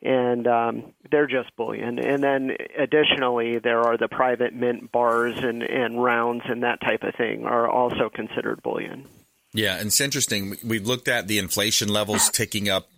and 0.06 0.48
um, 0.48 0.94
they're 1.12 1.28
just 1.28 1.56
bullion. 1.56 2.00
And 2.00 2.24
then 2.24 2.56
additionally, 2.78 3.60
there 3.60 3.82
are 3.82 3.98
the 3.98 4.08
private 4.08 4.54
mint 4.54 4.92
bars 4.92 5.36
and, 5.38 5.64
and 5.64 6.02
rounds 6.04 6.44
and 6.48 6.64
that 6.64 6.82
type 6.82 7.04
of 7.04 7.16
thing 7.16 7.46
are 7.46 7.68
also 7.68 8.10
considered 8.10 8.62
bullion. 8.62 9.08
Yeah, 9.54 9.78
and 9.78 9.88
it's 9.88 10.02
interesting. 10.02 10.58
We've 10.64 10.86
looked 10.86 11.08
at 11.08 11.28
the 11.28 11.40
inflation 11.40 11.88
levels 11.88 12.30
ticking 12.30 12.70
up 12.70 12.90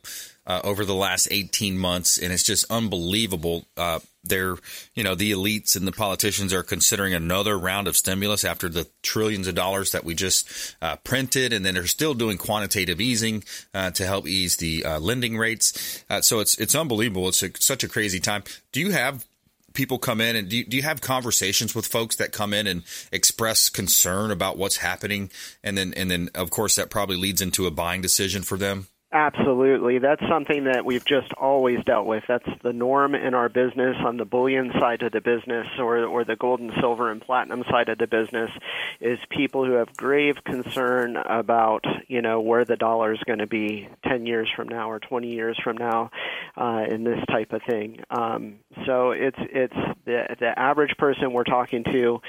uh, 0.47 0.61
over 0.63 0.85
the 0.85 0.95
last 0.95 1.27
18 1.29 1.77
months, 1.77 2.17
and 2.17 2.31
it's 2.31 2.43
just 2.43 2.65
unbelievable. 2.71 3.65
Uh, 3.75 3.99
they're, 4.23 4.55
you 4.95 5.03
know, 5.03 5.13
the 5.13 5.31
elites 5.31 5.75
and 5.75 5.87
the 5.87 5.91
politicians 5.91 6.53
are 6.53 6.63
considering 6.63 7.13
another 7.13 7.57
round 7.57 7.87
of 7.87 7.95
stimulus 7.97 8.43
after 8.43 8.69
the 8.69 8.87
trillions 9.03 9.47
of 9.47 9.55
dollars 9.55 9.91
that 9.91 10.03
we 10.03 10.15
just 10.15 10.75
uh, 10.81 10.95
printed, 10.97 11.53
and 11.53 11.65
then 11.65 11.73
they're 11.73 11.85
still 11.85 12.13
doing 12.13 12.37
quantitative 12.37 12.99
easing 13.01 13.43
uh, 13.73 13.91
to 13.91 14.05
help 14.05 14.27
ease 14.27 14.57
the 14.57 14.83
uh, 14.85 14.99
lending 14.99 15.37
rates. 15.37 16.03
Uh, 16.09 16.21
so 16.21 16.39
it's 16.39 16.57
it's 16.57 16.75
unbelievable. 16.75 17.27
It's 17.27 17.43
a, 17.43 17.51
such 17.59 17.83
a 17.83 17.89
crazy 17.89 18.19
time. 18.19 18.43
Do 18.71 18.79
you 18.79 18.91
have 18.91 19.25
people 19.73 19.99
come 19.99 20.19
in 20.19 20.35
and 20.35 20.49
do 20.49 20.57
you, 20.57 20.65
do 20.65 20.75
you 20.75 20.83
have 20.83 21.01
conversations 21.01 21.75
with 21.75 21.85
folks 21.85 22.15
that 22.15 22.31
come 22.31 22.51
in 22.53 22.65
and 22.65 22.83
express 23.11 23.69
concern 23.69 24.31
about 24.31 24.57
what's 24.57 24.77
happening 24.77 25.29
and 25.63 25.77
then 25.77 25.93
and 25.95 26.09
then 26.09 26.29
of 26.33 26.49
course 26.49 26.77
that 26.77 26.89
probably 26.89 27.15
leads 27.15 27.43
into 27.43 27.67
a 27.67 27.71
buying 27.71 28.01
decision 28.01 28.41
for 28.41 28.57
them 28.57 28.87
Absolutely. 29.13 29.99
That's 29.99 30.21
something 30.27 30.65
that 30.65 30.83
we've 30.83 31.05
just 31.05 31.31
always 31.33 31.81
dealt 31.85 32.07
with. 32.07 32.25
That's 32.27 32.49
the 32.61 32.73
norm 32.73 33.15
in 33.15 33.33
our 33.33 33.47
business 33.47 33.95
on 34.05 34.17
the 34.17 34.25
bullion 34.25 34.73
side 34.81 35.01
of 35.01 35.13
the 35.13 35.21
business 35.21 35.65
or 35.79 36.03
or 36.03 36.25
the 36.25 36.35
gold 36.35 36.59
and 36.59 36.73
silver 36.81 37.09
and 37.09 37.21
platinum 37.21 37.63
side 37.71 37.87
of 37.87 37.99
the 37.99 38.07
business 38.07 38.51
is 38.99 39.17
people 39.29 39.65
who 39.65 39.73
have 39.73 39.95
grave 39.95 40.35
concern 40.43 41.15
about, 41.15 41.85
you 42.09 42.21
know, 42.21 42.41
where 42.41 42.65
the 42.65 42.75
dollar 42.75 43.13
is 43.13 43.19
going 43.25 43.39
to 43.39 43.47
be 43.47 43.87
10 44.05 44.25
years 44.25 44.49
from 44.53 44.67
now 44.67 44.91
or 44.91 44.99
20 44.99 45.29
years 45.29 45.57
from 45.63 45.77
now 45.77 46.11
uh, 46.57 46.83
in 46.89 47.05
this 47.05 47.23
type 47.31 47.53
of 47.53 47.61
thing. 47.63 48.01
Um, 48.09 48.55
so 48.85 49.11
it's 49.11 49.39
it's 49.39 49.75
the 50.03 50.35
the 50.37 50.59
average 50.59 50.97
person 50.97 51.31
we're 51.31 51.45
talking 51.45 51.85
to 51.85 52.19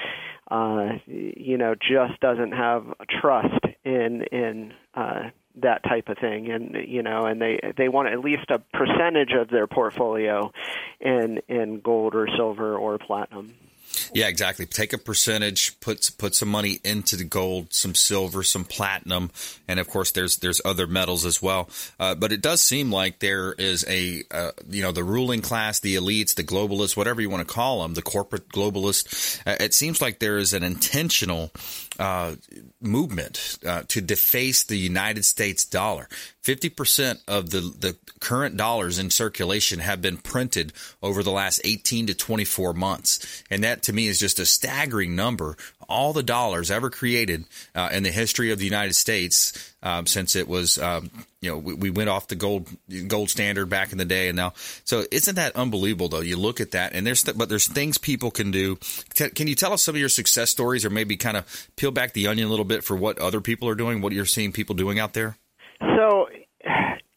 uh, 0.49 0.93
you 1.05 1.57
know, 1.57 1.75
just 1.75 2.19
doesn't 2.21 2.53
have 2.53 2.85
trust 3.21 3.65
in 3.83 4.23
in 4.31 4.73
uh, 4.95 5.29
that 5.55 5.83
type 5.83 6.07
of 6.09 6.17
thing 6.17 6.49
and 6.51 6.75
you 6.87 7.01
know 7.01 7.25
and 7.25 7.41
they 7.41 7.59
they 7.77 7.89
want 7.89 8.07
at 8.07 8.19
least 8.19 8.49
a 8.49 8.59
percentage 8.73 9.31
of 9.33 9.49
their 9.49 9.67
portfolio 9.67 10.51
in 11.01 11.41
in 11.47 11.79
gold 11.79 12.15
or 12.15 12.27
silver 12.37 12.77
or 12.77 12.97
platinum 12.97 13.53
yeah, 14.13 14.27
exactly. 14.27 14.65
Take 14.65 14.93
a 14.93 14.97
percentage, 14.97 15.79
put 15.79 16.11
put 16.17 16.35
some 16.35 16.49
money 16.49 16.79
into 16.83 17.15
the 17.15 17.23
gold, 17.23 17.73
some 17.73 17.95
silver, 17.95 18.43
some 18.43 18.63
platinum, 18.63 19.31
and 19.67 19.79
of 19.79 19.87
course 19.87 20.11
there's 20.11 20.37
there's 20.37 20.61
other 20.63 20.87
metals 20.87 21.25
as 21.25 21.41
well. 21.41 21.69
Uh, 21.99 22.15
but 22.15 22.31
it 22.31 22.41
does 22.41 22.61
seem 22.61 22.91
like 22.91 23.19
there 23.19 23.53
is 23.53 23.85
a 23.87 24.23
uh, 24.31 24.51
you 24.69 24.81
know 24.81 24.91
the 24.91 25.03
ruling 25.03 25.41
class, 25.41 25.79
the 25.79 25.95
elites, 25.95 26.35
the 26.35 26.43
globalists, 26.43 26.95
whatever 26.95 27.21
you 27.21 27.29
want 27.29 27.47
to 27.47 27.53
call 27.53 27.81
them, 27.81 27.93
the 27.93 28.01
corporate 28.01 28.49
globalists. 28.49 29.41
Uh, 29.45 29.57
it 29.59 29.73
seems 29.73 30.01
like 30.01 30.19
there 30.19 30.37
is 30.37 30.53
an 30.53 30.63
intentional 30.63 31.51
uh, 31.99 32.35
movement 32.81 33.59
uh, 33.65 33.83
to 33.89 33.99
deface 33.99 34.63
the 34.63 34.77
United 34.77 35.25
States 35.25 35.65
dollar. 35.65 36.07
50% 36.43 37.19
of 37.27 37.49
the, 37.49 37.59
the 37.59 37.97
current 38.19 38.57
dollars 38.57 38.97
in 38.97 39.09
circulation 39.09 39.79
have 39.79 40.01
been 40.01 40.17
printed 40.17 40.73
over 41.03 41.21
the 41.21 41.31
last 41.31 41.61
18 41.63 42.07
to 42.07 42.13
24 42.13 42.73
months. 42.73 43.43
And 43.51 43.63
that 43.63 43.83
to 43.83 43.93
me 43.93 44.07
is 44.07 44.19
just 44.19 44.39
a 44.39 44.45
staggering 44.45 45.15
number. 45.15 45.57
All 45.89 46.13
the 46.13 46.23
dollars 46.23 46.71
ever 46.71 46.89
created 46.89 47.43
uh, 47.75 47.89
in 47.91 48.03
the 48.03 48.11
history 48.11 48.51
of 48.51 48.59
the 48.59 48.65
United 48.65 48.95
States 48.95 49.75
um, 49.81 50.05
since 50.05 50.35
it 50.35 50.47
was, 50.47 50.77
um, 50.77 51.09
you 51.41 51.49
know, 51.49 51.57
we, 51.57 51.73
we, 51.73 51.89
went 51.89 52.09
off 52.09 52.27
the 52.27 52.35
gold 52.35 52.67
gold 53.07 53.29
standard 53.29 53.69
back 53.69 53.91
in 53.91 53.97
the 53.97 54.05
day, 54.05 54.27
and 54.27 54.35
now, 54.35 54.53
so 54.83 55.05
isn't 55.11 55.35
that 55.35 55.55
unbelievable? 55.55 56.09
Though 56.09 56.19
you 56.19 56.37
look 56.37 56.59
at 56.59 56.71
that, 56.71 56.93
and 56.93 57.07
there's, 57.07 57.23
th- 57.23 57.37
but 57.37 57.47
there's 57.47 57.67
things 57.67 57.97
people 57.97 58.31
can 58.31 58.51
do. 58.51 58.77
T- 59.13 59.29
can 59.29 59.47
you 59.47 59.55
tell 59.55 59.71
us 59.71 59.83
some 59.83 59.95
of 59.95 59.99
your 59.99 60.09
success 60.09 60.49
stories, 60.49 60.83
or 60.83 60.89
maybe 60.89 61.15
kind 61.15 61.37
of 61.37 61.69
peel 61.77 61.91
back 61.91 62.13
the 62.13 62.27
onion 62.27 62.47
a 62.47 62.49
little 62.49 62.65
bit 62.65 62.83
for 62.83 62.95
what 62.95 63.19
other 63.19 63.39
people 63.39 63.69
are 63.69 63.75
doing, 63.75 64.01
what 64.01 64.11
you're 64.11 64.25
seeing 64.25 64.51
people 64.51 64.75
doing 64.75 64.99
out 64.99 65.13
there? 65.13 65.37
So 65.79 66.27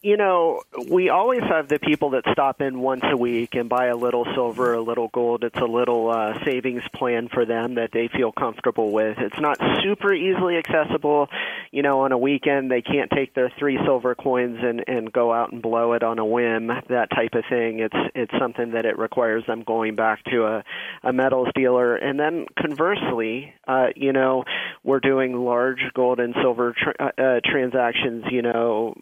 you 0.03 0.17
know, 0.17 0.61
we 0.89 1.09
always 1.09 1.39
have 1.43 1.69
the 1.69 1.79
people 1.79 2.09
that 2.09 2.25
stop 2.33 2.59
in 2.59 2.81
once 2.81 3.03
a 3.05 3.15
week 3.15 3.55
and 3.55 3.69
buy 3.69 3.85
a 3.85 3.95
little 3.95 4.25
silver, 4.35 4.73
a 4.73 4.81
little 4.81 5.07
gold. 5.07 5.45
It's 5.45 5.57
a 5.57 5.65
little 5.65 6.09
uh, 6.09 6.43
savings 6.43 6.83
plan 6.93 7.29
for 7.29 7.45
them 7.45 7.75
that 7.75 7.91
they 7.93 8.09
feel 8.09 8.33
comfortable 8.33 8.91
with. 8.91 9.17
It's 9.19 9.39
not 9.39 9.57
super 9.81 10.13
easily 10.13 10.57
accessible. 10.57 11.29
You 11.71 11.83
know, 11.83 12.01
on 12.01 12.11
a 12.11 12.17
weekend, 12.17 12.69
they 12.69 12.81
can't 12.81 13.09
take 13.11 13.33
their 13.33 13.49
three 13.57 13.79
silver 13.85 14.13
coins 14.13 14.59
and, 14.61 14.83
and 14.87 15.11
go 15.11 15.31
out 15.31 15.53
and 15.53 15.61
blow 15.61 15.93
it 15.93 16.03
on 16.03 16.19
a 16.19 16.25
whim, 16.25 16.67
that 16.67 17.09
type 17.09 17.33
of 17.33 17.45
thing. 17.49 17.79
It's 17.79 17.95
it's 18.13 18.33
something 18.37 18.71
that 18.71 18.85
it 18.85 18.99
requires 18.99 19.45
them 19.47 19.63
going 19.63 19.95
back 19.95 20.21
to 20.25 20.43
a, 20.43 20.63
a 21.03 21.13
metals 21.13 21.47
dealer. 21.55 21.95
And 21.95 22.19
then 22.19 22.47
conversely, 22.59 23.53
uh, 23.65 23.87
you 23.95 24.11
know, 24.11 24.43
we're 24.83 24.99
doing 24.99 25.33
large 25.33 25.79
gold 25.93 26.19
and 26.19 26.35
silver 26.41 26.75
tra- 26.77 26.95
uh, 26.99 27.21
uh 27.21 27.39
transactions, 27.45 28.25
you 28.29 28.41
know, 28.41 28.95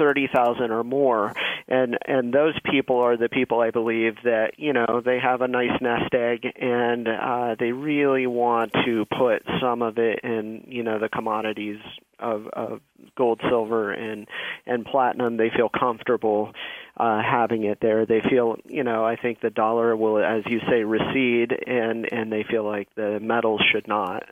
thirty 0.00 0.26
thousand 0.26 0.72
or 0.72 0.82
more, 0.82 1.32
and 1.68 1.98
and 2.06 2.32
those 2.32 2.54
people 2.64 2.96
are 2.96 3.16
the 3.16 3.28
people 3.28 3.60
I 3.60 3.70
believe 3.70 4.16
that 4.24 4.58
you 4.58 4.72
know 4.72 5.02
they 5.04 5.20
have 5.20 5.42
a 5.42 5.48
nice 5.48 5.80
nest 5.80 6.12
egg 6.14 6.46
and 6.56 7.06
uh, 7.06 7.54
they 7.58 7.72
really 7.72 8.26
want 8.26 8.72
to 8.84 9.04
put 9.04 9.42
some 9.60 9.82
of 9.82 9.98
it 9.98 10.20
in 10.24 10.64
you 10.68 10.82
know 10.82 10.98
the 10.98 11.08
commodities 11.08 11.78
of, 12.18 12.46
of 12.48 12.80
gold, 13.16 13.40
silver, 13.48 13.92
and 13.92 14.26
and 14.66 14.84
platinum. 14.84 15.36
They 15.36 15.50
feel 15.54 15.68
comfortable 15.68 16.52
uh, 16.96 17.20
having 17.22 17.64
it 17.64 17.78
there. 17.80 18.06
They 18.06 18.20
feel, 18.20 18.56
you 18.66 18.84
know, 18.84 19.04
I 19.04 19.16
think 19.16 19.40
the 19.40 19.50
dollar 19.50 19.96
will, 19.96 20.18
as 20.18 20.44
you 20.46 20.60
say, 20.68 20.84
recede, 20.84 21.52
and 21.66 22.10
and 22.12 22.32
they 22.32 22.44
feel 22.44 22.64
like 22.64 22.88
the 22.94 23.18
metals 23.20 23.62
should 23.72 23.88
not. 23.88 24.24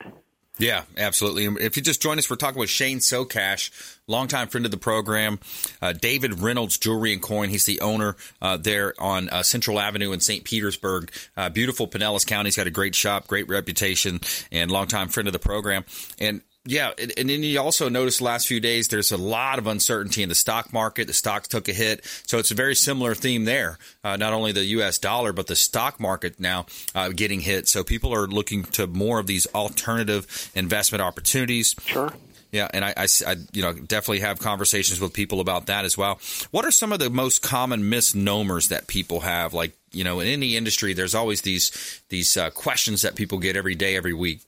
Yeah, 0.59 0.83
absolutely. 0.97 1.65
If 1.65 1.77
you 1.77 1.83
just 1.83 2.03
join 2.03 2.19
us, 2.19 2.29
we're 2.29 2.37
talking 2.37 2.59
with 2.59 2.69
Shane 2.69 2.99
Sokash, 2.99 3.71
longtime 4.09 4.49
friend 4.49 4.65
of 4.65 4.73
the 4.73 4.77
program. 4.77 5.39
Uh, 5.81 5.93
David 5.93 6.41
Reynolds 6.41 6.79
Jewelry 6.79 7.13
and 7.13 7.23
Coin. 7.23 7.49
He's 7.49 7.65
the 7.65 7.81
owner 7.81 8.17
uh, 8.43 8.57
there 8.57 8.93
on 8.99 9.29
uh, 9.29 9.45
Central 9.45 9.79
Avenue 9.79 10.11
in 10.11 10.19
St. 10.19 10.43
Petersburg. 10.43 11.13
Uh, 11.37 11.49
beautiful 11.49 11.87
Pinellas 11.87 12.27
County. 12.27 12.49
He's 12.49 12.57
got 12.57 12.67
a 12.67 12.73
great 12.73 12.97
shop, 12.97 13.29
great 13.29 13.49
reputation, 13.49 14.21
and 14.51 14.71
longtime 14.71 15.09
friend 15.09 15.29
of 15.29 15.33
the 15.33 15.39
program. 15.39 15.85
And 16.19 16.43
yeah, 16.69 16.93
and 16.99 17.31
then 17.31 17.43
you 17.43 17.59
also 17.59 17.89
notice 17.89 18.19
the 18.19 18.25
last 18.25 18.47
few 18.47 18.61
days 18.61 18.89
there's 18.89 19.11
a 19.11 19.17
lot 19.17 19.59
of 19.59 19.67
uncertainty 19.67 20.23
in 20.23 20.29
the 20.29 20.35
stock 20.35 20.71
market. 20.71 21.07
The 21.07 21.15
stocks 21.15 21.49
took 21.49 21.67
a 21.67 21.73
hit, 21.73 22.05
so 22.27 22.37
it's 22.37 22.51
a 22.51 22.55
very 22.55 22.75
similar 22.75 23.15
theme 23.15 23.47
there. 23.47 23.79
Uh, 24.05 24.17
not 24.17 24.35
only 24.35 24.53
the 24.53 24.67
U.S. 24.67 24.99
dollar, 24.99 25.33
but 25.33 25.47
the 25.47 25.57
stock 25.57 25.99
market 25.99 26.39
now 26.39 26.67
uh, 26.95 27.09
getting 27.09 27.41
hit. 27.41 27.69
So 27.69 27.83
people 27.85 28.13
are 28.13 28.27
looking 28.27 28.65
to 28.65 28.87
more 28.87 29.19
of 29.19 29.27
these 29.27 29.47
alternative 29.55 30.51
investment 30.55 31.01
opportunities. 31.01 31.75
Sure. 31.87 32.13
Yeah, 32.53 32.69
and 32.73 32.85
I, 32.85 32.95
I, 32.97 33.07
I, 33.27 33.37
you 33.53 33.63
know, 33.63 33.73
definitely 33.73 34.21
have 34.21 34.39
conversations 34.39 35.01
with 35.01 35.15
people 35.15 35.41
about 35.41 35.67
that 35.67 35.87
as 35.87 35.97
well. 35.97 36.19
What 36.51 36.67
are 36.67 36.71
some 36.71 36.93
of 36.93 36.99
the 36.99 37.11
most 37.11 37.41
common 37.41 37.89
misnomers 37.89 38.69
that 38.69 38.87
people 38.87 39.21
have? 39.21 39.55
Like, 39.55 39.73
you 39.93 40.05
know, 40.05 40.21
in 40.21 40.29
any 40.29 40.57
industry, 40.57 40.93
there's 40.93 41.15
always 41.15 41.43
these 41.43 42.03
these 42.09 42.37
uh, 42.37 42.51
questions 42.51 43.03
that 43.03 43.17
people 43.17 43.39
get 43.39 43.57
every 43.57 43.75
day, 43.75 43.97
every 43.97 44.15
week. 44.15 44.41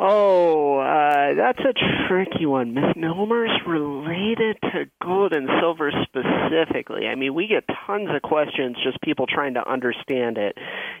Oh, 0.00 0.78
uh, 0.78 1.34
that's 1.34 1.58
a 1.58 1.74
tricky 2.06 2.46
one. 2.46 2.72
Misnomers 2.72 3.50
related 3.66 4.56
to 4.62 4.84
gold 5.02 5.32
and 5.32 5.48
silver 5.60 5.90
specifically. 6.04 7.08
I 7.08 7.16
mean, 7.16 7.34
we 7.34 7.48
get 7.48 7.64
tons 7.84 8.08
of 8.08 8.22
questions, 8.22 8.76
just 8.84 9.00
people 9.00 9.26
trying 9.26 9.54
to 9.54 9.68
understand 9.68 10.38
it. 10.38 10.56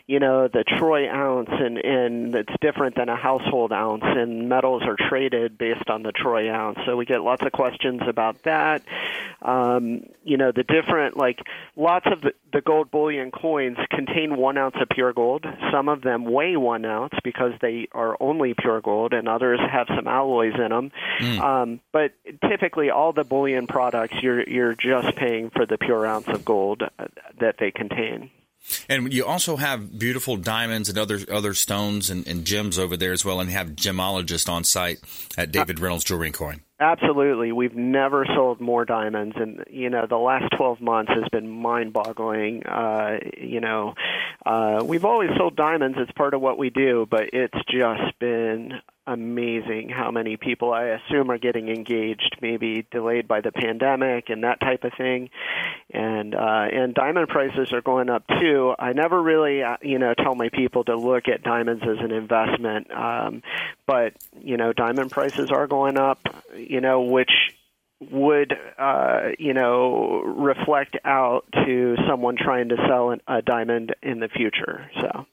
You 0.08 0.18
know, 0.18 0.48
the 0.48 0.64
troy 0.64 1.08
ounce, 1.08 1.50
and 1.52 1.78
and 1.78 2.34
it's 2.34 2.52
different 2.60 2.96
than 2.96 3.08
a 3.08 3.14
household 3.14 3.72
ounce, 3.72 4.02
and 4.04 4.48
metals 4.48 4.82
are 4.82 4.96
traded 5.08 5.58
based 5.58 5.88
on 5.88 6.02
the 6.02 6.10
troy 6.10 6.52
ounce. 6.52 6.80
So 6.84 6.96
we 6.96 7.04
get 7.04 7.20
lots 7.22 7.46
of 7.46 7.52
questions 7.52 8.00
about 8.04 8.42
that. 8.42 8.82
Um, 9.42 10.06
you 10.24 10.38
know, 10.38 10.50
the 10.50 10.64
different 10.64 11.16
like 11.16 11.38
lots 11.76 12.06
of 12.10 12.20
the, 12.22 12.32
the 12.52 12.62
gold 12.62 12.90
bullion 12.90 13.30
coins 13.30 13.76
contain 13.92 14.36
one 14.36 14.58
ounce 14.58 14.74
of 14.80 14.88
pure 14.88 15.12
gold. 15.12 15.46
Some 15.70 15.88
of 15.88 16.02
them 16.02 16.24
weigh 16.24 16.56
one 16.56 16.84
ounce 16.84 17.14
because 17.22 17.52
they 17.60 17.86
are 17.92 18.16
only 18.18 18.54
pure 18.58 18.80
gold 18.80 18.87
gold, 18.88 19.12
and 19.12 19.28
others 19.28 19.60
have 19.70 19.86
some 19.94 20.06
alloys 20.06 20.54
in 20.54 20.70
them. 20.70 20.90
Mm. 21.20 21.40
Um, 21.40 21.80
but 21.92 22.12
typically, 22.48 22.90
all 22.90 23.12
the 23.12 23.24
bullion 23.24 23.66
products, 23.66 24.14
you're 24.22 24.42
you're 24.48 24.74
just 24.74 25.14
paying 25.16 25.50
for 25.50 25.66
the 25.66 25.76
pure 25.76 26.06
ounce 26.06 26.28
of 26.28 26.44
gold 26.44 26.82
uh, 26.82 27.06
that 27.40 27.56
they 27.58 27.70
contain. 27.70 28.30
And 28.88 29.12
you 29.12 29.24
also 29.24 29.56
have 29.56 29.98
beautiful 29.98 30.36
diamonds 30.36 30.88
and 30.88 30.98
other 30.98 31.20
other 31.30 31.54
stones 31.54 32.10
and, 32.10 32.26
and 32.26 32.44
gems 32.44 32.78
over 32.78 32.96
there 32.96 33.12
as 33.12 33.24
well, 33.24 33.40
and 33.40 33.50
have 33.50 33.68
gemologists 33.68 34.48
on 34.48 34.64
site 34.64 34.98
at 35.36 35.52
David 35.52 35.80
Reynolds 35.80 36.04
Jewelry 36.04 36.28
and 36.28 36.34
Coin. 36.34 36.60
Absolutely. 36.80 37.50
We've 37.50 37.74
never 37.74 38.24
sold 38.36 38.60
more 38.60 38.84
diamonds 38.84 39.34
and 39.36 39.64
you 39.68 39.90
know, 39.90 40.06
the 40.08 40.16
last 40.16 40.54
12 40.56 40.80
months 40.80 41.10
has 41.12 41.28
been 41.32 41.50
mind-boggling. 41.50 42.62
Uh, 42.64 43.18
you 43.36 43.60
know, 43.60 43.94
uh 44.46 44.84
we've 44.84 45.04
always 45.04 45.30
sold 45.36 45.56
diamonds, 45.56 45.98
it's 46.00 46.12
part 46.12 46.34
of 46.34 46.40
what 46.40 46.56
we 46.56 46.70
do, 46.70 47.04
but 47.10 47.30
it's 47.32 47.58
just 47.68 48.16
been 48.20 48.74
amazing 49.08 49.88
how 49.88 50.10
many 50.10 50.36
people 50.36 50.72
I 50.72 50.84
assume 50.84 51.30
are 51.30 51.38
getting 51.38 51.68
engaged, 51.68 52.36
maybe 52.42 52.86
delayed 52.90 53.26
by 53.26 53.40
the 53.40 53.50
pandemic 53.50 54.28
and 54.28 54.44
that 54.44 54.60
type 54.60 54.84
of 54.84 54.92
thing. 54.96 55.30
And 55.90 56.34
uh, 56.34 56.66
and 56.70 56.94
diamond 56.94 57.28
prices 57.28 57.72
are 57.72 57.80
going 57.80 58.10
up 58.10 58.24
too. 58.28 58.74
I 58.78 58.92
never 58.92 59.20
really, 59.20 59.62
uh, 59.62 59.78
you 59.82 59.98
know, 59.98 60.12
tell 60.14 60.34
my 60.34 60.50
people 60.50 60.84
to 60.84 60.96
look 60.96 61.28
at 61.28 61.42
diamonds 61.42 61.82
as 61.82 61.98
an 62.04 62.12
investment, 62.12 62.90
um, 62.92 63.42
but 63.86 64.12
you 64.38 64.58
know, 64.58 64.72
diamond 64.72 65.10
prices 65.10 65.50
are 65.50 65.66
going 65.66 65.96
up. 65.98 66.20
You 66.54 66.82
know, 66.82 67.00
which 67.00 67.32
would 68.10 68.54
uh, 68.78 69.30
you 69.38 69.54
know 69.54 70.22
reflect 70.22 70.96
out 71.04 71.46
to 71.64 71.96
someone 72.06 72.36
trying 72.36 72.68
to 72.68 72.76
sell 72.86 73.10
an, 73.10 73.22
a 73.26 73.40
diamond 73.40 73.94
in 74.02 74.20
the 74.20 74.28
future. 74.28 74.90
So. 75.00 75.26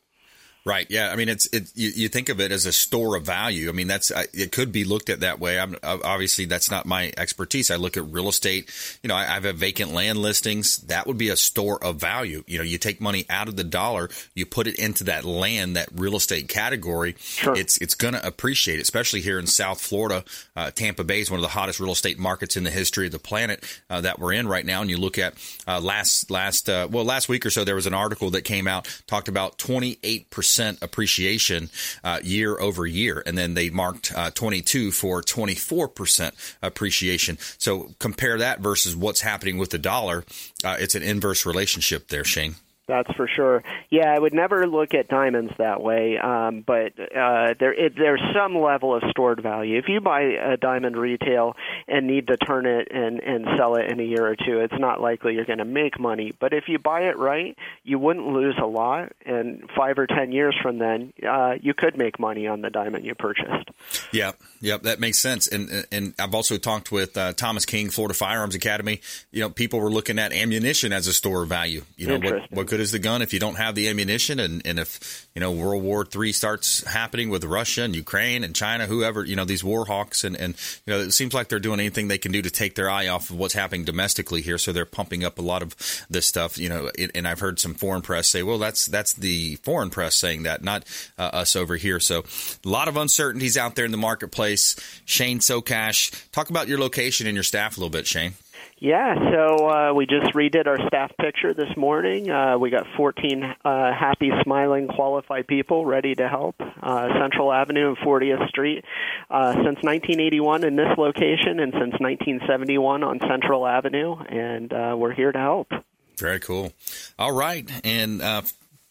Right. 0.66 0.88
Yeah. 0.90 1.12
I 1.12 1.16
mean, 1.16 1.30
it's 1.30 1.46
it. 1.54 1.70
You, 1.76 1.92
you, 1.96 2.10
think 2.10 2.30
of 2.30 2.42
it 2.42 2.52
as 2.52 2.66
a 2.66 2.74
store 2.74 3.16
of 3.16 3.24
value. 3.24 3.70
I 3.70 3.72
mean, 3.72 3.86
that's 3.86 4.12
it 4.34 4.52
could 4.52 4.72
be 4.72 4.84
looked 4.84 5.12
at 5.12 5.20
that 5.20 5.40
way. 5.40 5.60
I'm 5.60 5.76
obviously 5.84 6.46
that's 6.46 6.72
not 6.72 6.88
my 6.88 7.14
expertise. 7.18 7.70
I 7.70 7.76
look 7.76 7.98
at 7.98 8.12
real 8.12 8.28
estate. 8.30 8.72
You 9.04 9.10
know, 9.10 9.16
I, 9.16 9.26
I 9.26 9.40
have 9.40 9.58
vacant 9.58 9.94
land 9.94 10.18
listings. 10.18 10.78
That 10.78 11.06
would 11.06 11.20
be 11.20 11.30
a 11.30 11.36
store 11.36 11.84
of 11.84 11.98
value. 11.98 12.44
You 12.48 12.58
know, 12.58 12.64
you 12.64 12.80
take 12.80 13.00
money 13.00 13.28
out 13.30 13.48
of 13.48 13.58
the 13.58 13.64
dollar, 13.64 14.10
you 14.34 14.48
put 14.48 14.66
it 14.66 14.74
into 14.80 15.04
that 15.04 15.24
land, 15.24 15.76
that 15.76 15.90
real 15.94 16.16
estate 16.16 16.48
category. 16.48 17.14
Sure. 17.20 17.56
It's 17.56 17.78
it's 17.78 17.94
going 17.94 18.16
to 18.16 18.26
appreciate, 18.26 18.80
especially 18.80 19.22
here 19.22 19.38
in 19.38 19.46
South 19.46 19.80
Florida. 19.80 20.24
Uh, 20.56 20.72
Tampa 20.72 21.04
Bay 21.04 21.22
is 21.22 21.30
one 21.30 21.38
of 21.38 21.44
the 21.44 21.50
hottest 21.50 21.80
real 21.80 21.92
estate 21.92 22.18
markets 22.18 22.58
in 22.58 22.64
the 22.64 22.72
history 22.72 23.06
of 23.06 23.12
the 23.12 23.20
planet 23.20 23.64
uh, 23.92 24.02
that 24.02 24.18
we're 24.18 24.34
in 24.34 24.48
right 24.48 24.66
now. 24.66 24.82
And 24.82 24.90
you 24.90 24.98
look 24.98 25.20
at 25.20 25.36
uh, 25.68 25.80
last 25.80 26.32
last 26.32 26.70
uh, 26.70 26.88
well 26.90 27.06
last 27.06 27.30
week 27.30 27.46
or 27.46 27.52
so, 27.52 27.64
there 27.64 27.76
was 27.76 27.86
an 27.86 27.94
article 27.94 28.32
that 28.32 28.42
came 28.42 28.68
out 28.68 28.88
talked 29.06 29.28
about 29.28 29.60
28 29.60 30.32
percent 30.32 30.55
percent 30.56 30.80
appreciation 30.82 31.70
uh, 32.02 32.20
year 32.24 32.58
over 32.60 32.88
year, 32.88 33.22
and 33.26 33.38
then 33.38 33.56
they 33.56 33.70
marked 33.70 34.14
uh, 34.16 34.32
22 34.32 34.92
for 34.92 35.22
24 35.22 35.90
percent 35.90 36.34
appreciation. 36.62 37.38
So 37.58 37.94
compare 38.00 38.38
that 38.38 38.62
versus 38.62 38.96
what's 38.96 39.20
happening 39.20 39.58
with 39.58 39.72
the 39.72 39.78
dollar. 39.78 40.24
Uh, 40.64 40.78
it's 40.80 40.96
an 40.96 41.04
inverse 41.04 41.46
relationship 41.46 42.08
there, 42.08 42.24
Shane. 42.24 42.56
That's 42.88 43.12
for 43.14 43.28
sure. 43.28 43.64
Yeah, 43.90 44.14
I 44.14 44.20
would 44.20 44.34
never 44.34 44.68
look 44.68 44.94
at 44.94 45.08
diamonds 45.08 45.52
that 45.58 45.82
way, 45.82 46.20
um, 46.20 46.64
but 46.66 46.94
uh, 47.00 47.56
there 47.60 47.74
it, 47.74 47.94
there's 47.98 48.22
some 48.34 48.56
level 48.56 48.96
of 48.96 49.02
stored 49.10 49.42
value. 49.42 49.80
If 49.80 49.86
you 49.88 50.02
buy 50.02 50.22
a 50.22 50.56
diamond 50.58 50.96
retail 50.96 51.56
and 51.88 52.06
need 52.06 52.28
to 52.28 52.38
turn 52.38 52.68
it 52.68 52.90
and 52.92 53.20
and 53.22 53.48
sell 53.58 53.76
it 53.76 53.90
in 53.90 54.00
a 54.00 54.04
year 54.04 54.28
or 54.28 54.36
two, 54.36 54.60
it's 54.60 54.78
not 54.78 55.02
likely 55.02 55.34
you're 55.34 55.46
going 55.46 55.60
to 55.60 55.66
make 55.66 56.00
money. 56.00 56.34
But 56.40 56.54
if 56.54 56.66
you 56.68 56.78
buy 56.78 57.02
it 57.02 57.18
right, 57.18 57.58
you 57.84 57.98
wouldn't 57.98 58.28
lose 58.28 58.56
a 58.62 58.68
lot, 58.68 59.14
and 59.26 59.68
five 59.76 59.98
or 59.98 60.06
ten 60.06 60.32
years 60.32 60.56
from 60.62 60.78
then, 60.78 61.12
uh, 61.28 61.56
you 61.60 61.74
could 61.74 61.98
make 61.98 62.20
money 62.20 62.46
on 62.46 62.62
the 62.62 62.70
diamond 62.70 63.04
you 63.04 63.16
purchased. 63.16 63.70
Yeah, 64.12 64.34
yeah, 64.62 64.78
that 64.78 65.00
makes 65.00 65.18
sense. 65.18 65.48
And 65.48 65.88
and 65.92 66.14
I've 66.20 66.36
also 66.36 66.58
talked 66.58 66.92
with 66.92 67.18
uh, 67.18 67.34
Thomas 67.34 67.66
King, 67.66 67.90
Florida 67.90 68.14
Firearms 68.14 68.54
Academy. 68.54 69.02
You 69.32 69.42
know, 69.42 69.50
people 69.50 69.80
were 69.80 69.92
looking 69.92 70.20
at 70.20 70.34
ammunition 70.34 70.94
as 70.94 71.08
a 71.08 71.14
store 71.14 71.42
of 71.42 71.50
value. 71.50 71.82
You 71.98 72.08
know, 72.08 72.20
what 72.20 72.52
what 72.52 72.68
good 72.76 72.86
the 72.92 73.00
gun 73.00 73.22
if 73.22 73.34
you 73.34 73.40
don't 73.40 73.56
have 73.56 73.76
the 73.76 73.88
ammunition? 73.88 74.40
And, 74.40 74.62
and 74.66 74.80
if, 74.80 75.28
you 75.34 75.40
know, 75.40 75.52
World 75.52 75.84
War 75.84 76.06
III 76.06 76.32
starts 76.32 76.84
happening 76.84 77.30
with 77.30 77.44
Russia 77.44 77.84
and 77.84 77.96
Ukraine 77.96 78.44
and 78.44 78.56
China, 78.56 78.86
whoever, 78.86 79.24
you 79.24 79.36
know, 79.36 79.46
these 79.46 79.64
war 79.64 79.86
hawks. 79.86 80.24
And, 80.24 80.36
and, 80.36 80.56
you 80.86 80.94
know, 80.94 81.00
it 81.00 81.12
seems 81.12 81.34
like 81.34 81.48
they're 81.48 81.60
doing 81.60 81.80
anything 81.80 82.08
they 82.08 82.18
can 82.18 82.32
do 82.32 82.42
to 82.42 82.50
take 82.50 82.76
their 82.76 82.90
eye 82.90 83.08
off 83.08 83.30
of 83.30 83.38
what's 83.38 83.54
happening 83.54 83.86
domestically 83.86 84.42
here. 84.42 84.58
So 84.58 84.72
they're 84.72 84.86
pumping 84.86 85.24
up 85.24 85.40
a 85.40 85.42
lot 85.42 85.62
of 85.62 85.76
this 86.10 86.26
stuff, 86.26 86.58
you 86.58 86.70
know, 86.70 86.90
and 87.14 87.28
I've 87.28 87.40
heard 87.40 87.60
some 87.60 87.74
foreign 87.74 88.02
press 88.02 88.28
say, 88.28 88.44
well, 88.44 88.58
that's, 88.58 88.86
that's 88.88 89.14
the 89.14 89.56
foreign 89.58 89.90
press 89.90 90.16
saying 90.16 90.44
that, 90.44 90.64
not 90.64 90.84
uh, 91.18 91.30
us 91.34 91.56
over 91.56 91.76
here. 91.76 92.00
So 92.00 92.26
a 92.66 92.70
lot 92.70 92.88
of 92.88 92.98
uncertainties 92.98 93.58
out 93.58 93.76
there 93.76 93.86
in 93.86 93.92
the 93.92 93.98
marketplace. 93.98 94.76
Shane 95.06 95.40
Sokash, 95.40 96.30
talk 96.32 96.50
about 96.50 96.68
your 96.68 96.80
location 96.80 97.28
and 97.28 97.36
your 97.36 97.44
staff 97.44 97.78
a 97.78 97.80
little 97.80 97.90
bit, 97.90 98.08
Shane. 98.08 98.34
Yeah, 98.78 99.16
so 99.32 99.70
uh, 99.70 99.94
we 99.94 100.06
just 100.06 100.34
redid 100.34 100.68
our 100.68 100.78
staff 100.88 101.12
picture 101.18 101.54
this 101.54 101.76
morning. 101.78 102.30
Uh, 102.30 102.58
we 102.58 102.70
got 102.70 102.86
14 102.98 103.44
uh, 103.44 103.94
happy, 103.94 104.32
smiling, 104.44 104.88
qualified 104.88 105.48
people 105.48 105.86
ready 105.86 106.14
to 106.14 106.28
help. 106.28 106.56
Uh, 106.60 107.08
Central 107.18 107.54
Avenue 107.54 107.90
and 107.90 107.98
40th 107.98 108.50
Street 108.50 108.84
uh, 109.30 109.54
since 109.54 109.82
1981 109.82 110.66
in 110.66 110.76
this 110.76 110.98
location, 110.98 111.62
and 111.62 111.72
since 111.72 111.94
1971 112.00 113.04
on 113.04 113.20
Central 113.22 113.66
Avenue, 113.66 114.18
and 114.18 114.74
uh, 114.74 114.94
we're 114.98 115.14
here 115.14 115.32
to 115.32 115.40
help. 115.40 115.72
Very 116.18 116.42
cool. 116.42 116.74
All 117.18 117.32
right, 117.32 117.70
and 117.86 118.22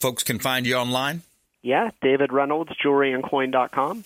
folks 0.00 0.22
can 0.22 0.38
find 0.38 0.66
you 0.66 0.76
online. 0.76 1.22
Yeah, 1.60 1.90
David 2.00 2.32
Reynolds, 2.32 2.72
jewelryandcoin.com. 2.82 4.04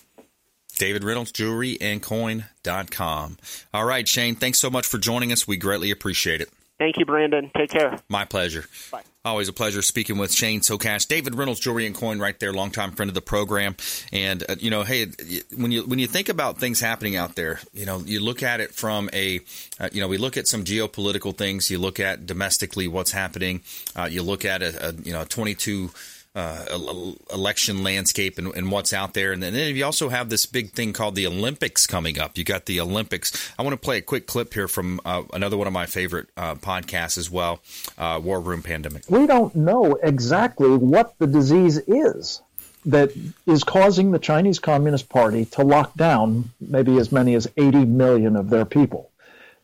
David 0.78 1.04
Reynolds, 1.04 1.32
jewelryandcoin.com. 1.32 3.36
All 3.74 3.84
right, 3.84 4.08
Shane, 4.08 4.36
thanks 4.36 4.58
so 4.58 4.70
much 4.70 4.86
for 4.86 4.98
joining 4.98 5.32
us. 5.32 5.46
We 5.46 5.56
greatly 5.56 5.90
appreciate 5.90 6.40
it. 6.40 6.48
Thank 6.78 6.96
you, 6.96 7.04
Brandon. 7.04 7.50
Take 7.56 7.70
care. 7.70 7.98
My 8.08 8.24
pleasure. 8.24 8.64
Bye. 8.92 9.02
Always 9.24 9.48
a 9.48 9.52
pleasure 9.52 9.82
speaking 9.82 10.16
with 10.16 10.32
Shane 10.32 10.60
Sokash, 10.60 11.08
David 11.08 11.34
Reynolds, 11.34 11.60
Jewelry 11.60 11.86
and 11.86 11.94
Coin, 11.94 12.20
right 12.20 12.38
there, 12.38 12.52
longtime 12.52 12.92
friend 12.92 13.10
of 13.10 13.14
the 13.14 13.20
program. 13.20 13.76
And 14.12 14.44
uh, 14.48 14.54
you 14.58 14.70
know, 14.70 14.84
hey, 14.84 15.08
when 15.56 15.72
you 15.72 15.84
when 15.84 15.98
you 15.98 16.06
think 16.06 16.28
about 16.28 16.58
things 16.58 16.80
happening 16.80 17.16
out 17.16 17.34
there, 17.34 17.60
you 17.74 17.84
know, 17.84 17.98
you 17.98 18.20
look 18.20 18.44
at 18.44 18.60
it 18.60 18.74
from 18.74 19.10
a, 19.12 19.40
uh, 19.80 19.88
you 19.92 20.00
know, 20.00 20.08
we 20.08 20.18
look 20.18 20.36
at 20.36 20.46
some 20.46 20.64
geopolitical 20.64 21.36
things. 21.36 21.68
You 21.68 21.78
look 21.78 21.98
at 21.98 22.26
domestically 22.26 22.86
what's 22.86 23.10
happening. 23.10 23.62
Uh, 23.96 24.04
you 24.04 24.22
look 24.22 24.44
at 24.44 24.62
a, 24.62 24.90
a 24.90 24.92
you 24.94 25.12
know, 25.12 25.24
twenty 25.24 25.54
two 25.54 25.90
uh, 26.38 27.12
election 27.32 27.82
landscape 27.82 28.38
and, 28.38 28.54
and, 28.54 28.70
what's 28.70 28.92
out 28.92 29.12
there. 29.12 29.32
And 29.32 29.42
then 29.42 29.54
you 29.74 29.84
also 29.84 30.08
have 30.08 30.28
this 30.28 30.46
big 30.46 30.70
thing 30.70 30.92
called 30.92 31.16
the 31.16 31.26
Olympics 31.26 31.84
coming 31.84 32.20
up. 32.20 32.38
You 32.38 32.44
got 32.44 32.66
the 32.66 32.80
Olympics. 32.80 33.52
I 33.58 33.62
want 33.62 33.72
to 33.72 33.76
play 33.76 33.98
a 33.98 34.02
quick 34.02 34.28
clip 34.28 34.54
here 34.54 34.68
from 34.68 35.00
uh, 35.04 35.24
another 35.32 35.56
one 35.56 35.66
of 35.66 35.72
my 35.72 35.86
favorite 35.86 36.28
uh, 36.36 36.54
podcasts 36.54 37.18
as 37.18 37.28
well, 37.28 37.58
uh, 37.98 38.20
War 38.22 38.40
Room 38.40 38.62
Pandemic. 38.62 39.02
We 39.08 39.26
don't 39.26 39.52
know 39.56 39.98
exactly 40.00 40.76
what 40.76 41.18
the 41.18 41.26
disease 41.26 41.78
is 41.78 42.40
that 42.86 43.10
is 43.44 43.64
causing 43.64 44.12
the 44.12 44.20
Chinese 44.20 44.60
Communist 44.60 45.08
Party 45.08 45.44
to 45.46 45.62
lock 45.64 45.94
down 45.94 46.50
maybe 46.60 46.98
as 46.98 47.10
many 47.10 47.34
as 47.34 47.48
80 47.56 47.84
million 47.84 48.36
of 48.36 48.48
their 48.48 48.64
people. 48.64 49.10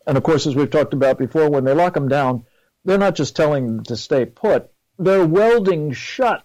And 0.09 0.17
of 0.17 0.25
course, 0.25 0.49
as 0.49 0.57
we've 0.57 0.71
talked 0.71 0.93
about 0.93 1.19
before, 1.19 1.49
when 1.49 1.63
they 1.63 1.73
lock 1.73 1.95
them 1.95 2.09
down, 2.09 2.47
they're 2.85 2.99
not 2.99 3.15
just 3.15 3.37
telling 3.37 3.67
them 3.67 3.85
to 3.85 3.97
stay 3.97 4.25
put, 4.25 4.73
they're 4.99 5.25
welding 5.25 5.93
shut 5.93 6.44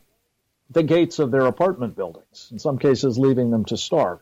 the 0.69 0.83
gates 0.83 1.19
of 1.19 1.31
their 1.31 1.45
apartment 1.45 1.95
buildings, 1.95 2.49
in 2.51 2.59
some 2.59 2.77
cases 2.77 3.17
leaving 3.17 3.51
them 3.51 3.65
to 3.65 3.77
starve. 3.77 4.19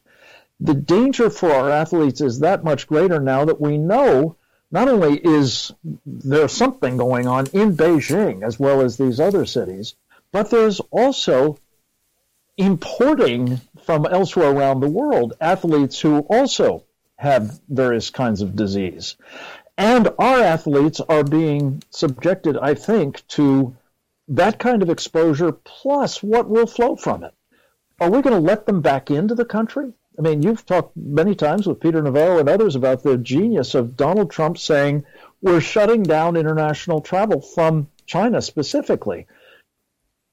The 0.60 0.74
danger 0.74 1.30
for 1.30 1.52
our 1.52 1.70
athletes 1.70 2.22
is 2.22 2.40
that 2.40 2.64
much 2.64 2.88
greater 2.88 3.20
now 3.20 3.46
that 3.46 3.62
we 3.62 3.78
know 3.78 4.36
not 4.72 4.88
only 4.88 5.18
is 5.18 5.72
there 6.06 6.48
something 6.48 6.98
going 6.98 7.28
on 7.28 7.48
in 7.54 7.78
Beijing 7.78 8.44
as 8.44 8.60
well 8.60 8.82
as 8.82 8.98
these 8.98 9.20
other 9.20 9.46
cities, 9.46 9.96
but 10.32 10.50
there's 10.50 10.80
also 10.92 11.58
importing 12.58 13.62
from 13.84 14.06
elsewhere 14.06 14.50
around 14.50 14.80
the 14.80 14.90
world 14.90 15.34
athletes 15.40 16.00
who 16.00 16.20
also 16.22 16.84
have 17.16 17.60
various 17.70 18.10
kinds 18.10 18.42
of 18.42 18.56
disease. 18.56 19.16
And 19.78 20.10
our 20.18 20.40
athletes 20.40 21.00
are 21.00 21.24
being 21.24 21.84
subjected, 21.92 22.58
I 22.58 22.74
think, 22.74 23.26
to 23.30 23.77
that 24.28 24.60
kind 24.60 24.82
of 24.82 24.90
exposure 24.90 25.52
plus 25.52 26.22
what 26.22 26.50
will 26.50 26.68
flow 26.68 26.96
from 26.96 27.24
it. 27.24 27.34
Are 28.00 28.10
we 28.10 28.22
going 28.22 28.36
to 28.36 28.48
let 28.48 28.66
them 28.66 28.82
back 28.82 29.10
into 29.10 29.36
the 29.36 29.46
country? 29.46 29.94
I 30.18 30.22
mean, 30.22 30.42
you've 30.42 30.66
talked 30.66 30.98
many 30.98 31.36
times 31.36 31.68
with 31.68 31.80
Peter 31.80 32.02
Navarro 32.02 32.40
and 32.40 32.50
others 32.50 32.76
about 32.76 33.04
the 33.04 33.18
genius 33.18 33.76
of 33.76 33.96
Donald 33.96 34.32
Trump 34.32 34.58
saying 34.58 35.06
we're 35.42 35.62
shutting 35.62 36.04
down 36.04 36.36
international 36.36 37.02
travel 37.02 37.42
from 37.42 37.88
China 38.06 38.42
specifically. 38.42 39.28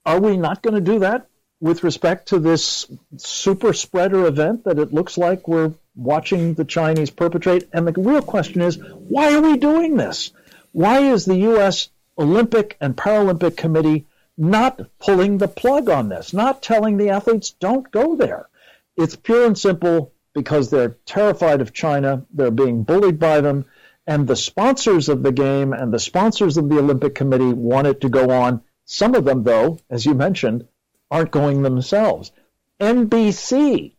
Are 0.07 0.21
we 0.21 0.37
not 0.37 0.63
going 0.63 0.75
to 0.75 0.93
do 0.93 1.01
that 1.01 1.29
with 1.61 1.85
respect 1.85 2.29
to 2.29 2.39
this 2.39 2.87
super 3.17 3.73
spreader 3.73 4.27
event 4.27 4.65
that 4.65 4.79
it 4.79 4.93
looks 4.93 5.17
like 5.17 5.49
we're 5.49 5.73
watching 5.95 6.55
the 6.55 6.65
Chinese 6.65 7.11
perpetrate? 7.11 7.69
And 7.73 7.87
the 7.87 7.93
real 7.93 8.23
question 8.23 8.61
is, 8.63 8.77
why 8.77 9.35
are 9.35 9.43
we 9.43 9.57
doing 9.57 9.97
this? 9.97 10.33
Why 10.73 11.13
is 11.13 11.25
the 11.25 11.37
U.S. 11.37 11.89
Olympic 12.19 12.77
and 12.81 12.97
Paralympic 12.97 13.57
Committee 13.57 14.07
not 14.37 14.81
pulling 14.99 15.39
the 15.39 15.49
plug 15.49 15.89
on 15.89 16.09
this, 16.09 16.33
not 16.33 16.62
telling 16.62 16.97
the 16.97 17.11
athletes 17.11 17.51
don't 17.51 17.91
go 17.91 18.17
there. 18.17 18.49
It's 18.97 19.17
pure 19.17 19.47
and 19.47 19.59
simple 19.59 20.12
because 20.35 20.71
they're 20.71 20.97
terrified 21.07 21.61
of 21.61 21.73
China, 21.73 22.27
they're 22.33 22.51
being 22.51 22.83
bullied 22.83 23.19
by 23.19 23.41
them, 23.41 23.65
and 24.07 24.27
the 24.27 24.37
sponsors 24.37 25.09
of 25.09 25.23
the 25.23 25.33
game 25.33 25.73
and 25.73 25.93
the 25.93 25.99
sponsors 25.99 26.57
of 26.57 26.69
the 26.69 26.79
Olympic 26.79 27.15
Committee 27.15 27.53
want 27.53 27.87
it 27.87 28.01
to 28.03 28.09
go 28.09 28.31
on. 28.31 28.62
Some 28.85 29.15
of 29.15 29.25
them, 29.25 29.45
though, 29.45 29.79
as 29.89 30.05
you 30.05 30.15
mentioned, 30.15 30.67
aren't 31.11 31.31
going 31.31 31.62
themselves. 31.62 32.33
NBC, 32.81 33.93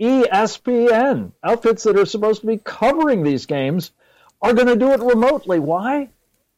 ESPN, 0.00 1.32
outfits 1.42 1.82
that 1.84 1.98
are 1.98 2.06
supposed 2.06 2.42
to 2.42 2.46
be 2.46 2.58
covering 2.58 3.22
these 3.22 3.46
games, 3.46 3.90
are 4.40 4.54
going 4.54 4.68
to 4.68 4.76
do 4.76 4.92
it 4.92 5.00
remotely. 5.00 5.58
Why? 5.58 6.10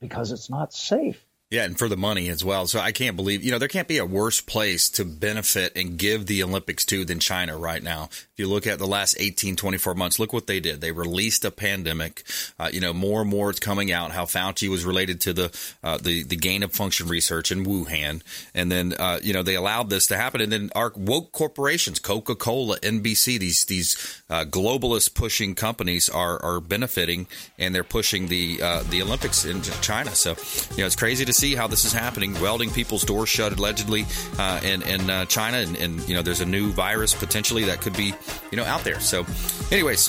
Because 0.02 0.32
it's 0.32 0.50
not 0.50 0.74
safe. 0.74 1.24
Yeah, 1.52 1.64
and 1.64 1.78
for 1.78 1.86
the 1.86 1.98
money 1.98 2.30
as 2.30 2.42
well. 2.42 2.66
So 2.66 2.80
I 2.80 2.92
can't 2.92 3.14
believe, 3.14 3.44
you 3.44 3.50
know, 3.50 3.58
there 3.58 3.68
can't 3.68 3.86
be 3.86 3.98
a 3.98 4.06
worse 4.06 4.40
place 4.40 4.88
to 4.88 5.04
benefit 5.04 5.76
and 5.76 5.98
give 5.98 6.24
the 6.24 6.42
Olympics 6.42 6.82
to 6.86 7.04
than 7.04 7.18
China 7.18 7.58
right 7.58 7.82
now. 7.82 8.04
If 8.04 8.30
you 8.38 8.48
look 8.48 8.66
at 8.66 8.78
the 8.78 8.86
last 8.86 9.16
18, 9.18 9.56
24 9.56 9.94
months, 9.94 10.18
look 10.18 10.32
what 10.32 10.46
they 10.46 10.60
did. 10.60 10.80
They 10.80 10.92
released 10.92 11.44
a 11.44 11.50
pandemic. 11.50 12.22
Uh, 12.58 12.70
you 12.72 12.80
know, 12.80 12.94
more 12.94 13.20
and 13.20 13.28
more 13.28 13.50
it's 13.50 13.60
coming 13.60 13.92
out 13.92 14.12
how 14.12 14.24
Fauci 14.24 14.66
was 14.70 14.86
related 14.86 15.20
to 15.20 15.34
the 15.34 15.76
uh, 15.84 15.98
the 15.98 16.22
the 16.22 16.36
gain 16.36 16.62
of 16.62 16.72
function 16.72 17.06
research 17.06 17.52
in 17.52 17.66
Wuhan, 17.66 18.22
and 18.54 18.72
then 18.72 18.94
uh, 18.98 19.18
you 19.22 19.34
know 19.34 19.42
they 19.42 19.54
allowed 19.54 19.90
this 19.90 20.06
to 20.06 20.16
happen. 20.16 20.40
And 20.40 20.50
then 20.50 20.70
our 20.74 20.90
woke 20.96 21.32
corporations, 21.32 21.98
Coca 21.98 22.34
Cola, 22.34 22.78
NBC, 22.80 23.38
these 23.38 23.66
these 23.66 24.22
uh, 24.30 24.46
globalist 24.46 25.12
pushing 25.12 25.54
companies 25.54 26.08
are 26.08 26.42
are 26.42 26.60
benefiting, 26.60 27.26
and 27.58 27.74
they're 27.74 27.84
pushing 27.84 28.28
the 28.28 28.58
uh, 28.62 28.82
the 28.84 29.02
Olympics 29.02 29.44
in 29.44 29.60
China. 29.82 30.14
So 30.14 30.30
you 30.70 30.78
know, 30.78 30.86
it's 30.86 30.96
crazy 30.96 31.26
to 31.26 31.41
see 31.42 31.56
how 31.56 31.66
this 31.66 31.84
is 31.84 31.92
happening, 31.92 32.40
welding 32.40 32.70
people's 32.70 33.02
doors 33.02 33.28
shut 33.28 33.52
allegedly 33.58 34.06
uh, 34.38 34.60
in, 34.62 34.80
in 34.82 35.10
uh, 35.10 35.24
China. 35.24 35.56
And, 35.56 35.76
and, 35.76 36.08
you 36.08 36.14
know, 36.14 36.22
there's 36.22 36.40
a 36.40 36.46
new 36.46 36.70
virus 36.70 37.14
potentially 37.14 37.64
that 37.64 37.80
could 37.80 37.96
be, 37.96 38.14
you 38.52 38.56
know, 38.56 38.62
out 38.62 38.84
there. 38.84 39.00
So, 39.00 39.26
anyways, 39.72 40.08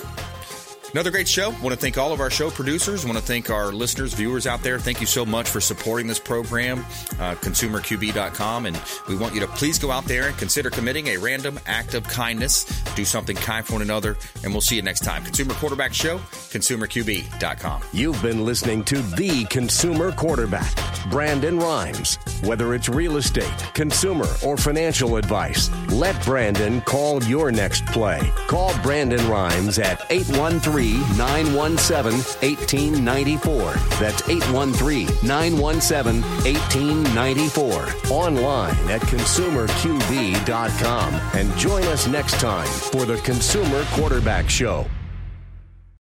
Another 0.94 1.10
great 1.10 1.28
show. 1.28 1.50
Want 1.50 1.70
to 1.70 1.76
thank 1.76 1.98
all 1.98 2.14
of 2.14 2.20
our 2.20 2.30
show 2.30 2.52
producers. 2.52 3.04
Want 3.04 3.18
to 3.18 3.24
thank 3.24 3.50
our 3.50 3.72
listeners, 3.72 4.14
viewers 4.14 4.46
out 4.46 4.62
there. 4.62 4.78
Thank 4.78 5.02
you 5.02 5.08
so 5.08 5.26
much 5.26 5.50
for 5.50 5.60
supporting 5.60 6.06
this 6.06 6.20
program, 6.20 6.82
uh, 7.20 7.34
consumerqb.com. 7.34 8.68
And 8.68 8.80
we 9.10 9.16
want 9.16 9.34
you 9.34 9.39
to 9.39 9.48
please 9.48 9.80
go 9.80 9.89
out 9.89 10.06
there 10.06 10.28
and 10.28 10.38
consider 10.38 10.70
committing 10.70 11.08
a 11.08 11.18
random 11.18 11.60
act 11.66 11.96
of 11.96 12.04
kindness. 12.04 12.66
Do 12.94 13.06
something 13.06 13.36
kind 13.36 13.66
for 13.66 13.74
one 13.74 13.82
another. 13.82 14.18
And 14.44 14.54
we'll 14.54 14.62
see 14.62 14.76
you 14.76 14.84
next 14.84 15.00
time. 15.00 15.24
Consumer 15.24 15.56
Quarterback 15.56 15.96
Show, 15.96 16.20
consumerqb.com. 16.20 17.82
You've 17.91 18.22
been 18.22 18.46
listening 18.46 18.84
to 18.84 19.02
The 19.02 19.46
Consumer 19.46 20.12
Quarterback, 20.12 20.76
Brandon 21.10 21.58
Rhymes. 21.58 22.20
Whether 22.44 22.76
it's 22.76 22.88
real 22.88 23.18
estate, 23.18 23.52
consumer, 23.74 24.28
or 24.46 24.58
financial 24.58 25.16
advice, 25.16 25.72
let 25.89 26.24
Brandon 26.24 26.82
call 26.82 27.24
your 27.24 27.52
next 27.52 27.84
play. 27.88 28.22
Call 28.48 28.78
Brandon 28.84 29.28
Rhymes 29.28 29.80
at 29.80 30.06
813 30.12 30.83
917 31.18 32.14
1894. 32.42 33.74
That's 34.00 34.28
813 34.28 35.08
917 35.24 36.22
1894. 36.22 38.12
Online 38.12 38.76
at 38.90 39.02
consumerqb.com. 39.02 41.14
And 41.34 41.56
join 41.58 41.84
us 41.84 42.08
next 42.08 42.40
time 42.40 42.68
for 42.68 43.06
the 43.06 43.18
Consumer 43.18 43.84
Quarterback 43.92 44.50
Show. 44.50 44.88